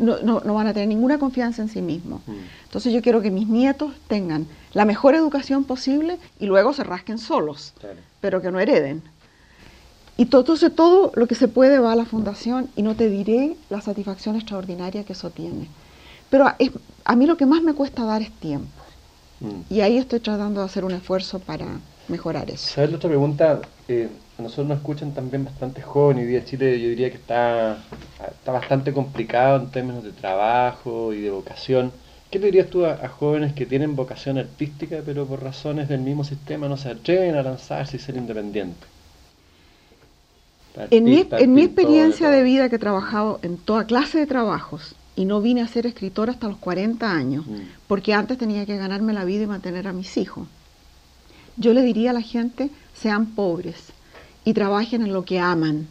no, 0.00 0.20
no, 0.20 0.54
van 0.54 0.66
a 0.66 0.72
tener 0.72 0.88
ninguna 0.88 1.18
confianza 1.18 1.62
en 1.62 1.68
sí 1.68 1.82
mismos. 1.82 2.20
Mm. 2.26 2.32
Entonces 2.64 2.92
yo 2.92 3.02
quiero 3.02 3.20
que 3.20 3.30
mis 3.30 3.48
nietos 3.48 3.92
tengan 4.08 4.46
la 4.72 4.84
mejor 4.84 5.14
educación 5.14 5.64
posible 5.64 6.18
y 6.38 6.46
luego 6.46 6.72
se 6.72 6.84
rasquen 6.84 7.18
solos, 7.18 7.74
pero 8.20 8.40
que 8.40 8.50
no 8.50 8.60
hereden. 8.60 9.02
Y 10.16 10.26
todo, 10.26 10.42
entonces 10.42 10.74
todo 10.74 11.12
lo 11.14 11.26
que 11.26 11.34
se 11.34 11.48
puede 11.48 11.78
va 11.78 11.92
a 11.92 11.96
la 11.96 12.04
fundación 12.04 12.68
y 12.76 12.82
no 12.82 12.94
te 12.94 13.08
diré 13.08 13.56
la 13.70 13.80
satisfacción 13.80 14.36
extraordinaria 14.36 15.04
que 15.04 15.14
eso 15.14 15.30
tiene. 15.30 15.68
Pero 16.30 16.46
a 17.04 17.16
mí 17.16 17.26
lo 17.26 17.36
que 17.36 17.46
más 17.46 17.62
me 17.62 17.74
cuesta 17.74 18.04
dar 18.04 18.22
es 18.22 18.30
tiempo. 18.32 18.68
Mm. 19.40 19.74
Y 19.74 19.80
ahí 19.80 19.98
estoy 19.98 20.20
tratando 20.20 20.60
de 20.60 20.66
hacer 20.66 20.84
un 20.84 20.92
esfuerzo 20.92 21.38
para 21.38 21.66
mejorar 22.08 22.50
eso. 22.50 22.74
¿Sabes 22.74 22.90
la 22.90 22.96
otra 22.96 23.08
pregunta? 23.08 23.60
Eh, 23.88 24.08
a 24.08 24.21
nosotros 24.42 24.68
nos 24.68 24.78
escuchan 24.78 25.12
también 25.12 25.44
bastante 25.44 25.82
jóvenes. 25.82 26.24
Hoy 26.24 26.30
día 26.30 26.44
Chile 26.44 26.80
yo 26.80 26.88
diría 26.88 27.10
que 27.10 27.16
está, 27.16 27.78
está 28.30 28.52
bastante 28.52 28.92
complicado 28.92 29.56
en 29.58 29.70
términos 29.70 30.04
de 30.04 30.12
trabajo 30.12 31.12
y 31.12 31.20
de 31.20 31.30
vocación. 31.30 31.92
¿Qué 32.30 32.38
le 32.38 32.46
dirías 32.46 32.68
tú 32.68 32.84
a, 32.84 32.92
a, 32.92 33.08
jóvenes 33.08 33.52
que 33.52 33.66
tienen 33.66 33.94
vocación 33.94 34.38
artística 34.38 35.02
pero 35.04 35.26
por 35.26 35.42
razones 35.42 35.88
del 35.88 36.00
mismo 36.00 36.24
sistema 36.24 36.68
no 36.68 36.76
se 36.76 36.90
atreven 36.90 37.36
a 37.36 37.42
lanzarse 37.42 37.96
y 37.96 38.00
ser 38.00 38.16
independientes? 38.16 38.88
en, 40.90 41.04
mi, 41.04 41.26
en 41.30 41.52
mi 41.52 41.62
experiencia 41.62 42.30
de, 42.30 42.38
de 42.38 42.42
vida 42.42 42.68
que 42.68 42.76
he 42.76 42.78
trabajado 42.78 43.38
en 43.42 43.58
toda 43.58 43.86
clase 43.86 44.18
de 44.18 44.26
trabajos 44.26 44.94
y 45.14 45.26
no 45.26 45.42
vine 45.42 45.60
a 45.60 45.68
ser 45.68 45.86
escritora 45.86 46.32
hasta 46.32 46.48
los 46.48 46.56
40 46.56 47.10
años, 47.10 47.46
mm. 47.46 47.60
porque 47.86 48.14
antes 48.14 48.38
tenía 48.38 48.64
que 48.64 48.76
ganarme 48.76 49.12
la 49.12 49.24
vida 49.24 49.42
y 49.42 49.46
mantener 49.46 49.86
a 49.86 49.92
mis 49.92 50.16
hijos. 50.16 50.48
Yo 51.58 51.74
le 51.74 51.82
diría 51.82 52.10
a 52.10 52.14
la 52.14 52.22
gente, 52.22 52.70
sean 52.94 53.26
pobres 53.26 53.92
y 54.44 54.54
trabajen 54.54 55.02
en 55.02 55.12
lo 55.12 55.24
que 55.24 55.38
aman, 55.38 55.86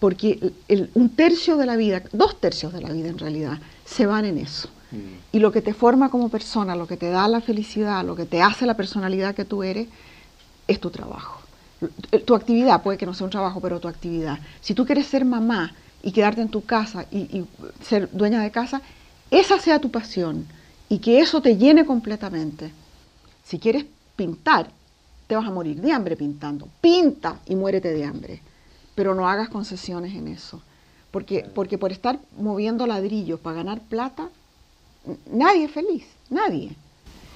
porque 0.00 0.52
el, 0.68 0.90
un 0.94 1.10
tercio 1.10 1.56
de 1.56 1.66
la 1.66 1.76
vida, 1.76 2.02
dos 2.12 2.40
tercios 2.40 2.72
de 2.72 2.80
la 2.80 2.92
vida 2.92 3.08
en 3.08 3.18
realidad, 3.18 3.58
se 3.84 4.06
van 4.06 4.24
en 4.24 4.38
eso. 4.38 4.68
Mm. 4.90 4.96
Y 5.32 5.38
lo 5.40 5.52
que 5.52 5.62
te 5.62 5.74
forma 5.74 6.10
como 6.10 6.28
persona, 6.28 6.76
lo 6.76 6.86
que 6.86 6.96
te 6.96 7.10
da 7.10 7.26
la 7.28 7.40
felicidad, 7.40 8.04
lo 8.04 8.14
que 8.14 8.24
te 8.24 8.42
hace 8.42 8.66
la 8.66 8.76
personalidad 8.76 9.34
que 9.34 9.44
tú 9.44 9.62
eres, 9.62 9.88
es 10.66 10.80
tu 10.80 10.90
trabajo. 10.90 11.40
Tu 12.24 12.34
actividad, 12.34 12.82
puede 12.82 12.98
que 12.98 13.06
no 13.06 13.14
sea 13.14 13.24
un 13.24 13.30
trabajo, 13.30 13.60
pero 13.60 13.80
tu 13.80 13.88
actividad. 13.88 14.38
Si 14.60 14.74
tú 14.74 14.84
quieres 14.84 15.06
ser 15.06 15.24
mamá 15.24 15.74
y 16.02 16.12
quedarte 16.12 16.40
en 16.40 16.48
tu 16.48 16.64
casa 16.64 17.06
y, 17.10 17.18
y 17.18 17.46
ser 17.82 18.08
dueña 18.12 18.42
de 18.42 18.50
casa, 18.50 18.82
esa 19.30 19.58
sea 19.58 19.80
tu 19.80 19.90
pasión 19.90 20.46
y 20.88 20.98
que 20.98 21.20
eso 21.20 21.40
te 21.40 21.56
llene 21.56 21.84
completamente. 21.84 22.72
Si 23.44 23.58
quieres 23.58 23.84
pintar, 24.16 24.70
te 25.28 25.36
vas 25.36 25.46
a 25.46 25.50
morir 25.50 25.80
de 25.80 25.92
hambre 25.92 26.16
pintando. 26.16 26.68
Pinta 26.80 27.38
y 27.46 27.54
muérete 27.54 27.92
de 27.92 28.04
hambre. 28.04 28.40
Pero 28.94 29.14
no 29.14 29.28
hagas 29.28 29.50
concesiones 29.50 30.14
en 30.14 30.26
eso. 30.26 30.60
Porque, 31.12 31.46
porque 31.54 31.78
por 31.78 31.92
estar 31.92 32.18
moviendo 32.36 32.86
ladrillos 32.86 33.38
para 33.38 33.56
ganar 33.56 33.80
plata, 33.80 34.28
nadie 35.30 35.64
es 35.64 35.70
feliz, 35.70 36.04
nadie. 36.30 36.74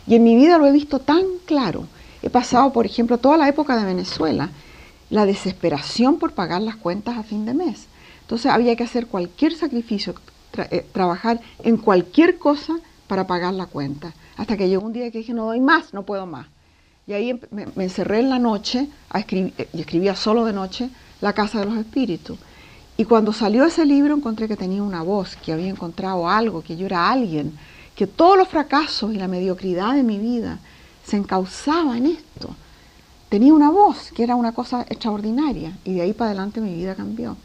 Y 0.06 0.16
en 0.16 0.24
mi 0.24 0.34
vida 0.34 0.58
lo 0.58 0.66
he 0.66 0.72
visto 0.72 0.98
tan 0.98 1.22
claro. 1.44 1.86
He 2.22 2.30
pasado, 2.30 2.72
por 2.72 2.86
ejemplo, 2.86 3.18
toda 3.18 3.36
la 3.36 3.48
época 3.48 3.76
de 3.76 3.84
Venezuela, 3.84 4.50
la 5.10 5.26
desesperación 5.26 6.18
por 6.18 6.32
pagar 6.32 6.62
las 6.62 6.76
cuentas 6.76 7.18
a 7.18 7.22
fin 7.22 7.44
de 7.44 7.54
mes. 7.54 7.86
Entonces 8.22 8.50
había 8.50 8.74
que 8.74 8.84
hacer 8.84 9.06
cualquier 9.06 9.54
sacrificio, 9.54 10.14
tra 10.50 10.66
eh, 10.70 10.86
trabajar 10.92 11.40
en 11.62 11.76
cualquier 11.76 12.38
cosa 12.38 12.78
para 13.06 13.26
pagar 13.26 13.52
la 13.52 13.66
cuenta. 13.66 14.14
Hasta 14.36 14.56
que 14.56 14.68
llegó 14.68 14.86
un 14.86 14.94
día 14.94 15.10
que 15.10 15.18
dije, 15.18 15.34
no 15.34 15.44
doy 15.44 15.60
más, 15.60 15.92
no 15.92 16.04
puedo 16.04 16.24
más. 16.24 16.46
Y 17.06 17.14
ahí 17.14 17.40
me, 17.50 17.66
encerré 17.76 18.20
en 18.20 18.30
la 18.30 18.38
noche 18.38 18.88
a 19.10 19.20
y 19.20 19.80
escribía 19.80 20.14
solo 20.14 20.44
de 20.44 20.52
noche, 20.52 20.88
La 21.20 21.32
Casa 21.32 21.60
de 21.60 21.66
los 21.66 21.76
Espíritus. 21.76 22.38
Y 22.96 23.04
cuando 23.04 23.32
salió 23.32 23.64
ese 23.64 23.84
libro 23.84 24.14
encontré 24.14 24.46
que 24.46 24.56
tenía 24.56 24.82
una 24.82 25.02
voz, 25.02 25.36
que 25.36 25.52
había 25.52 25.68
encontrado 25.68 26.28
algo, 26.28 26.62
que 26.62 26.76
yo 26.76 26.86
era 26.86 27.10
alguien, 27.10 27.58
que 27.96 28.06
todos 28.06 28.36
los 28.38 28.48
fracasos 28.48 29.12
y 29.12 29.16
la 29.16 29.28
mediocridad 29.28 29.94
de 29.94 30.02
mi 30.02 30.18
vida 30.18 30.60
se 31.04 31.16
encauzaba 31.16 31.96
en 31.96 32.06
esto. 32.06 32.54
Tenía 33.28 33.54
una 33.54 33.70
voz 33.70 34.12
que 34.12 34.22
era 34.22 34.36
una 34.36 34.52
cosa 34.52 34.82
extraordinaria 34.82 35.76
y 35.84 35.94
de 35.94 36.02
ahí 36.02 36.12
para 36.12 36.30
adelante 36.30 36.60
mi 36.60 36.74
vida 36.74 36.94
cambió. 36.94 37.36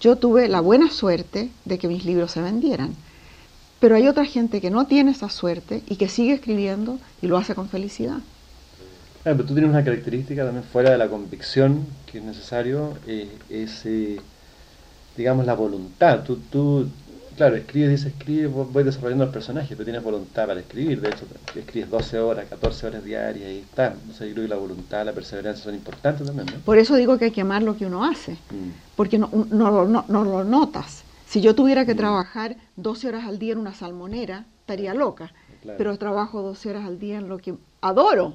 Yo 0.00 0.16
tuve 0.16 0.48
la 0.48 0.60
buena 0.60 0.90
suerte 0.90 1.50
de 1.64 1.78
que 1.78 1.88
mis 1.88 2.04
libros 2.04 2.32
se 2.32 2.40
vendieran, 2.40 2.94
pero 3.78 3.96
hay 3.96 4.08
otra 4.08 4.24
gente 4.24 4.60
que 4.60 4.70
no 4.70 4.86
tiene 4.86 5.10
esa 5.10 5.28
suerte 5.28 5.82
y 5.88 5.96
que 5.96 6.08
sigue 6.08 6.34
escribiendo 6.34 6.98
y 7.20 7.26
lo 7.26 7.36
hace 7.36 7.54
con 7.54 7.68
felicidad. 7.68 8.18
Claro, 9.22 9.38
pero 9.38 9.48
tú 9.48 9.54
tienes 9.54 9.70
una 9.70 9.84
característica 9.84 10.44
también 10.44 10.64
fuera 10.64 10.90
de 10.90 10.98
la 10.98 11.08
convicción 11.08 11.86
que 12.10 12.18
es 12.18 12.24
necesario, 12.24 12.98
eh, 13.06 13.28
es, 13.48 13.86
eh, 13.86 14.20
digamos, 15.16 15.46
la 15.46 15.54
voluntad. 15.54 16.24
Tú, 16.24 16.38
tú 16.50 16.88
claro, 17.36 17.56
escribes, 17.56 17.90
dices, 17.90 18.12
escribes, 18.12 18.52
voy 18.52 18.84
desarrollando 18.84 19.24
el 19.24 19.30
personaje, 19.30 19.68
pero 19.70 19.84
tienes 19.84 20.02
voluntad 20.02 20.46
para 20.46 20.60
escribir, 20.60 21.00
de 21.00 21.08
hecho, 21.08 21.26
escribes 21.54 21.90
12 21.90 22.18
horas, 22.18 22.46
14 22.48 22.86
horas 22.86 23.04
diarias 23.04 23.50
y 23.50 23.58
está. 23.58 23.94
O 24.10 24.12
sea, 24.12 24.26
yo 24.26 24.34
creo 24.34 24.46
que 24.46 24.50
la 24.50 24.56
voluntad, 24.56 25.04
la 25.04 25.12
perseverancia 25.12 25.64
son 25.64 25.74
importantes 25.74 26.26
también, 26.26 26.46
¿no? 26.46 26.60
Por 26.64 26.78
eso 26.78 26.96
digo 26.96 27.18
que 27.18 27.26
hay 27.26 27.30
que 27.30 27.40
amar 27.40 27.62
lo 27.62 27.76
que 27.76 27.86
uno 27.86 28.04
hace, 28.04 28.32
mm. 28.32 28.96
porque 28.96 29.18
no, 29.18 29.30
no, 29.50 29.86
no, 29.86 30.04
no, 30.08 30.24
lo 30.24 30.44
notas. 30.44 31.04
Si 31.26 31.40
yo 31.40 31.54
tuviera 31.54 31.86
que 31.86 31.94
mm. 31.94 31.98
trabajar 31.98 32.56
12 32.76 33.08
horas 33.08 33.24
al 33.24 33.38
día 33.38 33.52
en 33.52 33.58
una 33.58 33.74
salmonera, 33.74 34.44
estaría 34.60 34.94
loca, 34.94 35.32
claro. 35.62 35.78
pero 35.78 35.96
trabajo 35.98 36.42
12 36.42 36.70
horas 36.70 36.84
al 36.86 36.98
día 36.98 37.18
en 37.18 37.28
lo 37.28 37.38
que 37.38 37.54
adoro. 37.80 38.34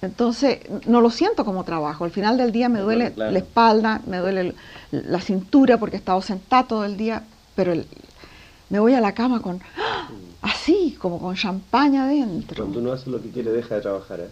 Entonces, 0.00 0.60
no 0.86 1.00
lo 1.00 1.10
siento 1.10 1.44
como 1.44 1.64
trabajo. 1.64 2.04
Al 2.04 2.10
final 2.10 2.38
del 2.38 2.52
día 2.52 2.68
me 2.68 2.80
duele 2.80 3.12
claro. 3.12 3.32
la 3.32 3.38
espalda, 3.38 4.00
me 4.06 4.18
duele 4.18 4.54
la 4.92 5.20
cintura 5.20 5.78
porque 5.78 5.96
he 5.96 5.98
estado 5.98 6.22
sentada 6.22 6.68
todo 6.68 6.84
el 6.84 6.96
día, 6.96 7.24
pero 7.56 7.72
el, 7.72 7.86
me 8.70 8.78
voy 8.78 8.94
a 8.94 9.00
la 9.00 9.12
cama 9.12 9.40
con 9.42 9.60
¡ah! 9.76 10.08
así, 10.42 10.96
como 11.00 11.18
con 11.18 11.34
champaña 11.34 12.04
adentro. 12.04 12.64
Cuando 12.64 12.80
uno 12.80 12.92
hace 12.92 13.10
lo 13.10 13.20
que 13.20 13.30
quiere, 13.30 13.50
deja 13.50 13.76
de 13.76 13.80
trabajar, 13.80 14.20
¿eh? 14.20 14.28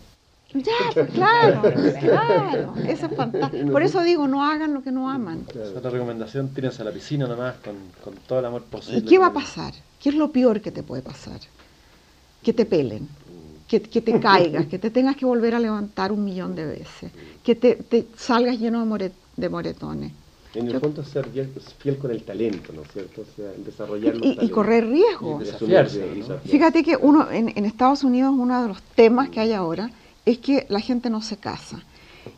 Ya, 0.54 0.72
pues 0.94 1.10
claro, 1.10 1.60
claro, 2.00 2.74
eso 2.86 3.06
es 3.06 3.16
fantástico. 3.16 3.72
Por 3.72 3.82
eso 3.82 4.02
digo, 4.02 4.28
no 4.28 4.44
hagan 4.44 4.72
lo 4.72 4.82
que 4.82 4.92
no 4.92 5.10
aman. 5.10 5.40
Claro. 5.40 5.68
Esa 5.68 5.78
es 5.78 5.84
la 5.84 5.90
recomendación, 5.90 6.48
tírense 6.50 6.82
a 6.82 6.84
la 6.84 6.92
piscina 6.92 7.26
nomás 7.26 7.56
con, 7.56 7.74
con 8.02 8.14
todo 8.26 8.38
el 8.38 8.44
amor 8.44 8.62
posible. 8.62 9.00
¿Y 9.00 9.02
qué 9.02 9.18
va 9.18 9.26
a 9.26 9.32
pasar? 9.32 9.74
¿Qué 10.00 10.10
es 10.10 10.14
lo 10.14 10.30
peor 10.30 10.60
que 10.60 10.70
te 10.70 10.82
puede 10.82 11.02
pasar? 11.02 11.40
Que 12.42 12.52
te 12.52 12.64
pelen, 12.64 13.08
que, 13.68 13.80
que 13.80 14.00
te 14.00 14.18
caigas, 14.20 14.66
que 14.70 14.78
te 14.78 14.90
tengas 14.90 15.16
que 15.16 15.24
volver 15.24 15.54
a 15.54 15.60
levantar 15.60 16.12
un 16.12 16.24
millón 16.24 16.54
de 16.54 16.66
veces, 16.66 17.10
que 17.42 17.54
te, 17.54 17.76
te 17.76 18.06
salgas 18.16 18.58
lleno 18.58 18.80
de, 18.80 18.86
moret, 18.86 19.12
de 19.36 19.48
moretones. 19.48 20.12
En 20.54 20.68
el 20.68 20.72
Yo, 20.72 20.80
fondo 20.80 21.04
ser 21.04 21.28
fiel 21.78 21.98
con 21.98 22.10
el 22.10 22.22
talento, 22.22 22.72
¿no 22.72 22.80
es 22.82 22.88
cierto? 22.90 23.20
O 23.20 23.36
sea, 23.36 23.52
desarrollar 23.58 24.16
los 24.16 24.26
y, 24.26 24.38
y, 24.40 24.48
correr 24.48 24.88
riesgos. 24.88 25.54
Fíjate 26.46 26.82
que 26.82 26.96
uno 26.96 27.30
en, 27.30 27.52
en, 27.54 27.66
Estados 27.66 28.04
Unidos 28.04 28.34
uno 28.34 28.62
de 28.62 28.68
los 28.68 28.80
temas 28.94 29.28
que 29.28 29.40
hay 29.40 29.52
ahora 29.52 29.90
es 30.24 30.38
que 30.38 30.64
la 30.70 30.80
gente 30.80 31.10
no 31.10 31.20
se 31.20 31.36
casa. 31.36 31.82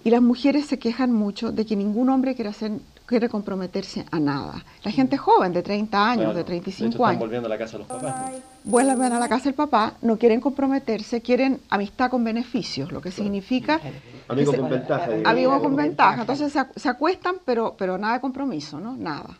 Y 0.04 0.10
las 0.10 0.20
mujeres 0.20 0.66
se 0.66 0.80
quejan 0.80 1.12
mucho 1.12 1.52
de 1.52 1.64
que 1.64 1.76
ningún 1.76 2.10
hombre 2.10 2.34
quiere, 2.34 2.50
hacer, 2.50 2.72
quiere 3.08 3.28
comprometerse 3.30 4.04
a 4.10 4.20
nada. 4.20 4.62
La 4.84 4.90
gente 4.92 5.16
joven 5.16 5.52
de 5.54 5.62
30 5.62 6.10
años, 6.10 6.34
de 6.36 6.44
35 6.44 6.84
de 6.84 6.88
hecho, 6.88 6.96
están 6.98 7.08
años, 7.10 7.20
volviendo 7.20 7.46
a 7.46 7.48
la 7.48 7.56
casa 7.58 7.72
de 7.72 7.78
los 7.78 7.88
papás. 7.88 8.30
¿no? 8.32 8.38
vuelven 8.64 9.12
a 9.14 9.18
la 9.18 9.28
casa 9.30 9.44
del 9.44 9.54
papá, 9.54 9.94
no 10.02 10.18
quieren 10.18 10.40
comprometerse, 10.40 11.22
quieren 11.22 11.58
amistad 11.70 12.10
con 12.10 12.22
beneficios, 12.22 12.92
lo 12.92 13.00
que 13.00 13.10
significa 13.10 13.80
Amigo 14.28 14.52
se- 14.52 14.58
con 14.58 14.68
ventaja. 14.68 15.08
amigos 15.24 15.62
con 15.62 15.74
ventaja. 15.74 16.20
Entonces 16.20 16.52
se, 16.52 16.58
ac- 16.60 16.74
se 16.76 16.88
acuestan, 16.90 17.36
pero, 17.46 17.74
pero 17.78 17.96
nada 17.96 18.14
de 18.14 18.20
compromiso, 18.20 18.78
¿no? 18.78 18.94
Nada. 18.94 19.38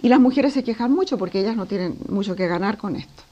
Y 0.00 0.08
las 0.08 0.20
mujeres 0.20 0.52
se 0.52 0.62
quejan 0.62 0.92
mucho 0.92 1.18
porque 1.18 1.40
ellas 1.40 1.56
no 1.56 1.66
tienen 1.66 1.96
mucho 2.08 2.36
que 2.36 2.46
ganar 2.46 2.76
con 2.78 2.94
esto. 2.94 3.24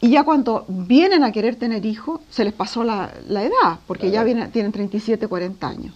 Y 0.00 0.10
ya 0.10 0.24
cuando 0.24 0.64
vienen 0.68 1.22
a 1.22 1.30
querer 1.30 1.54
tener 1.54 1.86
hijos, 1.86 2.20
se 2.28 2.42
les 2.44 2.52
pasó 2.52 2.82
la, 2.82 3.12
la 3.28 3.44
edad, 3.44 3.78
porque 3.86 4.10
ya 4.10 4.24
vienen, 4.24 4.50
tienen 4.50 4.72
37, 4.72 5.28
40 5.28 5.66
años. 5.68 5.94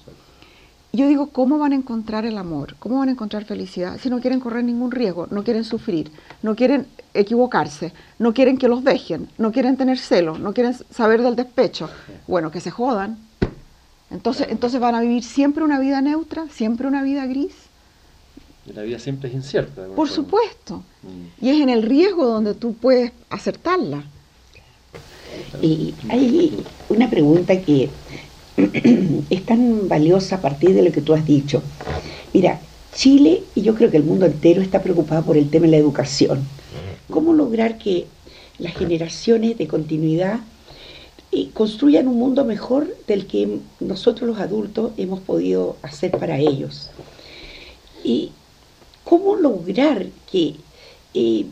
Yo 0.92 1.06
digo, 1.06 1.28
¿cómo 1.28 1.58
van 1.58 1.72
a 1.72 1.76
encontrar 1.76 2.24
el 2.24 2.38
amor? 2.38 2.74
¿Cómo 2.78 2.98
van 2.98 3.08
a 3.08 3.12
encontrar 3.12 3.44
felicidad 3.44 3.98
si 4.00 4.08
no 4.08 4.20
quieren 4.20 4.40
correr 4.40 4.64
ningún 4.64 4.90
riesgo, 4.90 5.26
no 5.30 5.44
quieren 5.44 5.64
sufrir, 5.64 6.10
no 6.42 6.56
quieren 6.56 6.86
equivocarse, 7.12 7.92
no 8.18 8.32
quieren 8.32 8.56
que 8.56 8.68
los 8.68 8.82
dejen, 8.82 9.28
no 9.36 9.52
quieren 9.52 9.76
tener 9.76 9.98
celos, 9.98 10.40
no 10.40 10.54
quieren 10.54 10.74
saber 10.90 11.22
del 11.22 11.36
despecho? 11.36 11.90
Bueno, 12.26 12.50
que 12.50 12.60
se 12.60 12.70
jodan. 12.70 13.18
Entonces, 14.10 14.46
entonces 14.50 14.80
van 14.80 14.94
a 14.94 15.00
vivir 15.00 15.22
siempre 15.22 15.62
una 15.62 15.78
vida 15.78 16.00
neutra, 16.00 16.46
siempre 16.50 16.88
una 16.88 17.02
vida 17.02 17.26
gris. 17.26 17.54
Y 18.66 18.72
la 18.72 18.82
vida 18.82 18.98
siempre 18.98 19.28
es 19.28 19.34
incierta. 19.34 19.82
Por 19.82 20.08
forma. 20.08 20.12
supuesto. 20.12 20.82
Mm. 21.02 21.44
Y 21.44 21.50
es 21.50 21.60
en 21.60 21.68
el 21.68 21.82
riesgo 21.82 22.26
donde 22.26 22.54
tú 22.54 22.72
puedes 22.72 23.12
acertarla. 23.28 24.04
Y 25.60 25.94
hay 26.08 26.64
una 26.88 27.08
pregunta 27.10 27.60
que 27.60 27.90
es 29.30 29.46
tan 29.46 29.88
valiosa 29.88 30.36
a 30.36 30.40
partir 30.40 30.74
de 30.74 30.82
lo 30.82 30.92
que 30.92 31.00
tú 31.00 31.14
has 31.14 31.24
dicho. 31.24 31.62
Mira, 32.32 32.60
Chile 32.92 33.42
y 33.54 33.62
yo 33.62 33.74
creo 33.74 33.90
que 33.90 33.96
el 33.96 34.04
mundo 34.04 34.26
entero 34.26 34.60
está 34.60 34.82
preocupado 34.82 35.22
por 35.22 35.36
el 35.36 35.50
tema 35.50 35.66
de 35.66 35.72
la 35.72 35.76
educación. 35.76 36.44
¿Cómo 37.10 37.32
lograr 37.32 37.78
que 37.78 38.06
las 38.58 38.74
generaciones 38.74 39.56
de 39.56 39.68
continuidad 39.68 40.40
eh, 41.30 41.50
construyan 41.52 42.08
un 42.08 42.18
mundo 42.18 42.44
mejor 42.44 42.88
del 43.06 43.26
que 43.26 43.60
nosotros 43.80 44.28
los 44.28 44.40
adultos 44.40 44.92
hemos 44.96 45.20
podido 45.20 45.76
hacer 45.82 46.10
para 46.10 46.38
ellos? 46.38 46.90
¿Y 48.02 48.32
cómo 49.04 49.36
lograr 49.36 50.06
que 50.30 50.56
eh, 51.14 51.46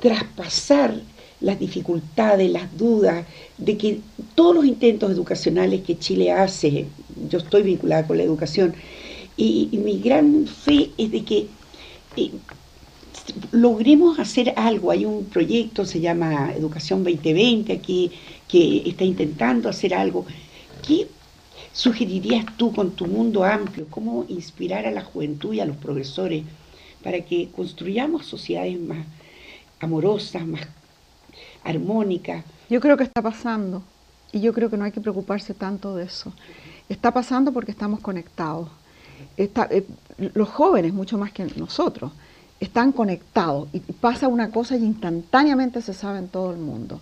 traspasar 0.00 1.00
las 1.40 1.58
dificultades, 1.58 2.50
las 2.50 2.76
dudas, 2.76 3.24
de 3.58 3.76
que 3.76 4.00
todos 4.34 4.54
los 4.54 4.64
intentos 4.64 5.10
educacionales 5.10 5.82
que 5.82 5.98
Chile 5.98 6.32
hace, 6.32 6.86
yo 7.30 7.38
estoy 7.38 7.62
vinculada 7.62 8.06
con 8.06 8.18
la 8.18 8.24
educación, 8.24 8.74
y, 9.36 9.70
mi 9.72 9.98
gran 10.00 10.46
fe 10.46 10.90
es 10.98 11.10
de 11.10 11.24
que 11.24 11.46
eh, 12.16 12.30
logremos 13.52 14.18
hacer 14.18 14.52
algo. 14.56 14.90
Hay 14.90 15.06
un 15.06 15.24
proyecto, 15.24 15.86
se 15.86 16.00
llama 16.00 16.52
Educación 16.54 17.04
2020, 17.04 17.72
aquí, 17.72 18.10
que 18.46 18.82
está 18.86 19.04
intentando 19.04 19.68
hacer 19.68 19.94
algo, 19.94 20.26
que 20.86 21.06
sugerirías 21.72 22.44
tú 22.56 22.72
con 22.72 22.90
tu 22.90 23.06
mundo 23.06 23.44
amplio? 23.44 23.86
¿Cómo 23.88 24.26
inspirar 24.28 24.86
a 24.86 24.90
la 24.90 25.02
juventud 25.02 25.54
y 25.54 25.60
a 25.60 25.66
los 25.66 25.76
progresores 25.76 26.44
para 27.02 27.20
que 27.22 27.48
construyamos 27.54 28.26
sociedades 28.26 28.78
más 28.78 29.06
amorosas, 29.80 30.46
más 30.46 30.66
armónicas? 31.64 32.44
Yo 32.68 32.80
creo 32.80 32.96
que 32.96 33.04
está 33.04 33.22
pasando 33.22 33.82
y 34.32 34.40
yo 34.40 34.52
creo 34.52 34.70
que 34.70 34.76
no 34.76 34.84
hay 34.84 34.92
que 34.92 35.00
preocuparse 35.00 35.54
tanto 35.54 35.96
de 35.96 36.04
eso. 36.04 36.32
Está 36.88 37.12
pasando 37.12 37.52
porque 37.52 37.70
estamos 37.70 38.00
conectados. 38.00 38.68
Eh, 39.36 39.86
los 40.34 40.48
jóvenes, 40.48 40.92
mucho 40.92 41.18
más 41.18 41.32
que 41.32 41.44
nosotros, 41.56 42.12
están 42.58 42.92
conectados 42.92 43.68
y 43.72 43.80
pasa 43.80 44.28
una 44.28 44.50
cosa 44.50 44.76
y 44.76 44.84
instantáneamente 44.84 45.80
se 45.80 45.94
sabe 45.94 46.18
en 46.18 46.28
todo 46.28 46.52
el 46.52 46.58
mundo. 46.58 47.00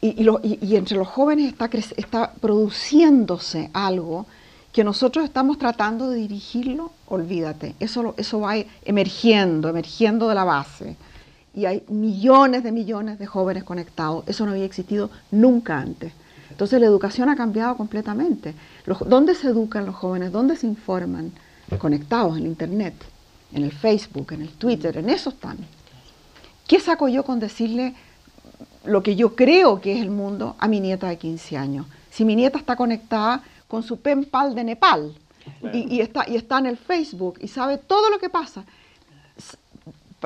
Y, 0.00 0.76
entre 0.76 0.98
los 0.98 1.06
jóvenes 1.06 1.52
está, 1.52 1.70
está 1.96 2.32
produciéndose 2.32 3.70
algo 3.72 4.26
que 4.72 4.82
nosotros 4.82 5.24
estamos 5.24 5.58
tratando 5.58 6.10
de 6.10 6.18
dirigirlo, 6.18 6.90
olvídate, 7.06 7.74
eso 7.78 8.40
va 8.40 8.56
emergiendo, 8.84 9.68
emergiendo 9.68 10.28
de 10.28 10.34
la 10.34 10.44
base. 10.44 10.96
Y 11.54 11.66
hay 11.66 11.84
millones 11.88 12.62
de 12.62 12.72
millones 12.72 13.18
de 13.18 13.26
jóvenes 13.26 13.64
conectados, 13.64 14.24
eso 14.26 14.46
no 14.46 14.52
había 14.52 14.64
existido 14.64 15.10
nunca 15.30 15.78
antes. 15.78 16.12
Entonces 16.50 16.80
la 16.80 16.86
educación 16.86 17.28
ha 17.28 17.36
cambiado 17.36 17.76
completamente. 17.76 18.54
¿Dónde 19.06 19.34
se 19.34 19.48
educan 19.48 19.86
los 19.86 19.94
jóvenes? 19.94 20.32
¿Dónde 20.32 20.56
se 20.56 20.66
informan? 20.66 21.32
Conectados 21.78 22.36
en 22.36 22.46
Internet, 22.46 22.94
en 23.52 23.64
el 23.64 23.72
Facebook, 23.72 24.32
en 24.32 24.42
el 24.42 24.50
Twitter, 24.50 24.96
en 24.98 25.08
eso 25.08 25.30
están. 25.30 25.58
¿Qué 26.66 26.78
saco 26.80 27.08
yo 27.08 27.24
con 27.24 27.40
decirle 27.40 27.94
lo 28.84 29.02
que 29.02 29.16
yo 29.16 29.34
creo 29.34 29.80
que 29.80 29.94
es 29.94 30.02
el 30.02 30.10
mundo 30.10 30.56
a 30.58 30.68
mi 30.68 30.80
nieta 30.80 31.08
de 31.08 31.16
15 31.16 31.56
años? 31.56 31.86
Si 32.10 32.24
mi 32.24 32.36
nieta 32.36 32.58
está 32.58 32.76
conectada 32.76 33.42
con 33.66 33.82
su 33.82 34.00
pen 34.00 34.24
pal 34.26 34.54
de 34.54 34.64
Nepal 34.64 35.14
y, 35.72 36.00
está, 36.00 36.28
y 36.28 36.36
está 36.36 36.58
en 36.58 36.66
el 36.66 36.76
Facebook 36.76 37.38
y 37.40 37.48
sabe 37.48 37.78
todo 37.78 38.10
lo 38.10 38.18
que 38.18 38.28
pasa, 38.28 38.64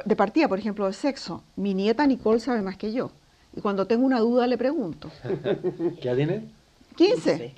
de 0.04 0.16
partida, 0.16 0.48
por 0.48 0.58
ejemplo, 0.58 0.86
de 0.86 0.92
sexo, 0.92 1.42
mi 1.56 1.74
nieta 1.74 2.06
Nicole 2.06 2.40
sabe 2.40 2.62
más 2.62 2.76
que 2.76 2.92
yo. 2.92 3.10
Y 3.56 3.60
cuando 3.60 3.86
tengo 3.86 4.04
una 4.04 4.20
duda 4.20 4.46
le 4.46 4.58
pregunto. 4.58 5.10
¿Qué 6.00 6.08
edad 6.08 6.16
tiene? 6.16 6.48
15. 6.96 7.54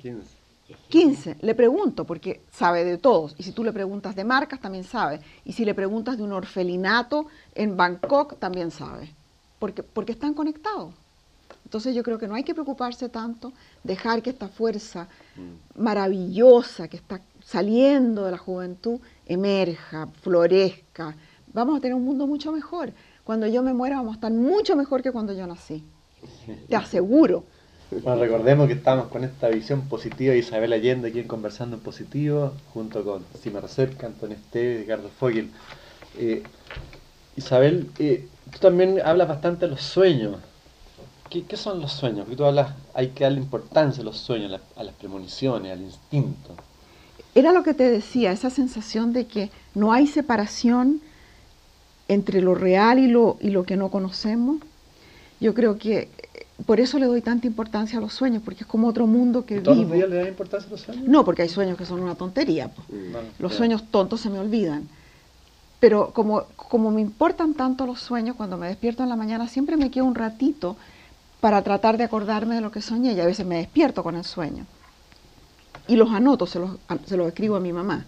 15. 0.89 1.37
Le 1.41 1.55
pregunto 1.55 2.05
porque 2.05 2.41
sabe 2.51 2.85
de 2.85 2.97
todos. 2.97 3.35
Y 3.37 3.43
si 3.43 3.51
tú 3.51 3.63
le 3.63 3.73
preguntas 3.73 4.15
de 4.15 4.23
marcas, 4.23 4.59
también 4.59 4.83
sabe. 4.83 5.19
Y 5.45 5.53
si 5.53 5.65
le 5.65 5.73
preguntas 5.73 6.17
de 6.17 6.23
un 6.23 6.31
orfelinato 6.31 7.27
en 7.55 7.75
Bangkok, 7.75 8.37
también 8.39 8.71
sabe. 8.71 9.13
Porque, 9.57 9.83
porque 9.83 10.11
están 10.11 10.33
conectados. 10.33 10.93
Entonces 11.65 11.93
yo 11.93 12.03
creo 12.03 12.17
que 12.17 12.27
no 12.27 12.35
hay 12.35 12.43
que 12.43 12.53
preocuparse 12.53 13.09
tanto, 13.09 13.53
dejar 13.83 14.21
que 14.21 14.31
esta 14.31 14.47
fuerza 14.47 15.07
mm. 15.35 15.81
maravillosa 15.81 16.87
que 16.87 16.97
está 16.97 17.21
saliendo 17.43 18.25
de 18.25 18.31
la 18.31 18.37
juventud 18.37 18.99
emerja, 19.25 20.07
florezca. 20.21 21.15
Vamos 21.53 21.77
a 21.77 21.81
tener 21.81 21.95
un 21.95 22.05
mundo 22.05 22.27
mucho 22.27 22.51
mejor 22.51 22.93
cuando 23.23 23.47
yo 23.47 23.63
me 23.63 23.73
muera 23.73 23.97
vamos 23.97 24.13
a 24.13 24.15
estar 24.15 24.31
mucho 24.31 24.75
mejor 24.75 25.01
que 25.01 25.11
cuando 25.11 25.33
yo 25.33 25.45
nací. 25.47 25.83
Te 26.67 26.75
aseguro. 26.75 27.43
Bueno, 27.91 28.21
recordemos 28.21 28.67
que 28.67 28.73
estamos 28.73 29.07
con 29.07 29.23
esta 29.23 29.49
visión 29.49 29.81
positiva 29.81 30.33
de 30.33 30.39
Isabel 30.39 30.73
Allende 30.73 31.09
aquí 31.09 31.19
en 31.19 31.27
Conversando 31.27 31.77
en 31.77 31.81
Positivo, 31.81 32.53
junto 32.73 33.03
con 33.03 33.25
Sima 33.41 33.61
Recepca, 33.61 34.05
Antonio 34.05 34.35
Esteves, 34.35 34.81
Ricardo 34.81 35.09
Fogel. 35.09 35.49
Eh, 36.17 36.43
Isabel, 37.35 37.89
eh, 37.97 38.27
tú 38.51 38.59
también 38.59 38.99
hablas 39.03 39.27
bastante 39.27 39.65
de 39.65 39.71
los 39.71 39.81
sueños. 39.81 40.35
¿Qué, 41.29 41.57
son 41.57 41.81
los 41.81 41.91
sueños? 41.91 42.21
Porque 42.21 42.35
tú 42.35 42.45
hablas, 42.45 42.73
hay 42.93 43.09
que 43.09 43.23
darle 43.23 43.39
importancia 43.39 44.01
a 44.01 44.05
los 44.05 44.17
sueños, 44.17 44.59
a 44.75 44.83
las 44.83 44.93
premoniciones, 44.95 45.71
al 45.71 45.81
instinto. 45.81 46.55
Era 47.35 47.53
lo 47.53 47.63
que 47.63 47.73
te 47.73 47.89
decía, 47.89 48.31
esa 48.31 48.49
sensación 48.49 49.13
de 49.13 49.25
que 49.27 49.51
no 49.75 49.93
hay 49.93 50.07
separación 50.07 51.01
entre 52.09 52.41
lo 52.41 52.55
real 52.55 52.99
y 52.99 53.07
lo, 53.07 53.37
y 53.39 53.51
lo 53.51 53.63
que 53.63 53.77
no 53.77 53.89
conocemos. 53.89 54.57
Yo 55.39 55.53
creo 55.53 55.77
que 55.77 55.99
eh, 55.99 56.09
por 56.65 56.81
eso 56.81 56.99
le 56.99 57.05
doy 57.05 57.21
tanta 57.21 57.47
importancia 57.47 57.99
a 57.99 58.01
los 58.01 58.11
sueños, 58.11 58.41
porque 58.43 58.63
es 58.63 58.67
como 58.67 58.87
otro 58.87 59.07
mundo 59.07 59.45
que 59.45 59.61
¿Todos 59.61 59.77
los 59.77 59.91
días 59.91 60.09
le 60.09 60.15
dan 60.17 60.27
importancia 60.27 60.67
a 60.67 60.71
los 60.71 60.81
sueños? 60.81 61.07
No, 61.07 61.23
porque 61.23 61.43
hay 61.43 61.49
sueños 61.49 61.77
que 61.77 61.85
son 61.85 62.01
una 62.01 62.15
tontería. 62.15 62.67
Mm, 62.67 63.41
los 63.41 63.53
sueños 63.53 63.83
tontos 63.89 64.19
se 64.19 64.29
me 64.29 64.39
olvidan. 64.39 64.89
Pero 65.79 66.11
como, 66.11 66.43
como 66.57 66.91
me 66.91 66.99
importan 66.99 67.53
tanto 67.53 67.85
los 67.85 68.01
sueños, 68.01 68.35
cuando 68.35 68.57
me 68.57 68.67
despierto 68.67 69.03
en 69.03 69.09
la 69.09 69.15
mañana 69.15 69.47
siempre 69.47 69.77
me 69.77 69.91
quedo 69.91 70.05
un 70.05 70.15
ratito 70.15 70.75
para 71.39 71.61
tratar 71.61 71.97
de 71.97 72.03
acordarme 72.03 72.55
de 72.55 72.61
lo 72.61 72.71
que 72.71 72.81
soñé 72.81 73.13
y 73.13 73.19
a 73.21 73.25
veces 73.25 73.45
me 73.45 73.57
despierto 73.57 74.03
con 74.03 74.15
el 74.15 74.25
sueño. 74.25 74.65
Y 75.87 75.95
los 75.95 76.09
anoto, 76.11 76.47
se 76.47 76.59
los, 76.59 76.71
se 77.05 77.15
los 77.15 77.27
escribo 77.27 77.55
a 77.55 77.59
mi 77.61 77.71
mamá. 77.71 78.05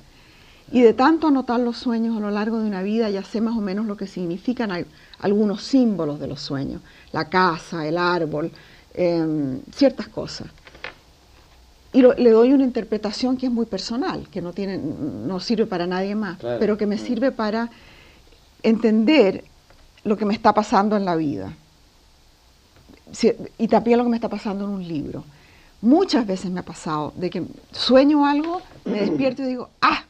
Y 0.72 0.82
de 0.82 0.94
tanto 0.94 1.28
anotar 1.28 1.60
los 1.60 1.78
sueños 1.78 2.16
a 2.16 2.20
lo 2.22 2.32
largo 2.32 2.60
de 2.60 2.68
una 2.68 2.82
vida, 2.82 3.10
ya 3.10 3.24
sé 3.24 3.42
más 3.42 3.58
o 3.58 3.62
menos 3.62 3.86
lo 3.86 3.98
que 3.98 4.08
significan 4.08 4.86
algunos 5.20 5.64
símbolos 5.64 6.20
de 6.20 6.28
los 6.28 6.40
sueños, 6.40 6.82
la 7.12 7.26
casa, 7.30 7.86
el 7.86 7.98
árbol, 7.98 8.52
em, 8.94 9.60
ciertas 9.74 10.08
cosas. 10.08 10.48
Y 11.94 12.02
le 12.02 12.30
doy 12.30 12.54
una 12.54 12.64
interpretación 12.64 13.36
que 13.36 13.48
es 13.48 13.52
muy 13.52 13.66
personal, 13.66 14.30
que 14.30 14.42
no, 14.42 14.54
tiene, 14.54 14.78
no 14.78 15.42
sirve 15.42 15.66
para 15.66 15.86
nadie 15.88 16.16
más, 16.16 16.38
pero 16.40 16.78
que 16.78 16.86
me 16.86 16.98
sirve 16.98 17.34
para 17.34 17.70
entender 18.64 19.44
lo 20.06 20.16
que 20.16 20.24
me 20.24 20.34
está 20.34 20.54
pasando 20.54 20.96
en 20.96 21.04
la 21.04 21.16
vida. 21.16 21.54
Y 23.58 23.68
también 23.68 23.98
lo 23.98 24.06
que 24.06 24.10
me 24.10 24.16
está 24.16 24.30
pasando 24.30 24.64
en 24.64 24.70
un 24.70 24.88
libro. 24.88 25.26
Muchas 25.82 26.26
veces 26.26 26.50
me 26.50 26.62
ha 26.62 26.64
pasado 26.64 27.12
de 27.18 27.30
que 27.30 27.44
sueño 27.74 28.26
algo, 28.26 28.62
me 28.86 29.02
despierto 29.02 29.42
y 29.42 29.48
digo, 29.48 29.70
ah, 29.82 30.06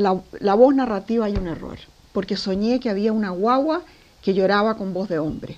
la, 0.00 0.54
voz 0.54 0.74
narrativa 0.74 1.26
hay 1.26 1.36
un 1.36 1.46
error, 1.46 1.78
porque 2.12 2.36
soñé 2.36 2.80
que 2.80 2.90
había 2.90 3.12
una 3.12 3.30
guagua 3.30 3.82
que 4.22 4.34
lloraba 4.34 4.76
con 4.76 4.92
voz 4.92 5.08
de 5.08 5.18
hombre. 5.18 5.56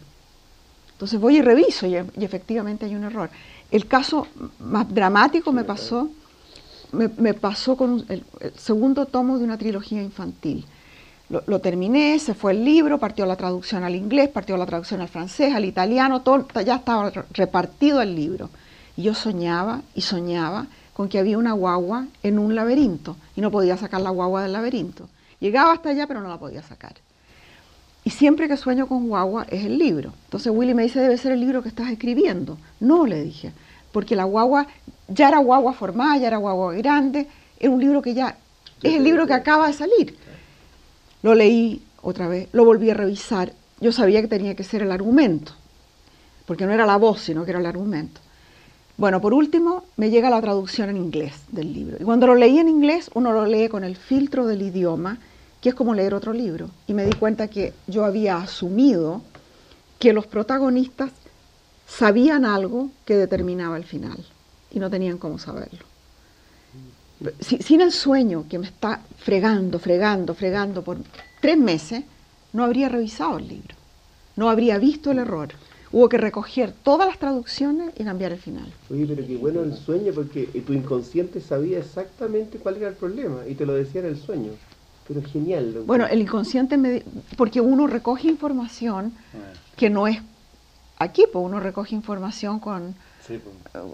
Entonces 0.93 1.19
voy 1.19 1.39
y 1.39 1.43
reviso 1.43 1.87
y, 1.87 1.97
efectivamente 1.97 2.87
hay 2.87 2.95
un 2.95 3.05
error. 3.05 3.31
El 3.71 3.87
caso 3.87 4.27
más 4.61 4.93
dramático 4.93 5.53
me 5.53 5.65
pasó, 5.65 6.11
me, 6.93 7.35
pasó 7.35 7.77
con 7.77 8.05
el, 8.09 8.25
segundo 8.57 9.07
tomo 9.07 9.39
de 9.39 9.45
una 9.45 9.59
trilogía 9.59 10.03
infantil. 10.03 10.65
Lo, 11.29 11.61
terminé, 11.61 12.19
se 12.19 12.35
fue 12.35 12.53
el 12.53 12.63
libro, 12.63 12.99
partió 12.99 13.25
la 13.25 13.37
traducción 13.37 13.85
al 13.85 13.95
inglés, 13.95 14.29
partió 14.29 14.57
la 14.59 14.67
traducción 14.67 15.01
al 15.01 15.09
francés, 15.09 15.55
al 15.55 15.65
italiano, 15.65 16.21
todo, 16.21 16.47
ya 16.63 16.77
estaba 16.77 17.11
repartido 17.33 18.03
el 18.03 18.15
libro. 18.15 18.51
Y 18.99 19.05
yo 19.05 19.15
soñaba 19.15 19.81
y 19.95 20.03
soñaba 20.03 20.67
con 20.93 21.09
que 21.09 21.19
había 21.19 21.39
una 21.39 21.53
guagua 21.53 22.07
en 22.23 22.39
un 22.39 22.55
laberinto 22.55 23.17
y 23.35 23.41
no 23.41 23.51
podía 23.51 23.77
sacar 23.77 24.01
la 24.01 24.11
guagua 24.11 24.43
del 24.43 24.53
laberinto. 24.53 25.09
Llegaba 25.41 25.73
hasta 25.73 25.91
allá, 25.91 26.07
pero 26.07 26.21
no 26.21 26.29
la 26.29 26.39
podía 26.39 26.63
sacar. 26.63 26.95
Y 28.05 28.11
siempre 28.11 28.49
que 28.49 28.57
sueño 28.57 28.87
con 28.87 29.09
guagua 29.09 29.47
es 29.49 29.65
el 29.65 29.79
libro. 29.79 30.13
Entonces 30.25 30.53
Willy 30.55 30.75
me 30.75 30.83
dice, 30.83 31.01
debe 31.01 31.17
ser 31.17 31.33
el 31.33 31.41
libro 31.41 31.63
que 31.63 31.69
estás 31.69 31.91
escribiendo. 31.91 32.59
No, 32.81 33.07
le 33.07 33.23
dije, 33.23 33.53
porque 33.93 34.17
la 34.17 34.25
guagua 34.25 34.67
ya 35.09 35.29
era 35.29 35.39
guagua 35.39 35.73
formada, 35.73 36.17
ya 36.19 36.27
era 36.27 36.37
guagua 36.39 36.75
grande, 36.75 37.29
era 37.59 37.71
un 37.71 37.81
libro 37.81 38.03
que 38.03 38.15
ya 38.15 38.37
es 38.83 38.95
el 38.95 39.05
libro 39.05 39.27
que 39.27 39.35
acaba 39.35 39.69
de 39.69 39.73
salir. 39.73 40.17
Lo 41.23 41.35
leí 41.35 41.83
otra 42.03 42.27
vez, 42.27 42.49
lo 42.53 42.65
volví 42.65 42.91
a 42.91 42.95
revisar. 42.95 43.53
Yo 43.81 43.93
sabía 43.93 44.21
que 44.21 44.29
tenía 44.29 44.57
que 44.57 44.65
ser 44.65 44.83
el 44.83 44.91
argumento, 44.91 45.53
porque 46.47 46.67
no 46.67 46.73
era 46.73 46.87
la 46.87 46.97
voz, 46.97 47.21
sino 47.21 47.45
que 47.45 47.51
era 47.51 47.61
el 47.61 47.67
argumento. 47.67 48.21
Bueno, 49.03 49.21
por 49.21 49.35
último, 49.35 49.83
me 49.97 50.11
llega 50.11 50.31
la 50.31 50.41
traducción 50.41 50.89
en 50.89 50.97
inglés 50.97 51.33
del 51.51 51.73
libro. 51.73 51.97
Y 51.99 52.05
cuando 52.05 52.29
lo 52.29 52.37
leí 52.37 52.61
en 52.61 52.69
inglés, 52.69 53.11
uno 53.15 53.33
lo 53.33 53.47
lee 53.47 53.67
con 53.69 53.83
el 53.83 53.97
filtro 53.97 54.47
del 54.47 54.63
idioma, 54.63 55.19
que 55.61 55.71
es 55.71 55.75
como 55.75 55.93
leer 55.93 56.15
otro 56.15 56.33
libro. 56.33 56.71
Y 56.87 56.95
me 56.95 57.05
di 57.05 57.13
cuenta 57.15 57.49
que 57.49 57.73
yo 57.89 58.05
había 58.05 58.37
asumido 58.37 59.21
que 59.99 60.13
los 60.13 60.29
protagonistas 60.29 61.11
sabían 61.85 62.45
algo 62.45 62.91
que 63.05 63.17
determinaba 63.17 63.77
el 63.77 63.83
final 63.83 64.25
y 64.71 64.79
no 64.79 64.89
tenían 64.89 65.19
cómo 65.19 65.37
saberlo. 65.37 65.85
Sin 67.41 67.81
el 67.81 67.91
sueño 67.91 68.45
que 68.49 68.61
me 68.61 68.69
está 68.69 69.01
fregando, 69.19 69.81
fregando, 69.81 70.33
fregando 70.33 70.85
por 70.85 70.99
tres 71.41 71.59
meses, 71.59 72.05
no 72.53 72.63
habría 72.63 72.89
revisado 72.89 73.39
el 73.39 73.49
libro, 73.49 73.75
no 74.37 74.49
habría 74.49 74.79
visto 74.79 75.11
el 75.11 75.19
error. 75.19 75.49
Hubo 75.93 76.09
que 76.09 76.17
recoger 76.17 76.73
todas 76.83 77.07
las 77.07 77.19
traducciones 77.19 77.93
y 77.99 78.05
cambiar 78.05 78.33
el 78.33 78.39
final. 78.39 78.73
Oye, 78.91 79.07
pero 79.07 79.27
qué 79.27 79.37
bueno 79.37 79.63
el 79.63 79.75
sueño 79.75 80.13
porque 80.15 80.47
tu 80.67 80.73
inconsciente 80.73 81.41
sabía 81.41 81.79
exactamente 81.79 82.59
cuál 82.59 82.79
era 82.79 82.89
el 82.89 82.95
problema 82.95 83.47
y 83.47 83.55
te 83.55 83.67
lo 83.67 83.75
decía 83.75 84.01
en 84.01 84.07
el 84.07 84.17
sueño. 84.17 84.53
Pero 85.07 85.23
genial. 85.23 85.83
Bueno, 85.85 86.07
el 86.07 86.23
inconsciente, 86.23 86.79
me, 86.79 87.03
porque 87.37 87.61
uno 87.61 87.87
recoge 87.87 88.29
información 88.29 89.13
ah. 89.35 89.53
que 89.77 89.91
no 89.91 90.07
es 90.07 90.19
aquí, 90.99 91.25
pues 91.31 91.45
uno 91.45 91.61
recoge 91.61 91.95
información 91.95 92.59
con 92.59 92.95
Sí, 93.27 93.41
pues. 93.43 93.85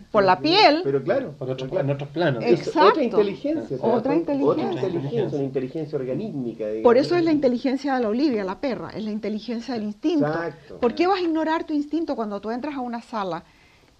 por 0.10 0.24
la 0.24 0.38
piel. 0.40 0.80
Pero 0.82 1.02
claro, 1.02 1.32
por 1.38 1.50
otro, 1.50 1.80
en 1.80 1.90
otros 1.90 2.08
planos. 2.10 2.42
Exacto. 2.44 2.88
otra 2.88 3.02
inteligencia. 3.04 3.76
Otra 3.80 4.14
inteligencia. 4.14 4.68
Otra 4.68 4.72
inteligencia, 4.72 5.38
una 5.38 5.44
inteligencia 5.44 5.98
organísmica. 5.98 6.64
Por 6.82 6.96
eso 6.96 7.16
es 7.16 7.24
la 7.24 7.32
inteligencia 7.32 7.94
de 7.94 8.02
la 8.02 8.08
Olivia, 8.08 8.44
la 8.44 8.58
perra, 8.58 8.90
es 8.90 9.04
la 9.04 9.10
inteligencia 9.10 9.74
del 9.74 9.84
instinto. 9.84 10.26
Exacto. 10.26 10.78
¿Por 10.78 10.94
qué 10.94 11.06
vas 11.06 11.18
a 11.18 11.22
ignorar 11.22 11.64
tu 11.64 11.74
instinto 11.74 12.16
cuando 12.16 12.40
tú 12.40 12.50
entras 12.50 12.74
a 12.74 12.80
una 12.80 13.02
sala 13.02 13.42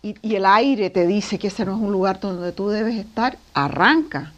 y, 0.03 0.15
y 0.23 0.35
el 0.35 0.47
aire 0.47 0.89
te 0.91 1.07
dice 1.07 1.39
que 1.39 1.49
ese 1.49 1.65
no 1.65 1.77
es 1.77 1.81
un 1.81 1.93
lugar 1.93 2.19
donde 2.21 2.53
tú 2.53 2.71
debes 2.71 2.97
estar, 2.97 3.37
arranca. 3.53 4.33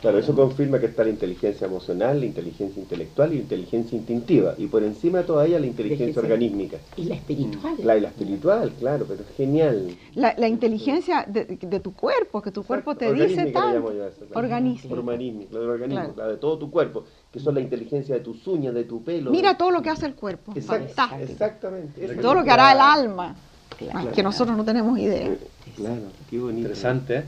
Claro, 0.00 0.18
eso 0.18 0.34
confirma 0.34 0.78
que 0.78 0.86
está 0.86 1.04
la 1.04 1.10
inteligencia 1.10 1.66
emocional, 1.66 2.20
la 2.20 2.26
inteligencia 2.26 2.80
intelectual 2.80 3.32
y 3.32 3.36
la 3.36 3.42
inteligencia 3.42 3.96
instintiva. 3.96 4.54
Y 4.58 4.66
por 4.66 4.82
encima 4.82 5.18
de 5.18 5.24
toda 5.24 5.46
ella 5.46 5.58
la 5.58 5.66
inteligencia 5.66 6.20
organísmica. 6.22 6.76
Y 6.96 7.04
la 7.04 7.14
espiritual. 7.14 7.74
La, 7.82 7.96
y 7.96 8.00
la 8.00 8.08
espiritual, 8.08 8.72
claro, 8.78 9.06
pero 9.08 9.22
es 9.22 9.36
genial. 9.36 9.88
La, 10.14 10.34
la 10.36 10.48
inteligencia 10.48 11.24
de, 11.26 11.44
de 11.46 11.80
tu 11.80 11.94
cuerpo, 11.94 12.42
que 12.42 12.50
tu 12.52 12.62
cuerpo 12.62 12.94
te 12.94 13.12
dice 13.12 13.46
tal. 13.52 13.74
llamo 13.74 13.92
yo 13.92 14.04
a 14.04 14.08
eso, 14.08 14.26
claro. 14.26 14.38
Organismo. 14.40 14.94
Organísmica, 14.94 15.54
la 15.54 15.60
del 15.60 15.70
organismo, 15.70 16.02
Claro. 16.12 16.14
la 16.16 16.28
de 16.28 16.36
todo 16.36 16.58
tu 16.58 16.70
cuerpo, 16.70 17.04
que 17.32 17.40
son 17.40 17.54
la 17.54 17.60
inteligencia 17.62 18.14
de 18.14 18.20
tus 18.20 18.46
uñas, 18.46 18.74
de 18.74 18.84
tu 18.84 19.02
pelo. 19.02 19.30
Mira 19.30 19.50
de- 19.50 19.54
todo 19.56 19.70
lo 19.70 19.80
que 19.82 19.90
hace 19.90 20.06
el 20.06 20.14
cuerpo. 20.14 20.52
Exact- 20.52 20.88
Fantástico. 20.88 21.32
Exactamente. 21.32 22.06
Todo 22.20 22.34
lo 22.34 22.44
que 22.44 22.50
hará 22.50 22.72
el 22.72 22.80
alma, 22.80 23.34
Claro. 23.78 24.10
que 24.12 24.22
nosotros 24.22 24.56
no 24.56 24.64
tenemos 24.64 24.98
idea. 24.98 25.36
Claro, 25.76 26.02
qué 26.30 26.38
bonito. 26.38 26.60
Interesante, 26.68 27.16
¿eh? 27.18 27.24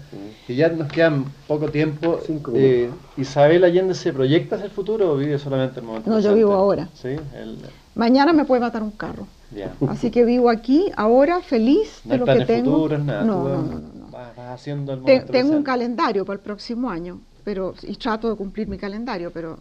Sí. 0.46 0.52
Y 0.54 0.56
ya 0.56 0.68
nos 0.70 0.90
quedan 0.90 1.26
poco 1.46 1.68
tiempo. 1.70 2.20
Cinco 2.26 2.52
Eh, 2.54 2.88
¿Isabel 3.18 3.64
Allende 3.64 3.94
se 3.94 4.12
proyecta 4.12 4.56
hacia 4.56 4.66
el 4.66 4.70
futuro 4.72 5.12
o 5.12 5.16
vive 5.16 5.38
solamente 5.38 5.80
el 5.80 5.86
momento 5.86 6.08
No, 6.08 6.18
yo 6.20 6.34
vivo 6.34 6.54
ahora. 6.54 6.88
Sí, 6.94 7.08
el- 7.08 7.58
Mañana 7.94 8.32
me 8.32 8.44
puede 8.44 8.60
matar 8.60 8.82
un 8.82 8.92
carro. 8.92 9.26
ya. 9.54 9.72
Así 9.88 10.10
que 10.10 10.24
vivo 10.24 10.48
aquí, 10.48 10.86
ahora, 10.96 11.40
feliz 11.42 12.00
No 12.04 12.12
de 12.12 12.18
lo 12.18 12.24
que 12.26 12.44
tengo. 12.46 12.72
futuros, 12.72 13.04
nada. 13.04 13.24
No, 13.24 13.42
no, 13.42 13.44
vas- 13.44 13.52
no, 13.64 13.72
no, 13.72 13.78
no. 13.80 14.06
Vas, 14.10 14.38
haciendo 14.38 14.92
el 14.94 15.00
Te- 15.02 15.12
momento 15.12 15.32
tengo 15.32 15.56
un 15.56 15.62
calendario 15.62 16.24
para 16.24 16.34
el 16.36 16.40
próximo 16.42 16.88
año, 16.90 17.20
pero 17.44 17.74
y 17.82 17.94
trato 17.96 18.30
de 18.30 18.36
cumplir 18.36 18.68
mi 18.68 18.78
calendario, 18.78 19.30
pero 19.32 19.58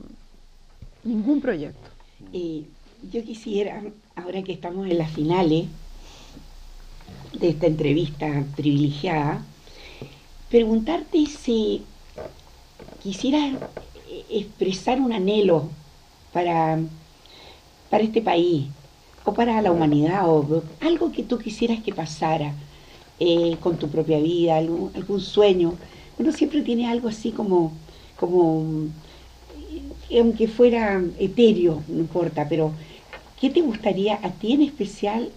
ningún 1.03 1.41
proyecto. 1.41 1.89
Eh, 2.33 2.63
yo 3.11 3.23
quisiera, 3.23 3.81
ahora 4.15 4.41
que 4.43 4.53
estamos 4.53 4.87
en 4.87 4.97
las 4.97 5.11
finales 5.11 5.65
de 7.39 7.49
esta 7.49 7.67
entrevista 7.67 8.43
privilegiada, 8.55 9.43
preguntarte 10.49 11.25
si 11.25 11.83
quisieras 13.03 13.53
eh, 14.09 14.25
expresar 14.29 14.99
un 14.99 15.13
anhelo 15.13 15.69
para, 16.33 16.79
para 17.89 18.03
este 18.03 18.21
país 18.21 18.65
o 19.25 19.33
para 19.33 19.61
la 19.61 19.71
humanidad 19.71 20.29
o 20.29 20.63
algo 20.81 21.11
que 21.11 21.23
tú 21.23 21.37
quisieras 21.37 21.81
que 21.83 21.93
pasara 21.93 22.53
eh, 23.19 23.57
con 23.59 23.77
tu 23.77 23.89
propia 23.89 24.19
vida, 24.19 24.57
algún, 24.57 24.91
algún 24.95 25.19
sueño. 25.19 25.73
Uno 26.17 26.31
siempre 26.31 26.61
tiene 26.61 26.87
algo 26.87 27.09
así 27.09 27.31
como, 27.31 27.73
como 28.19 28.87
eh, 30.09 30.19
aunque 30.19 30.47
fuera 30.47 31.01
etéreo, 31.19 31.83
no 31.87 31.99
importa, 31.99 32.47
pero 32.47 32.71
¿qué 33.39 33.49
te 33.49 33.61
gustaría 33.61 34.15
a 34.23 34.31
ti 34.31 34.53
en 34.53 34.61
especial 34.61 35.29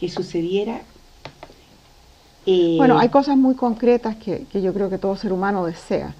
que 0.00 0.08
sucediera? 0.08 0.82
Bueno, 2.46 2.98
hay 2.98 3.08
cosas 3.08 3.36
muy 3.36 3.56
concretas 3.56 4.14
que, 4.16 4.46
yo 4.52 4.72
creo 4.72 4.88
que 4.88 4.98
todo 4.98 5.16
ser 5.16 5.32
humano 5.32 5.66
desea. 5.66 6.14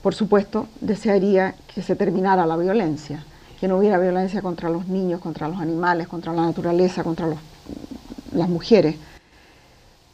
Por 0.00 0.14
supuesto, 0.14 0.68
desearía 0.80 1.56
que 1.74 1.82
se 1.82 1.96
terminara 1.96 2.46
la 2.46 2.56
violencia, 2.56 3.24
que 3.60 3.66
no 3.66 3.78
hubiera 3.78 3.98
violencia 3.98 4.42
contra 4.42 4.70
los 4.70 4.86
niños, 4.86 5.20
contra 5.20 5.48
los 5.48 5.60
animales, 5.60 6.06
contra 6.06 6.32
la 6.32 6.42
naturaleza, 6.42 7.02
contra 7.02 7.26
las 8.32 8.48
mujeres. 8.48 8.94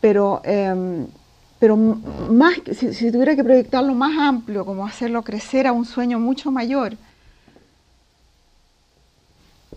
Pero, 0.01 0.41
em, 0.45 1.07
pero 1.59 1.77
más, 1.77 2.55
si, 2.73 3.13
tuviera 3.13 3.37
que 3.37 3.45
proyectarlo 3.45 3.95
más 3.95 4.17
amplio, 4.19 4.65
como 4.65 4.87
hacerlo 4.87 5.23
crecer 5.23 5.67
a 5.67 5.73
un 5.73 5.85
sueño 5.85 6.19
mucho 6.19 6.51
mayor, 6.51 6.97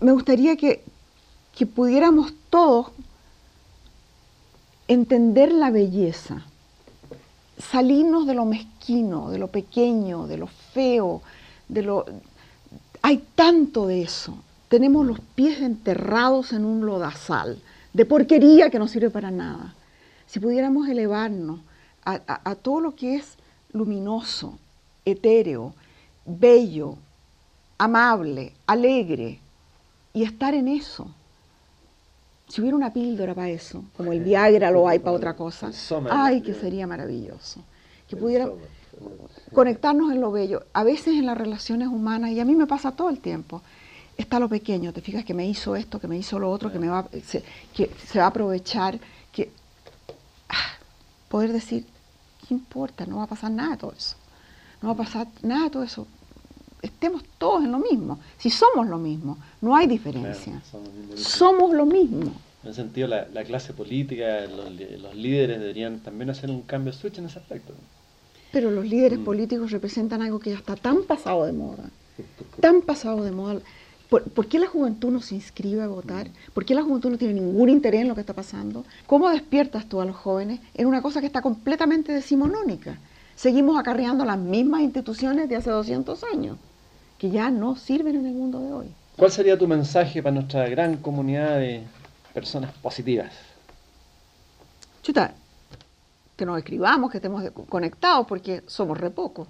me 0.00 0.12
gustaría 0.12 0.56
que 0.56 0.82
pudiéramos 1.74 2.32
todos 2.48 2.92
entender 4.92 5.52
la 5.52 5.70
belleza, 5.70 6.44
salirnos 7.58 8.26
de 8.26 8.34
lo 8.34 8.44
mezquino, 8.44 9.30
de 9.30 9.38
lo 9.38 9.48
pequeño, 9.48 10.26
de 10.26 10.36
lo 10.38 10.46
feo, 10.46 11.22
de 11.68 11.82
lo 11.82 12.04
hay 13.02 13.24
tanto 13.34 13.86
de 13.86 14.02
eso. 14.02 14.36
Tenemos 14.68 15.04
los 15.06 15.18
pies 15.34 15.60
enterrados 15.60 16.52
en 16.52 16.64
un 16.64 16.86
lodazal 16.86 17.60
de 17.92 18.04
porquería 18.06 18.70
que 18.70 18.78
no 18.78 18.88
sirve 18.88 19.10
para 19.10 19.30
nada. 19.30 19.74
Si 20.26 20.40
pudiéramos 20.40 20.88
elevarnos 20.88 21.60
a, 22.04 22.20
a- 22.26 22.50
a 22.50 22.54
todo 22.54 22.80
lo 22.80 22.94
que 22.94 23.16
es 23.16 23.36
luminoso, 23.72 24.58
etéreo, 25.04 25.74
bello, 26.24 26.96
amable, 27.78 28.52
alegre, 28.66 29.40
y 30.14 30.22
estar 30.24 30.54
en 30.54 30.68
eso. 30.68 31.08
Si 32.52 32.60
hubiera 32.60 32.76
una 32.76 32.92
píldora 32.92 33.34
para 33.34 33.48
eso, 33.48 33.82
como 33.96 34.12
el 34.12 34.22
Viagra 34.22 34.70
lo 34.70 34.86
hay 34.86 34.98
para 34.98 35.12
otra 35.16 35.34
cosa, 35.34 35.70
ay, 36.10 36.42
que 36.42 36.52
sería 36.52 36.86
maravilloso. 36.86 37.62
Que 38.06 38.14
pudiera 38.14 38.46
conectarnos 39.54 40.12
en 40.12 40.20
lo 40.20 40.30
bello. 40.30 40.66
A 40.74 40.84
veces 40.84 41.14
en 41.14 41.24
las 41.24 41.38
relaciones 41.38 41.88
humanas, 41.88 42.32
y 42.32 42.40
a 42.40 42.44
mí 42.44 42.54
me 42.54 42.66
pasa 42.66 42.92
todo 42.92 43.08
el 43.08 43.20
tiempo, 43.20 43.62
está 44.18 44.38
lo 44.38 44.50
pequeño, 44.50 44.92
te 44.92 45.00
fijas 45.00 45.24
que 45.24 45.32
me 45.32 45.48
hizo 45.48 45.76
esto, 45.76 45.98
que 45.98 46.08
me 46.08 46.18
hizo 46.18 46.38
lo 46.38 46.50
otro, 46.50 46.70
que 46.70 46.78
me 46.78 46.90
va, 46.90 47.08
se, 47.24 47.42
que 47.74 47.90
se 48.06 48.18
va 48.18 48.26
a 48.26 48.28
aprovechar, 48.28 49.00
que 49.32 49.50
ah, 50.50 50.76
poder 51.30 51.54
decir, 51.54 51.86
¿qué 52.46 52.52
importa? 52.52 53.06
No 53.06 53.16
va 53.16 53.22
a 53.22 53.28
pasar 53.28 53.50
nada 53.50 53.70
de 53.70 53.76
todo 53.78 53.94
eso. 53.96 54.16
No 54.82 54.88
va 54.88 54.92
a 54.92 55.06
pasar 55.06 55.26
nada 55.40 55.64
de 55.64 55.70
todo 55.70 55.84
eso. 55.84 56.06
Estemos 56.82 57.22
todos 57.38 57.64
en 57.64 57.72
lo 57.72 57.78
mismo. 57.78 58.18
Si 58.38 58.50
somos 58.50 58.86
lo 58.88 58.98
mismo, 58.98 59.38
no 59.60 59.76
hay 59.76 59.86
diferencia. 59.86 60.60
Claro, 60.70 61.16
somos 61.16 61.72
lo 61.72 61.86
mismo. 61.86 62.32
En 62.64 62.70
ese 62.70 62.82
sentido, 62.82 63.08
la, 63.08 63.26
la 63.32 63.44
clase 63.44 63.72
política, 63.72 64.40
los, 64.46 65.14
líderes 65.14 65.60
deberían 65.60 66.00
también 66.00 66.30
hacer 66.30 66.50
un 66.50 66.62
cambio 66.62 66.92
switch 66.92 67.18
en 67.18 67.26
ese 67.26 67.38
aspecto. 67.38 67.72
Pero 68.52 68.70
los 68.70 68.84
líderes 68.86 69.18
Mm. 69.18 69.24
políticos 69.24 69.70
representan 69.70 70.22
algo 70.22 70.38
que 70.38 70.50
ya 70.50 70.56
está 70.56 70.76
tan 70.76 71.04
pasado 71.04 71.46
de 71.46 71.52
moda, 71.52 71.84
tan 72.60 72.82
pasado 72.82 73.24
de 73.24 73.30
moda. 73.30 73.60
¿Por, 74.10 74.24
por 74.24 74.46
qué 74.46 74.58
la 74.58 74.66
juventud 74.66 75.10
no 75.10 75.22
se 75.22 75.34
inscribe 75.36 75.82
a 75.82 75.86
votar? 75.88 76.28
¿Por 76.52 76.64
qué 76.66 76.74
la 76.74 76.82
juventud 76.82 77.10
no 77.10 77.16
tiene 77.18 77.34
ningún 77.34 77.70
interés 77.70 78.02
en 78.02 78.08
lo 78.08 78.14
que 78.14 78.20
está 78.20 78.34
pasando? 78.34 78.84
¿Cómo 79.06 79.30
despiertas 79.30 79.88
tú 79.88 80.00
a 80.02 80.04
los 80.04 80.16
jóvenes 80.16 80.60
en 80.74 80.86
una 80.86 81.00
cosa 81.00 81.20
que 81.20 81.26
está 81.26 81.40
completamente 81.40 82.12
decimonónica? 82.12 82.98
Seguimos 83.36 83.78
acarreando 83.78 84.24
las 84.26 84.36
mismas 84.38 84.82
instituciones 84.82 85.48
de 85.48 85.56
hace 85.56 85.70
200 85.70 86.22
años, 86.24 86.58
que 87.22 87.30
ya 87.30 87.50
no 87.50 87.76
sirven 87.76 88.16
en 88.16 88.26
el 88.26 88.34
mundo 88.34 88.58
de 88.58 88.72
hoy. 88.72 88.92
¿Cuál 89.16 89.30
sería 89.30 89.56
tu 89.56 89.68
mensaje 89.68 90.20
para 90.20 90.34
nuestra 90.34 90.68
gran 90.68 90.96
comunidad 90.96 91.60
de 91.60 91.84
personas 92.34 92.72
positivas? 92.72 93.32
Chuta, 95.02 95.32
que 96.36 96.44
nos 96.44 96.58
escribamos, 96.58 97.12
que 97.12 97.18
estemos 97.18 97.44
conectados, 97.68 98.26
porque 98.26 98.64
somos 98.66 98.98
re 98.98 99.10
pocos. 99.10 99.46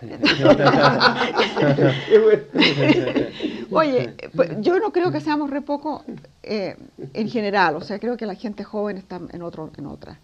Oye, 3.70 4.16
pues, 4.34 4.50
yo 4.60 4.80
no 4.80 4.90
creo 4.90 5.12
que 5.12 5.20
seamos 5.20 5.48
re 5.48 5.62
poco 5.62 6.04
eh, 6.42 6.76
en 7.14 7.30
general, 7.30 7.76
o 7.76 7.82
sea, 7.82 8.00
creo 8.00 8.16
que 8.16 8.26
la 8.26 8.34
gente 8.34 8.64
joven 8.64 8.96
está 8.96 9.20
en 9.30 9.42
otro, 9.42 9.70
en 9.78 9.86
otra. 9.86 10.18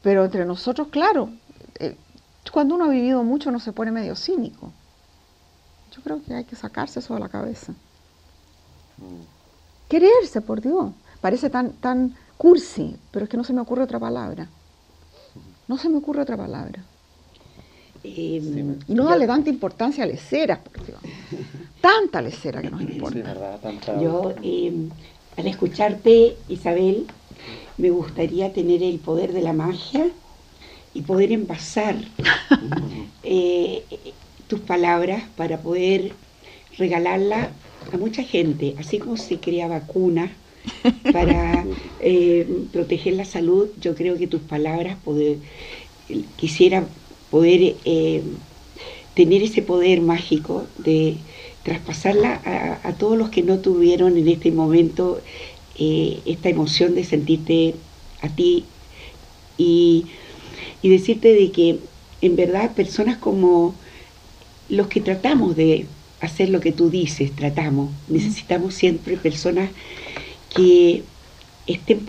Pero 0.00 0.24
entre 0.24 0.46
nosotros, 0.46 0.88
claro, 0.88 1.28
eh, 1.78 1.96
cuando 2.50 2.76
uno 2.76 2.86
ha 2.86 2.88
vivido 2.88 3.22
mucho 3.24 3.50
no 3.50 3.60
se 3.60 3.74
pone 3.74 3.90
medio 3.90 4.16
cínico. 4.16 4.72
Yo 5.94 6.02
creo 6.02 6.22
que 6.24 6.34
hay 6.34 6.44
que 6.44 6.56
sacarse 6.56 7.00
eso 7.00 7.14
de 7.14 7.20
la 7.20 7.28
cabeza. 7.28 7.74
Quererse, 9.88 10.40
por 10.40 10.60
Dios. 10.60 10.92
Parece 11.20 11.50
tan, 11.50 11.72
tan 11.74 12.14
cursi, 12.36 12.96
pero 13.10 13.24
es 13.24 13.30
que 13.30 13.36
no 13.36 13.44
se 13.44 13.52
me 13.52 13.60
ocurre 13.60 13.82
otra 13.82 13.98
palabra. 13.98 14.48
No 15.66 15.76
se 15.78 15.88
me 15.88 15.98
ocurre 15.98 16.22
otra 16.22 16.36
palabra. 16.36 16.82
eh, 18.04 18.40
Y 18.86 18.94
no 18.94 19.04
darle 19.04 19.26
tanta 19.26 19.50
importancia 19.50 20.04
a 20.04 20.06
leceras, 20.06 20.58
por 20.58 20.84
Dios. 20.84 21.00
Tanta 21.80 22.20
lecera 22.22 22.60
que 22.62 22.70
nos 22.70 22.80
Sí, 22.80 22.88
importa. 22.92 23.18
verdad, 23.22 23.60
tanta... 23.60 24.00
Yo, 24.00 24.32
eh, 24.42 24.72
al 25.36 25.46
escucharte, 25.46 26.36
Isabel, 26.48 27.06
me 27.76 27.90
gustaría 27.90 28.52
tener 28.52 28.82
el 28.82 28.98
poder 28.98 29.32
de 29.32 29.42
la 29.42 29.52
magia 29.52 30.06
y 30.94 31.02
poder 31.02 31.32
envasar 31.32 31.96
eh, 33.22 33.84
tus 34.48 34.60
palabras 34.60 35.24
para 35.36 35.62
poder 35.62 36.18
regalarla 36.78 37.52
a 37.92 37.98
mucha 37.98 38.24
gente, 38.24 38.76
así 38.78 38.98
como 38.98 39.16
se 39.18 39.40
crea 39.40 39.68
vacunas 39.68 40.32
para 41.10 41.70
eh, 41.98 42.68
proteger 42.72 43.14
la 43.14 43.24
salud, 43.24 43.70
yo 43.80 43.94
creo 43.94 44.18
que 44.18 44.28
tus 44.28 44.42
palabras 44.42 44.98
poder, 45.04 45.38
quisiera 46.36 46.88
poder 47.30 47.80
eh, 47.84 48.22
tener 49.14 49.42
ese 49.42 49.62
poder 49.62 50.00
mágico 50.00 50.72
de 50.76 51.24
traspasarla 51.62 52.40
a, 52.44 52.88
a 52.88 52.98
todos 52.98 53.18
los 53.18 53.30
que 53.30 53.42
no 53.42 53.60
tuvieron 53.60 54.16
en 54.16 54.28
este 54.28 54.52
momento 54.52 55.22
eh, 55.74 56.22
esta 56.26 56.48
emoción 56.50 56.94
de 56.94 57.04
sentirte 57.04 57.82
a 58.20 58.34
ti 58.34 58.74
y, 59.56 60.06
y 60.82 60.88
decirte 60.90 61.34
de 61.34 61.52
que 61.52 61.80
en 62.20 62.36
verdad 62.36 62.74
personas 62.74 63.18
como 63.18 63.80
los 64.68 64.88
que 64.88 65.00
tratamos 65.00 65.56
de 65.56 65.86
hacer 66.20 66.48
lo 66.50 66.60
que 66.60 66.72
tú 66.72 66.90
dices, 66.90 67.34
tratamos, 67.34 67.90
necesitamos 68.08 68.74
siempre 68.74 69.16
personas 69.16 69.70
que 70.54 71.02
estén 71.66 72.00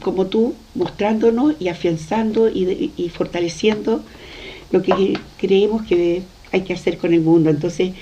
como 0.00 0.26
tú 0.26 0.54
mostrándonos 0.74 1.54
y 1.58 1.68
afianzando 1.68 2.48
y, 2.48 2.92
y 2.96 3.08
fortaleciendo 3.08 4.02
lo 4.70 4.82
que 4.82 5.18
creemos 5.38 5.82
que 5.82 6.22
hay 6.52 6.62
que 6.62 6.72
hacer 6.72 6.98
con 6.98 7.12
el 7.12 7.20
mundo. 7.20 7.50
Entonces, 7.50 7.92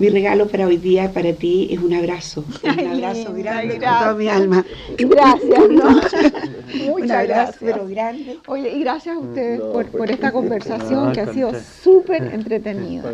mi 0.00 0.08
regalo 0.08 0.48
para 0.48 0.66
hoy 0.66 0.78
día, 0.78 1.12
para 1.12 1.34
ti, 1.34 1.68
es 1.70 1.78
un 1.78 1.92
abrazo. 1.92 2.42
Un 2.64 2.86
abrazo 2.86 3.34
grande 3.34 3.74
con 3.74 3.80
toda 3.80 4.14
mi 4.14 4.28
alma. 4.28 4.64
Gracias, 4.98 5.68
¿no? 5.70 5.84
Muchas 6.88 7.04
un 7.04 7.12
abrazo, 7.12 7.58
pero 7.60 7.86
grande. 7.86 8.38
Oye, 8.46 8.70
y 8.76 8.80
gracias 8.80 9.16
a 9.16 9.18
ustedes 9.18 9.60
por, 9.60 10.10
esta 10.10 10.32
conversación 10.32 11.12
que 11.12 11.20
ha 11.20 11.32
sido 11.34 11.52
súper 11.82 12.22
entretenida. 12.34 13.12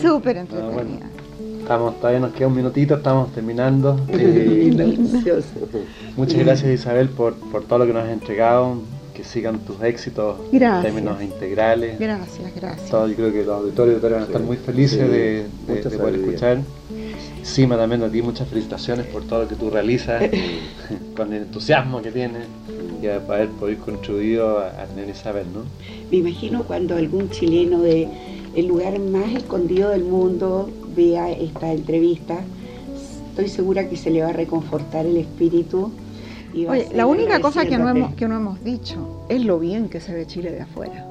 Súper 0.00 0.36
entretenida. 0.36 1.10
Estamos, 1.60 1.98
todavía 1.98 2.20
nos 2.20 2.32
queda 2.32 2.46
un 2.46 2.54
minutito, 2.54 2.94
estamos 2.94 3.32
terminando. 3.32 4.00
Eh, 4.08 4.96
muchas 6.16 6.38
gracias 6.38 6.72
Isabel 6.72 7.08
por, 7.08 7.34
por 7.34 7.64
todo 7.64 7.80
lo 7.80 7.86
que 7.86 7.92
nos 7.92 8.04
has 8.04 8.12
entregado 8.12 8.78
que 9.22 9.28
sigan 9.28 9.60
tus 9.60 9.80
éxitos 9.82 10.40
en 10.52 10.82
términos 10.82 11.22
integrales. 11.22 11.98
Gracias, 11.98 12.54
gracias. 12.54 12.90
yo 12.90 13.14
creo 13.14 13.32
que 13.32 13.44
los 13.44 13.60
auditorios 13.60 14.02
van 14.02 14.14
a 14.14 14.22
estar 14.22 14.40
muy 14.40 14.56
felices 14.56 15.08
de, 15.10 15.46
poder 15.66 16.14
escuchar. 16.16 16.58
Sima 17.42 17.76
también 17.76 18.02
a 18.02 18.08
ti 18.08 18.22
muchas 18.22 18.48
felicitaciones 18.48 19.06
por 19.06 19.24
todo 19.24 19.42
lo 19.42 19.48
que 19.48 19.54
tú 19.54 19.70
realizas, 19.70 20.22
con 21.16 21.32
el 21.32 21.42
entusiasmo 21.42 22.02
que 22.02 22.10
tienes 22.10 22.42
y 23.00 23.06
a 23.08 23.16
haber 23.16 23.48
podido 23.48 23.84
contribuido 23.84 24.58
a, 24.58 24.84
tener 24.86 25.08
Isabel, 25.08 25.46
¿no? 25.52 25.64
Me 26.10 26.18
imagino 26.18 26.64
cuando 26.64 26.96
algún 26.96 27.30
chileno 27.30 27.80
de 27.80 28.08
el 28.54 28.66
lugar 28.66 28.98
más 29.00 29.32
escondido 29.32 29.90
del 29.90 30.04
mundo 30.04 30.70
vea 30.94 31.32
esta 31.32 31.72
entrevista, 31.72 32.40
estoy 33.30 33.48
segura 33.48 33.88
que 33.88 33.96
se 33.96 34.10
le 34.10 34.22
va 34.22 34.28
a 34.28 34.32
reconfortar 34.32 35.06
el 35.06 35.16
espíritu 35.16 35.90
Oye, 36.54 36.88
la 36.94 37.06
única 37.06 37.40
cosa 37.40 37.64
que 37.64 37.78
no, 37.78 37.88
hemos, 37.88 38.14
que 38.14 38.28
no 38.28 38.36
hemos 38.36 38.62
dicho 38.62 39.24
es 39.28 39.44
lo 39.44 39.58
bien 39.58 39.88
que 39.88 40.00
se 40.00 40.14
ve 40.14 40.26
Chile 40.26 40.50
de 40.50 40.62
afuera. 40.62 41.06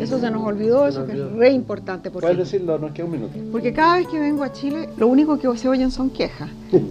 Eso 0.00 0.18
se 0.18 0.30
nos 0.30 0.44
olvidó, 0.44 0.88
eso 0.88 1.06
que 1.06 1.12
es 1.12 1.32
re 1.32 1.50
importante. 1.50 2.10
Puedes 2.10 2.36
decirlo, 2.36 2.78
nos 2.78 2.92
queda 2.92 3.06
un 3.06 3.12
minuto. 3.12 3.38
Porque 3.52 3.72
cada 3.72 3.96
vez 3.96 4.08
que 4.08 4.18
vengo 4.18 4.42
a 4.42 4.52
Chile, 4.52 4.88
lo 4.96 5.06
único 5.06 5.38
que 5.38 5.56
se 5.56 5.68
oyen 5.68 5.90
son 5.90 6.10
quejas. 6.10 6.50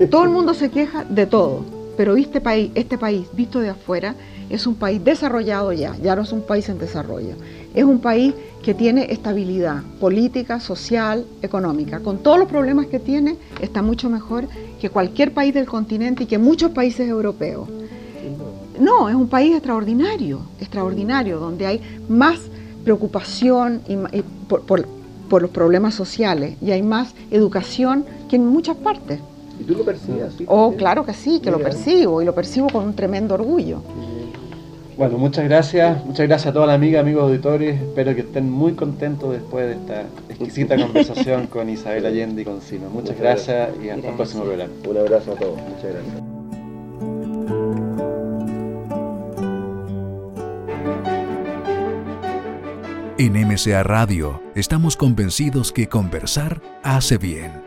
todo 0.09 0.23
el 0.23 0.29
mundo 0.29 0.53
se 0.53 0.69
queja 0.71 1.03
de 1.03 1.25
todo, 1.25 1.65
pero 1.97 2.15
este 2.15 2.39
país, 2.39 2.71
este 2.75 2.97
país 2.97 3.27
visto 3.33 3.59
de 3.59 3.69
afuera 3.69 4.15
es 4.49 4.65
un 4.67 4.75
país 4.75 5.03
desarrollado 5.03 5.73
ya, 5.73 5.95
ya 5.97 6.15
no 6.15 6.21
es 6.21 6.31
un 6.31 6.43
país 6.43 6.69
en 6.69 6.77
desarrollo. 6.77 7.35
Es 7.73 7.83
un 7.83 7.99
país 7.99 8.33
que 8.63 8.73
tiene 8.73 9.11
estabilidad 9.11 9.81
política, 9.99 10.59
social, 10.59 11.25
económica. 11.41 11.99
Con 11.99 12.19
todos 12.19 12.39
los 12.39 12.47
problemas 12.47 12.87
que 12.87 12.99
tiene, 12.99 13.37
está 13.61 13.81
mucho 13.81 14.09
mejor 14.09 14.47
que 14.79 14.89
cualquier 14.89 15.33
país 15.33 15.53
del 15.53 15.65
continente 15.65 16.23
y 16.23 16.27
que 16.27 16.37
muchos 16.37 16.71
países 16.71 17.09
europeos. 17.09 17.67
No, 18.79 19.09
es 19.09 19.15
un 19.15 19.27
país 19.27 19.55
extraordinario, 19.55 20.41
extraordinario, 20.59 21.39
donde 21.39 21.65
hay 21.65 21.81
más 22.07 22.39
preocupación 22.83 23.81
por, 24.47 25.41
los 25.41 25.51
problemas 25.51 25.93
sociales 25.93 26.55
y 26.61 26.71
hay 26.71 26.83
más 26.83 27.13
educación 27.31 28.05
que 28.29 28.35
en 28.37 28.45
muchas 28.45 28.77
partes. 28.77 29.19
¿Y 29.59 29.63
tú 29.63 29.75
lo 29.75 29.83
percibes? 29.83 30.33
Oh, 30.47 30.73
claro 30.75 31.05
que 31.05 31.13
sí, 31.13 31.39
que 31.39 31.51
lo 31.51 31.59
percibo 31.59 32.21
y 32.21 32.25
lo 32.25 32.35
percibo 32.35 32.69
con 32.69 32.85
un 32.85 32.93
tremendo 32.93 33.35
orgullo. 33.35 33.81
Bueno, 34.97 35.19
muchas 35.19 35.43
gracias, 35.43 36.03
muchas 36.05 36.27
gracias 36.27 36.47
a 36.47 36.53
todas 36.53 36.67
las 36.67 36.75
amigas, 36.75 37.01
amigos 37.01 37.23
auditores. 37.23 37.79
Espero 37.79 38.15
que 38.15 38.21
estén 38.21 38.49
muy 38.49 38.73
contentos 38.73 39.31
después 39.31 39.67
de 39.67 39.73
esta 39.73 40.01
exquisita 40.27 40.75
conversación 40.81 41.45
con 41.45 41.69
Isabel 41.69 42.07
Allende 42.07 42.41
y 42.41 42.45
con 42.45 42.61
Sino. 42.61 42.89
Muchas, 42.89 43.17
gracias, 43.17 43.69
y 43.83 43.89
hasta 43.89 44.09
el 44.09 44.15
próximo 44.15 44.43
programa. 44.43 44.73
Un 44.87 44.97
abrazo 44.97 45.33
a 45.33 45.35
todos, 45.35 45.57
muchas 45.61 45.93
gracias. 45.93 46.37
En 53.19 53.33
MCA 53.33 53.83
Radio 53.83 54.41
estamos 54.55 54.95
convencidos 54.95 55.71
que 55.71 55.87
conversar 55.87 56.61
hace 56.83 57.17
bien. 57.17 57.66